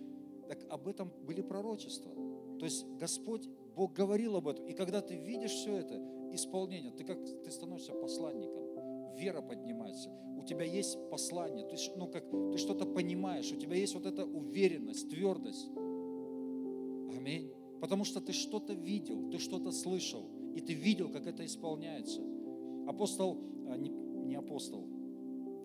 так 0.47 0.65
об 0.69 0.87
этом 0.87 1.11
были 1.25 1.41
пророчества. 1.41 2.11
То 2.59 2.65
есть 2.65 2.85
Господь, 2.99 3.47
Бог 3.75 3.93
говорил 3.93 4.35
об 4.35 4.47
этом. 4.47 4.65
И 4.65 4.73
когда 4.73 5.01
ты 5.01 5.15
видишь 5.15 5.51
все 5.51 5.77
это, 5.77 6.01
исполнение, 6.33 6.91
ты 6.91 7.03
как, 7.03 7.19
ты 7.43 7.51
становишься 7.51 7.93
посланником. 7.93 8.63
Вера 9.15 9.41
поднимается. 9.41 10.09
У 10.37 10.43
тебя 10.43 10.63
есть 10.63 10.97
послание, 11.11 11.67
ты, 11.67 11.77
ну, 11.95 12.07
как, 12.07 12.23
ты 12.51 12.57
что-то 12.57 12.85
понимаешь, 12.85 13.51
у 13.51 13.55
тебя 13.55 13.75
есть 13.75 13.93
вот 13.93 14.05
эта 14.05 14.25
уверенность, 14.25 15.09
твердость. 15.09 15.69
Аминь. 17.15 17.51
Потому 17.79 18.03
что 18.05 18.21
ты 18.21 18.33
что-то 18.33 18.73
видел, 18.73 19.29
ты 19.29 19.37
что-то 19.37 19.71
слышал, 19.71 20.25
и 20.55 20.61
ты 20.61 20.73
видел, 20.73 21.09
как 21.09 21.27
это 21.27 21.45
исполняется. 21.45 22.21
Апостол, 22.87 23.37
а, 23.67 23.77
не, 24.33 24.39
апостол, 24.39 24.87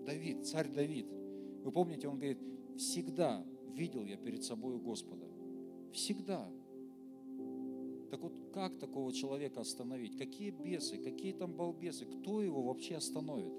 Давид, 0.04 0.46
царь 0.46 0.68
Давид. 0.68 1.06
Вы 1.64 1.72
помните, 1.72 2.06
он 2.06 2.18
говорит, 2.18 2.38
всегда 2.76 3.44
видел 3.72 4.04
я 4.04 4.16
перед 4.16 4.44
собой 4.44 4.78
Господа. 4.78 5.26
Всегда. 5.92 6.46
Так 8.10 8.20
вот, 8.20 8.34
как 8.52 8.78
такого 8.78 9.12
человека 9.12 9.60
остановить? 9.60 10.16
Какие 10.16 10.50
бесы, 10.50 10.98
какие 10.98 11.32
там 11.32 11.54
балбесы? 11.54 12.04
Кто 12.04 12.42
его 12.42 12.62
вообще 12.62 12.96
остановит? 12.96 13.52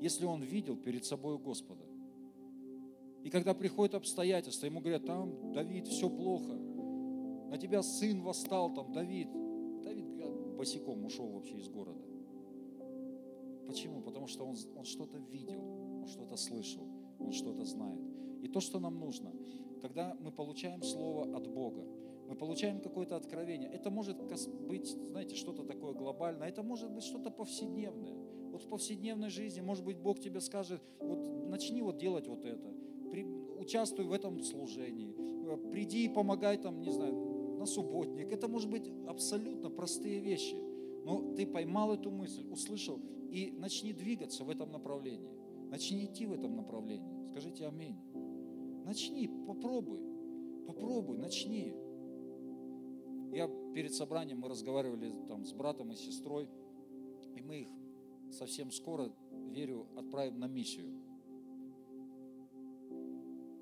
Если 0.00 0.24
он 0.24 0.42
видел 0.42 0.76
перед 0.76 1.04
собой 1.04 1.38
Господа. 1.38 1.84
И 3.22 3.28
когда 3.28 3.52
приходят 3.52 3.94
обстоятельства, 3.94 4.66
ему 4.66 4.80
говорят, 4.80 5.04
там, 5.04 5.52
Давид, 5.52 5.86
все 5.86 6.08
плохо. 6.08 6.54
На 7.50 7.58
тебя 7.58 7.82
сын 7.82 8.22
восстал, 8.22 8.72
там, 8.72 8.92
Давид. 8.92 9.28
Давид 9.82 10.08
говорят, 10.08 10.56
босиком 10.56 11.04
ушел 11.04 11.28
вообще 11.28 11.58
из 11.58 11.68
города. 11.68 12.00
Почему? 13.70 14.00
Потому 14.00 14.26
что 14.26 14.44
он, 14.44 14.56
он 14.76 14.84
что-то 14.84 15.18
видел, 15.18 15.62
он 16.02 16.08
что-то 16.08 16.36
слышал, 16.36 16.82
он 17.20 17.30
что-то 17.30 17.64
знает. 17.64 18.00
И 18.42 18.48
то, 18.48 18.58
что 18.58 18.80
нам 18.80 18.98
нужно, 18.98 19.32
когда 19.80 20.16
мы 20.18 20.32
получаем 20.32 20.82
Слово 20.82 21.36
от 21.36 21.46
Бога, 21.46 21.86
мы 22.28 22.34
получаем 22.34 22.80
какое-то 22.80 23.14
откровение. 23.14 23.70
Это 23.70 23.90
может 23.90 24.16
быть, 24.66 24.88
знаете, 24.88 25.36
что-то 25.36 25.62
такое 25.62 25.92
глобальное, 25.92 26.48
это 26.48 26.64
может 26.64 26.90
быть 26.90 27.04
что-то 27.04 27.30
повседневное. 27.30 28.16
Вот 28.50 28.62
в 28.62 28.66
повседневной 28.66 29.30
жизни, 29.30 29.60
может 29.60 29.84
быть, 29.84 29.98
Бог 29.98 30.18
тебе 30.18 30.40
скажет, 30.40 30.82
вот 30.98 31.48
начни 31.48 31.80
вот 31.80 31.96
делать 31.96 32.26
вот 32.26 32.44
это, 32.44 32.74
при, 33.12 33.24
участвуй 33.24 34.04
в 34.04 34.12
этом 34.12 34.42
служении, 34.42 35.14
э, 35.16 35.56
приди 35.70 36.06
и 36.06 36.08
помогай 36.08 36.58
там, 36.58 36.80
не 36.80 36.90
знаю, 36.90 37.14
на 37.56 37.66
субботник. 37.66 38.32
Это 38.32 38.48
может 38.48 38.68
быть 38.68 38.90
абсолютно 39.06 39.70
простые 39.70 40.18
вещи. 40.18 40.56
Но 41.04 41.34
ты 41.36 41.46
поймал 41.46 41.94
эту 41.94 42.10
мысль, 42.10 42.44
услышал, 42.50 42.98
и 43.30 43.52
начни 43.52 43.92
двигаться 43.92 44.44
в 44.44 44.50
этом 44.50 44.70
направлении. 44.72 45.30
Начни 45.70 46.04
идти 46.04 46.26
в 46.26 46.32
этом 46.32 46.56
направлении. 46.56 47.26
Скажите 47.28 47.66
аминь. 47.66 47.96
Начни, 48.84 49.28
попробуй. 49.46 50.00
Попробуй, 50.66 51.16
начни. 51.16 51.74
Я 53.32 53.48
перед 53.74 53.94
собранием 53.94 54.40
мы 54.40 54.48
разговаривали 54.48 55.14
там 55.28 55.44
с 55.44 55.52
братом 55.52 55.92
и 55.92 55.94
сестрой, 55.94 56.48
и 57.36 57.42
мы 57.42 57.60
их 57.60 57.68
совсем 58.32 58.72
скоро, 58.72 59.12
верю, 59.50 59.86
отправим 59.96 60.40
на 60.40 60.46
миссию 60.46 61.00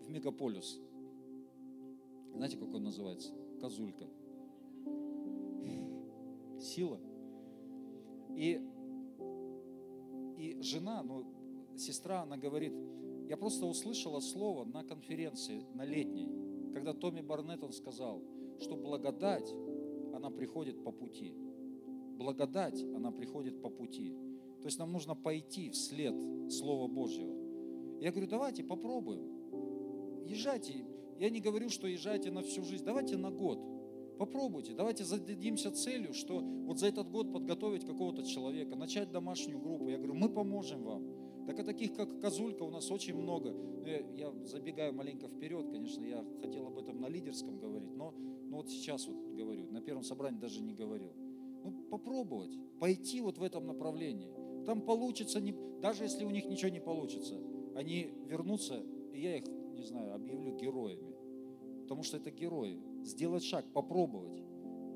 в 0.00 0.10
мегаполис. 0.10 0.80
Знаете, 2.34 2.56
как 2.56 2.72
он 2.72 2.84
называется? 2.84 3.34
Козулька. 3.60 4.06
Сила. 6.60 6.98
И, 8.36 8.60
жена, 10.60 11.02
ну, 11.02 11.24
сестра, 11.76 12.22
она 12.22 12.36
говорит, 12.36 12.72
я 13.28 13.36
просто 13.36 13.66
услышала 13.66 14.20
слово 14.20 14.64
на 14.64 14.84
конференции, 14.84 15.64
на 15.74 15.84
летней, 15.84 16.28
когда 16.72 16.94
Томми 16.94 17.20
Барнеттон 17.20 17.72
сказал, 17.72 18.22
что 18.60 18.76
благодать, 18.76 19.52
она 20.14 20.30
приходит 20.30 20.82
по 20.82 20.90
пути. 20.90 21.34
Благодать, 22.16 22.82
она 22.82 23.12
приходит 23.12 23.62
по 23.62 23.70
пути. 23.70 24.14
То 24.60 24.66
есть 24.66 24.78
нам 24.78 24.92
нужно 24.92 25.14
пойти 25.14 25.70
вслед 25.70 26.14
Слова 26.50 26.88
Божьего. 26.88 28.00
Я 28.00 28.10
говорю, 28.10 28.28
давайте 28.28 28.64
попробуем. 28.64 30.24
Езжайте. 30.26 30.84
Я 31.18 31.30
не 31.30 31.40
говорю, 31.40 31.68
что 31.68 31.86
езжайте 31.86 32.30
на 32.30 32.42
всю 32.42 32.64
жизнь. 32.64 32.84
Давайте 32.84 33.16
на 33.16 33.30
год. 33.30 33.58
Попробуйте. 34.18 34.74
Давайте 34.74 35.04
зададимся 35.04 35.70
целью, 35.70 36.12
что 36.12 36.40
вот 36.40 36.78
за 36.78 36.86
этот 36.88 37.10
год 37.10 37.32
подготовить 37.32 37.84
какого-то 37.84 38.24
человека, 38.24 38.76
начать 38.76 39.10
домашнюю 39.10 39.60
группу. 39.60 39.88
Я 39.88 39.96
говорю, 39.96 40.14
мы 40.14 40.28
поможем 40.28 40.82
вам. 40.82 41.04
Так 41.46 41.60
а 41.60 41.64
таких, 41.64 41.94
как 41.94 42.20
Козулька, 42.20 42.62
у 42.62 42.70
нас 42.70 42.90
очень 42.90 43.14
много. 43.14 43.54
Я, 43.86 44.00
я 44.14 44.32
забегаю 44.44 44.92
маленько 44.92 45.28
вперед, 45.28 45.70
конечно, 45.70 46.04
я 46.04 46.22
хотел 46.42 46.66
об 46.66 46.78
этом 46.78 47.00
на 47.00 47.08
лидерском 47.08 47.58
говорить, 47.58 47.94
но, 47.94 48.12
но 48.48 48.58
вот 48.58 48.68
сейчас 48.68 49.06
вот 49.06 49.16
говорю, 49.34 49.70
на 49.70 49.80
первом 49.80 50.02
собрании 50.02 50.38
даже 50.38 50.60
не 50.60 50.74
говорил. 50.74 51.12
Ну, 51.64 51.72
попробовать, 51.90 52.52
пойти 52.78 53.22
вот 53.22 53.38
в 53.38 53.42
этом 53.42 53.66
направлении 53.66 54.28
там 54.68 54.82
получится, 54.82 55.40
не, 55.40 55.54
даже 55.80 56.04
если 56.04 56.24
у 56.24 56.30
них 56.30 56.44
ничего 56.44 56.68
не 56.68 56.78
получится, 56.78 57.40
они 57.74 58.10
вернутся, 58.26 58.82
и 59.14 59.20
я 59.22 59.38
их, 59.38 59.44
не 59.72 59.82
знаю, 59.82 60.14
объявлю 60.14 60.54
героями. 60.54 61.14
Потому 61.88 62.02
что 62.02 62.18
это 62.18 62.30
герои. 62.30 62.78
Сделать 63.02 63.42
шаг, 63.42 63.64
попробовать. 63.72 64.42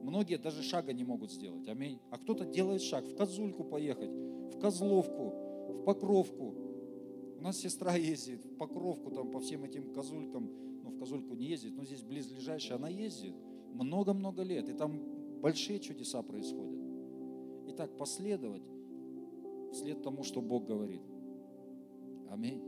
Многие 0.02 0.36
даже 0.36 0.62
шага 0.62 0.92
не 0.92 1.04
могут 1.04 1.32
сделать. 1.32 1.66
Аминь. 1.66 1.98
А 2.10 2.18
кто-то 2.18 2.44
делает 2.44 2.82
шаг, 2.82 3.06
в 3.06 3.16
Козульку 3.16 3.64
поехать, 3.64 4.10
в 4.10 4.60
Козловку, 4.60 5.32
в 5.72 5.84
Покровку. 5.84 6.54
У 7.38 7.42
нас 7.42 7.56
сестра 7.56 7.94
ездит 7.96 8.44
в 8.44 8.56
Покровку, 8.56 9.10
там 9.10 9.30
по 9.30 9.40
всем 9.40 9.64
этим 9.64 9.90
козулькам, 9.94 10.50
ну 10.82 10.90
в 10.90 10.98
Козульку 10.98 11.34
не 11.34 11.46
ездит, 11.46 11.74
но 11.74 11.84
здесь 11.84 12.02
близлежащая, 12.02 12.76
она 12.76 12.90
ездит 12.90 13.34
много-много 13.72 14.42
лет, 14.42 14.68
и 14.68 14.74
там 14.74 15.00
большие 15.40 15.80
чудеса 15.80 16.22
происходят. 16.22 16.78
Итак, 17.68 17.96
последовать 17.96 18.64
вслед 19.72 20.02
тому, 20.02 20.24
что 20.24 20.42
Бог 20.42 20.66
говорит. 20.66 21.00
Аминь. 22.28 22.62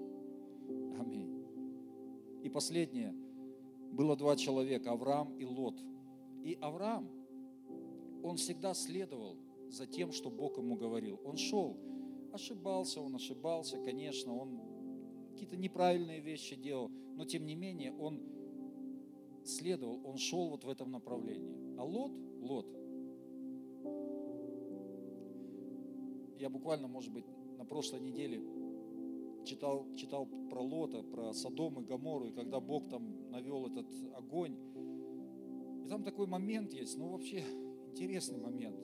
Аминь. 0.98 1.44
И 2.42 2.48
последнее. 2.48 3.14
Было 3.94 4.16
два 4.16 4.34
человека, 4.34 4.90
Авраам 4.90 5.36
и 5.38 5.44
Лот. 5.44 5.76
И 6.42 6.58
Авраам, 6.60 7.08
он 8.24 8.36
всегда 8.36 8.74
следовал 8.74 9.36
за 9.68 9.86
тем, 9.86 10.10
что 10.10 10.30
Бог 10.30 10.58
ему 10.58 10.74
говорил. 10.74 11.20
Он 11.24 11.36
шел, 11.36 11.76
ошибался, 12.32 13.00
он 13.00 13.14
ошибался, 13.14 13.78
конечно, 13.78 14.34
он 14.34 14.60
какие-то 15.30 15.56
неправильные 15.56 16.18
вещи 16.20 16.56
делал, 16.56 16.90
но 17.14 17.24
тем 17.24 17.46
не 17.46 17.54
менее 17.54 17.92
он 17.92 18.20
следовал, 19.44 20.00
он 20.04 20.16
шел 20.16 20.48
вот 20.48 20.64
в 20.64 20.68
этом 20.68 20.90
направлении. 20.90 21.76
А 21.78 21.84
Лот, 21.84 22.12
Лот, 22.40 22.66
я 26.40 26.50
буквально, 26.50 26.88
может 26.88 27.12
быть, 27.12 27.26
на 27.58 27.64
прошлой 27.64 28.00
неделе 28.00 28.42
читал, 29.44 29.86
читал 29.96 30.26
про 30.50 30.60
Лота, 30.60 31.02
про 31.02 31.32
Содом 31.32 31.80
и 31.80 31.84
Гамору, 31.84 32.26
и 32.26 32.32
когда 32.32 32.60
Бог 32.60 32.88
там 32.88 33.30
навел 33.30 33.66
этот 33.66 33.86
огонь. 34.16 34.56
И 35.84 35.88
там 35.88 36.02
такой 36.02 36.26
момент 36.26 36.72
есть, 36.72 36.96
ну 36.98 37.08
вообще 37.08 37.44
интересный 37.88 38.38
момент, 38.38 38.76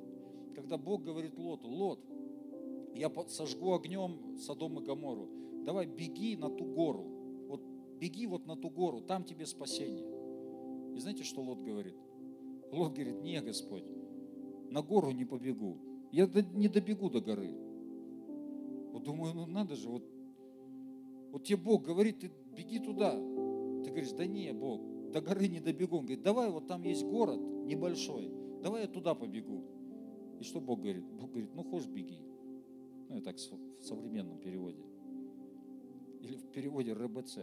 когда 0.54 0.76
Бог 0.76 1.02
говорит 1.02 1.38
Лоту, 1.38 1.68
Лот, 1.68 2.00
я 2.94 3.10
сожгу 3.28 3.72
огнем 3.72 4.38
Содом 4.38 4.78
и 4.78 4.84
Гамору, 4.84 5.28
давай 5.64 5.86
беги 5.86 6.36
на 6.36 6.50
ту 6.50 6.64
гору, 6.64 7.04
вот 7.48 7.62
беги 7.98 8.26
вот 8.26 8.46
на 8.46 8.56
ту 8.56 8.70
гору, 8.70 9.00
там 9.00 9.24
тебе 9.24 9.46
спасение. 9.46 10.06
И 10.94 10.98
знаете, 10.98 11.24
что 11.24 11.40
Лот 11.40 11.60
говорит? 11.60 11.96
Лот 12.72 12.92
говорит, 12.92 13.22
не, 13.22 13.40
Господь, 13.40 13.84
на 14.70 14.82
гору 14.82 15.10
не 15.12 15.24
побегу, 15.24 15.78
я 16.12 16.28
не 16.54 16.68
добегу 16.68 17.08
до 17.08 17.20
горы. 17.20 17.56
Вот 18.92 19.04
думаю, 19.04 19.34
ну 19.34 19.46
надо 19.46 19.76
же, 19.76 19.88
вот, 19.88 20.02
вот 21.30 21.44
тебе 21.44 21.56
Бог 21.56 21.84
говорит, 21.84 22.20
ты 22.20 22.30
беги 22.56 22.78
туда. 22.78 23.12
Ты 23.12 23.90
говоришь, 23.90 24.12
да 24.12 24.26
не, 24.26 24.52
Бог, 24.52 24.80
до 25.12 25.20
горы 25.20 25.48
не 25.48 25.60
добегу. 25.60 25.98
Он 25.98 26.02
говорит, 26.02 26.22
давай, 26.22 26.50
вот 26.50 26.66
там 26.66 26.82
есть 26.82 27.04
город 27.04 27.40
небольшой, 27.64 28.30
давай 28.62 28.82
я 28.82 28.88
туда 28.88 29.14
побегу. 29.14 29.64
И 30.38 30.44
что 30.44 30.60
Бог 30.60 30.80
говорит? 30.80 31.04
Бог 31.04 31.30
говорит, 31.30 31.50
ну 31.54 31.64
хочешь 31.64 31.88
беги. 31.88 32.20
Ну, 33.08 33.16
я 33.16 33.22
так 33.22 33.36
в 33.36 33.82
современном 33.84 34.38
переводе. 34.38 34.82
Или 36.22 36.36
в 36.36 36.46
переводе 36.52 36.92
РБЦ. 36.92 37.38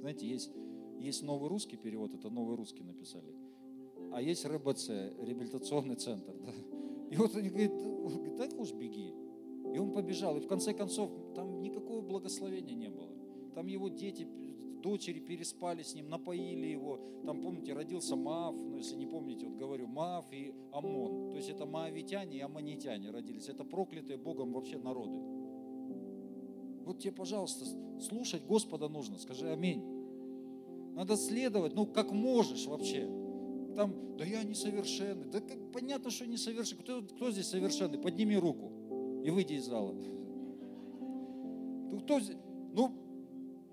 Знаете, 0.00 0.26
есть, 0.26 0.50
есть 0.98 1.22
новый 1.22 1.48
русский 1.48 1.76
перевод, 1.76 2.12
это 2.14 2.28
новый 2.28 2.56
русский 2.56 2.82
написали 2.82 3.34
а 4.12 4.20
есть 4.20 4.44
РБЦ, 4.44 4.88
реабилитационный 5.20 5.96
центр. 5.96 6.32
Да? 6.34 6.52
И 7.10 7.16
вот 7.16 7.34
они 7.34 7.48
говорят, 7.48 7.72
да 8.36 8.56
уж 8.56 8.72
беги. 8.72 9.14
И 9.72 9.78
он 9.78 9.92
побежал. 9.92 10.36
И 10.36 10.40
в 10.40 10.46
конце 10.46 10.74
концов, 10.74 11.10
там 11.34 11.60
никакого 11.62 12.02
благословения 12.02 12.74
не 12.74 12.88
было. 12.88 13.08
Там 13.54 13.66
его 13.66 13.88
дети, 13.88 14.26
дочери 14.82 15.20
переспали 15.20 15.82
с 15.82 15.94
ним, 15.94 16.08
напоили 16.10 16.66
его. 16.66 17.00
Там, 17.24 17.40
помните, 17.40 17.72
родился 17.72 18.16
Маав, 18.16 18.54
ну, 18.54 18.76
если 18.76 18.96
не 18.96 19.06
помните, 19.06 19.46
вот 19.46 19.56
говорю, 19.56 19.86
Маав 19.86 20.26
и 20.32 20.52
Амон. 20.72 21.30
То 21.30 21.36
есть 21.36 21.48
это 21.48 21.64
маавитяне 21.64 22.38
и 22.38 22.40
аммонитяне 22.40 23.10
родились. 23.10 23.48
Это 23.48 23.64
проклятые 23.64 24.18
Богом 24.18 24.52
вообще 24.52 24.78
народы. 24.78 25.18
Вот 26.84 26.98
тебе, 26.98 27.12
пожалуйста, 27.12 27.64
слушать 28.00 28.44
Господа 28.44 28.88
нужно. 28.88 29.18
Скажи 29.18 29.48
аминь. 29.48 29.82
Надо 30.94 31.16
следовать, 31.16 31.74
ну, 31.74 31.86
как 31.86 32.12
можешь 32.12 32.66
вообще 32.66 33.08
там, 33.74 34.16
да 34.18 34.24
я 34.26 34.42
несовершенный. 34.42 35.30
Да 35.30 35.40
как, 35.40 35.72
понятно, 35.72 36.10
что 36.10 36.26
несовершенный. 36.26 36.82
Кто, 36.82 37.02
кто 37.02 37.30
здесь 37.30 37.46
совершенный? 37.46 37.98
Подними 37.98 38.36
руку 38.36 38.81
и 39.24 39.30
выйди 39.30 39.54
из 39.54 39.66
зала. 39.66 39.94
Кто, 42.00 42.18
ну, 42.72 42.92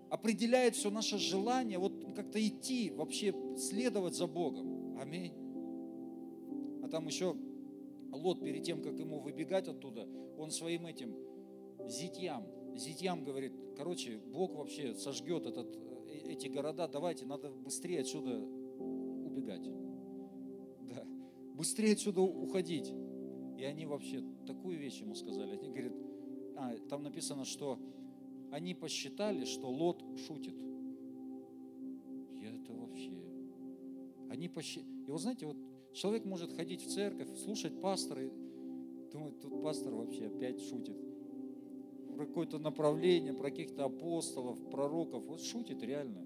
определяет 0.10 0.76
все 0.76 0.90
наше 0.90 1.18
желание 1.18 1.80
вот 1.80 1.94
как-то 2.16 2.46
идти, 2.46 2.92
вообще 2.92 3.34
следовать 3.58 4.16
за 4.16 4.28
Богом. 4.28 4.98
Аминь. 5.00 5.34
А 6.84 6.88
там 6.90 7.08
еще 7.08 7.36
Лот, 8.12 8.42
перед 8.42 8.64
тем, 8.64 8.82
как 8.82 8.98
ему 9.00 9.20
выбегать 9.20 9.68
оттуда, 9.68 10.08
он 10.38 10.52
своим 10.52 10.86
этим 10.86 11.16
зитьям, 11.88 12.46
зитьям 12.76 13.24
говорит, 13.24 13.54
короче, 13.78 14.18
Бог 14.18 14.56
вообще 14.56 14.96
сожгет 14.96 15.46
этот, 15.46 15.76
э, 16.08 16.32
эти 16.32 16.48
города, 16.48 16.88
давайте, 16.88 17.26
надо 17.26 17.52
быстрее 17.52 18.02
отсюда 18.02 18.40
убегать 18.40 19.70
быстрее 21.60 21.92
отсюда 21.92 22.22
уходить. 22.22 22.94
И 23.60 23.64
они 23.66 23.86
вообще 23.86 24.24
такую 24.48 24.80
вещь 24.80 25.02
ему 25.02 25.16
сказали. 25.16 25.58
Они 25.58 25.68
говорят, 25.68 25.92
а, 26.56 26.78
там 26.88 27.04
написано, 27.04 27.44
что 27.44 27.78
они 28.52 28.74
посчитали, 28.74 29.44
что 29.44 29.70
Лот 29.70 30.02
шутит. 30.26 30.56
И 32.40 32.46
это 32.46 32.74
вообще... 32.74 33.12
Они 34.30 34.48
посчитали... 34.48 34.88
И 35.06 35.12
вот 35.12 35.20
знаете, 35.20 35.46
вот 35.46 35.58
человек 35.92 36.24
может 36.24 36.54
ходить 36.54 36.84
в 36.84 36.90
церковь, 36.90 37.28
слушать 37.38 37.82
пастора, 37.82 38.24
и 38.24 38.32
думает, 39.12 39.42
тут 39.42 39.62
пастор 39.62 39.94
вообще 39.94 40.28
опять 40.28 40.62
шутит. 40.62 40.96
Про 42.16 42.28
какое-то 42.28 42.60
направление, 42.60 43.34
про 43.34 43.50
каких-то 43.50 43.84
апостолов, 43.84 44.58
пророков. 44.70 45.26
Вот 45.26 45.42
шутит 45.42 45.84
реально. 45.84 46.24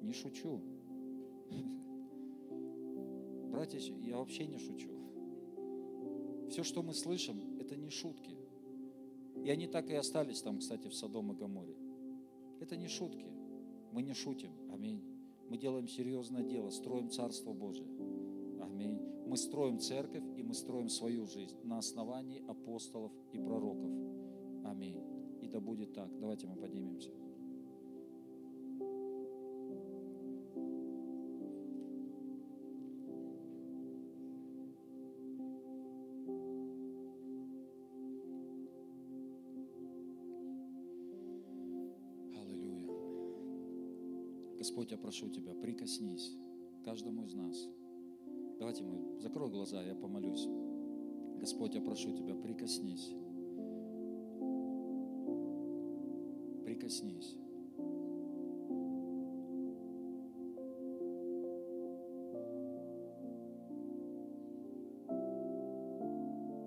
Не 0.00 0.14
шучу. 0.14 0.62
Братья, 3.50 3.78
я 4.00 4.16
вообще 4.16 4.46
не 4.46 4.56
шучу. 4.56 5.01
Все, 6.52 6.64
что 6.64 6.82
мы 6.82 6.92
слышим, 6.92 7.58
это 7.58 7.76
не 7.76 7.88
шутки. 7.88 8.36
И 9.42 9.48
они 9.48 9.66
так 9.66 9.88
и 9.88 9.94
остались 9.94 10.42
там, 10.42 10.58
кстати, 10.58 10.86
в 10.86 10.94
Содом 10.94 11.32
и 11.32 11.34
Гаморе. 11.34 11.74
Это 12.60 12.76
не 12.76 12.88
шутки. 12.88 13.24
Мы 13.90 14.02
не 14.02 14.12
шутим. 14.12 14.50
Аминь. 14.70 15.02
Мы 15.48 15.56
делаем 15.56 15.88
серьезное 15.88 16.42
дело, 16.42 16.68
строим 16.68 17.08
Царство 17.08 17.54
Божие. 17.54 17.88
Аминь. 18.60 19.00
Мы 19.26 19.38
строим 19.38 19.78
церковь, 19.78 20.24
и 20.36 20.42
мы 20.42 20.52
строим 20.52 20.90
свою 20.90 21.26
жизнь 21.26 21.56
на 21.64 21.78
основании 21.78 22.44
апостолов 22.46 23.12
и 23.32 23.38
пророков. 23.38 23.90
Аминь. 24.66 25.00
И 25.40 25.48
да 25.48 25.58
будет 25.58 25.94
так. 25.94 26.10
Давайте 26.20 26.46
мы 26.48 26.56
поднимемся. 26.56 27.08
Господь, 44.72 44.90
я 44.90 44.96
прошу 44.96 45.28
Тебя, 45.28 45.52
прикоснись 45.52 46.34
каждому 46.82 47.26
из 47.26 47.34
нас. 47.34 47.68
Давайте 48.58 48.82
мы, 48.82 49.20
закрой 49.20 49.50
глаза, 49.50 49.82
я 49.82 49.94
помолюсь. 49.94 50.48
Господь, 51.38 51.74
я 51.74 51.82
прошу 51.82 52.16
Тебя, 52.16 52.34
прикоснись. 52.34 53.12
Прикоснись. 56.64 57.36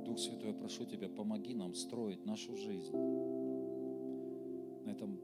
Дух 0.06 0.20
Святой, 0.20 0.49
я 0.49 0.53
прошу 0.53 0.86
Тебя, 0.86 1.10
помоги 1.10 1.56
нам 1.56 1.74
строить 1.74 2.24
нашу 2.24 2.56
жизнь 2.56 2.95
на 4.86 4.91
этом 4.91 5.20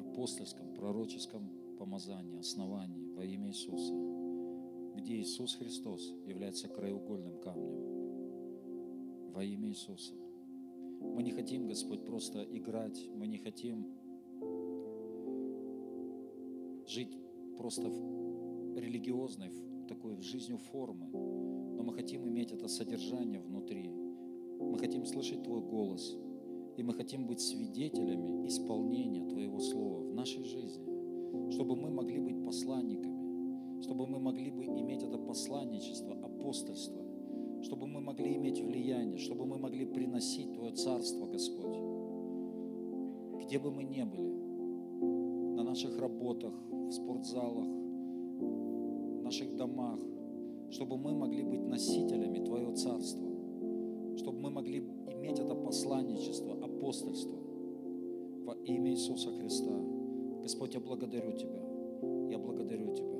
апостольском, 0.00 0.74
пророческом 0.74 1.59
помазании, 1.80 2.38
основании 2.38 3.08
во 3.14 3.24
имя 3.24 3.48
Иисуса, 3.48 3.94
где 4.96 5.18
Иисус 5.18 5.54
Христос 5.54 6.14
является 6.26 6.68
краеугольным 6.68 7.40
камнем 7.40 9.32
во 9.32 9.42
имя 9.42 9.70
Иисуса. 9.70 10.12
Мы 11.00 11.22
не 11.22 11.30
хотим, 11.30 11.66
Господь, 11.66 12.04
просто 12.04 12.44
играть, 12.44 13.08
мы 13.14 13.26
не 13.26 13.38
хотим 13.38 13.86
жить 16.86 17.16
просто 17.56 17.88
в 17.88 18.76
религиозной, 18.76 19.48
в 19.48 19.86
такой 19.86 20.16
в 20.16 20.22
жизнью 20.22 20.58
формы, 20.58 21.08
но 21.08 21.82
мы 21.82 21.94
хотим 21.94 22.28
иметь 22.28 22.52
это 22.52 22.68
содержание 22.68 23.40
внутри. 23.40 23.88
Мы 23.88 24.78
хотим 24.78 25.06
слышать 25.06 25.42
Твой 25.44 25.62
голос, 25.62 26.14
и 26.76 26.82
мы 26.82 26.92
хотим 26.92 27.26
быть 27.26 27.40
свидетелями 27.40 28.46
исполнения 28.46 29.26
Твоего 29.26 29.60
Слова 29.60 30.02
в 30.02 30.12
нашей 30.12 30.44
жизни, 30.44 30.89
чтобы 31.50 31.76
мы 31.76 31.90
могли 31.90 32.18
быть 32.20 32.44
посланниками, 32.44 33.82
чтобы 33.82 34.06
мы 34.06 34.18
могли 34.18 34.50
бы 34.50 34.64
иметь 34.64 35.02
это 35.02 35.18
посланничество, 35.18 36.14
апостольство, 36.14 37.02
чтобы 37.62 37.86
мы 37.86 38.00
могли 38.00 38.36
иметь 38.36 38.60
влияние, 38.60 39.18
чтобы 39.18 39.46
мы 39.46 39.58
могли 39.58 39.84
приносить 39.84 40.52
Твое 40.52 40.72
Царство, 40.72 41.26
Господь, 41.26 41.76
где 43.44 43.58
бы 43.58 43.70
мы 43.70 43.84
ни 43.84 44.02
были, 44.02 45.56
на 45.56 45.64
наших 45.64 45.98
работах, 45.98 46.54
в 46.70 46.90
спортзалах, 46.92 47.66
в 47.66 49.22
наших 49.22 49.56
домах, 49.56 50.00
чтобы 50.70 50.96
мы 50.96 51.14
могли 51.14 51.42
быть 51.42 51.66
носителями 51.66 52.44
Твоего 52.44 52.74
Царства, 52.74 53.28
чтобы 54.16 54.40
мы 54.40 54.50
могли 54.50 54.78
иметь 55.12 55.38
это 55.38 55.54
посланничество, 55.54 56.54
апостольство. 56.54 57.38
Во 58.44 58.54
имя 58.64 58.90
Иисуса 58.90 59.30
Христа. 59.32 59.99
Господь, 60.42 60.74
я 60.74 60.80
благодарю 60.80 61.32
Тебя. 61.32 61.60
Я 62.30 62.38
благодарю 62.38 62.94
Тебя. 62.94 63.18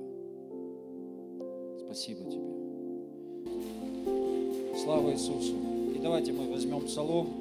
Спасибо 1.84 2.24
Тебе. 2.30 2.60
Слава 4.82 5.12
Иисусу. 5.12 5.54
И 5.94 5.98
давайте 5.98 6.32
мы 6.32 6.50
возьмем 6.50 6.80
псалом 6.86 7.39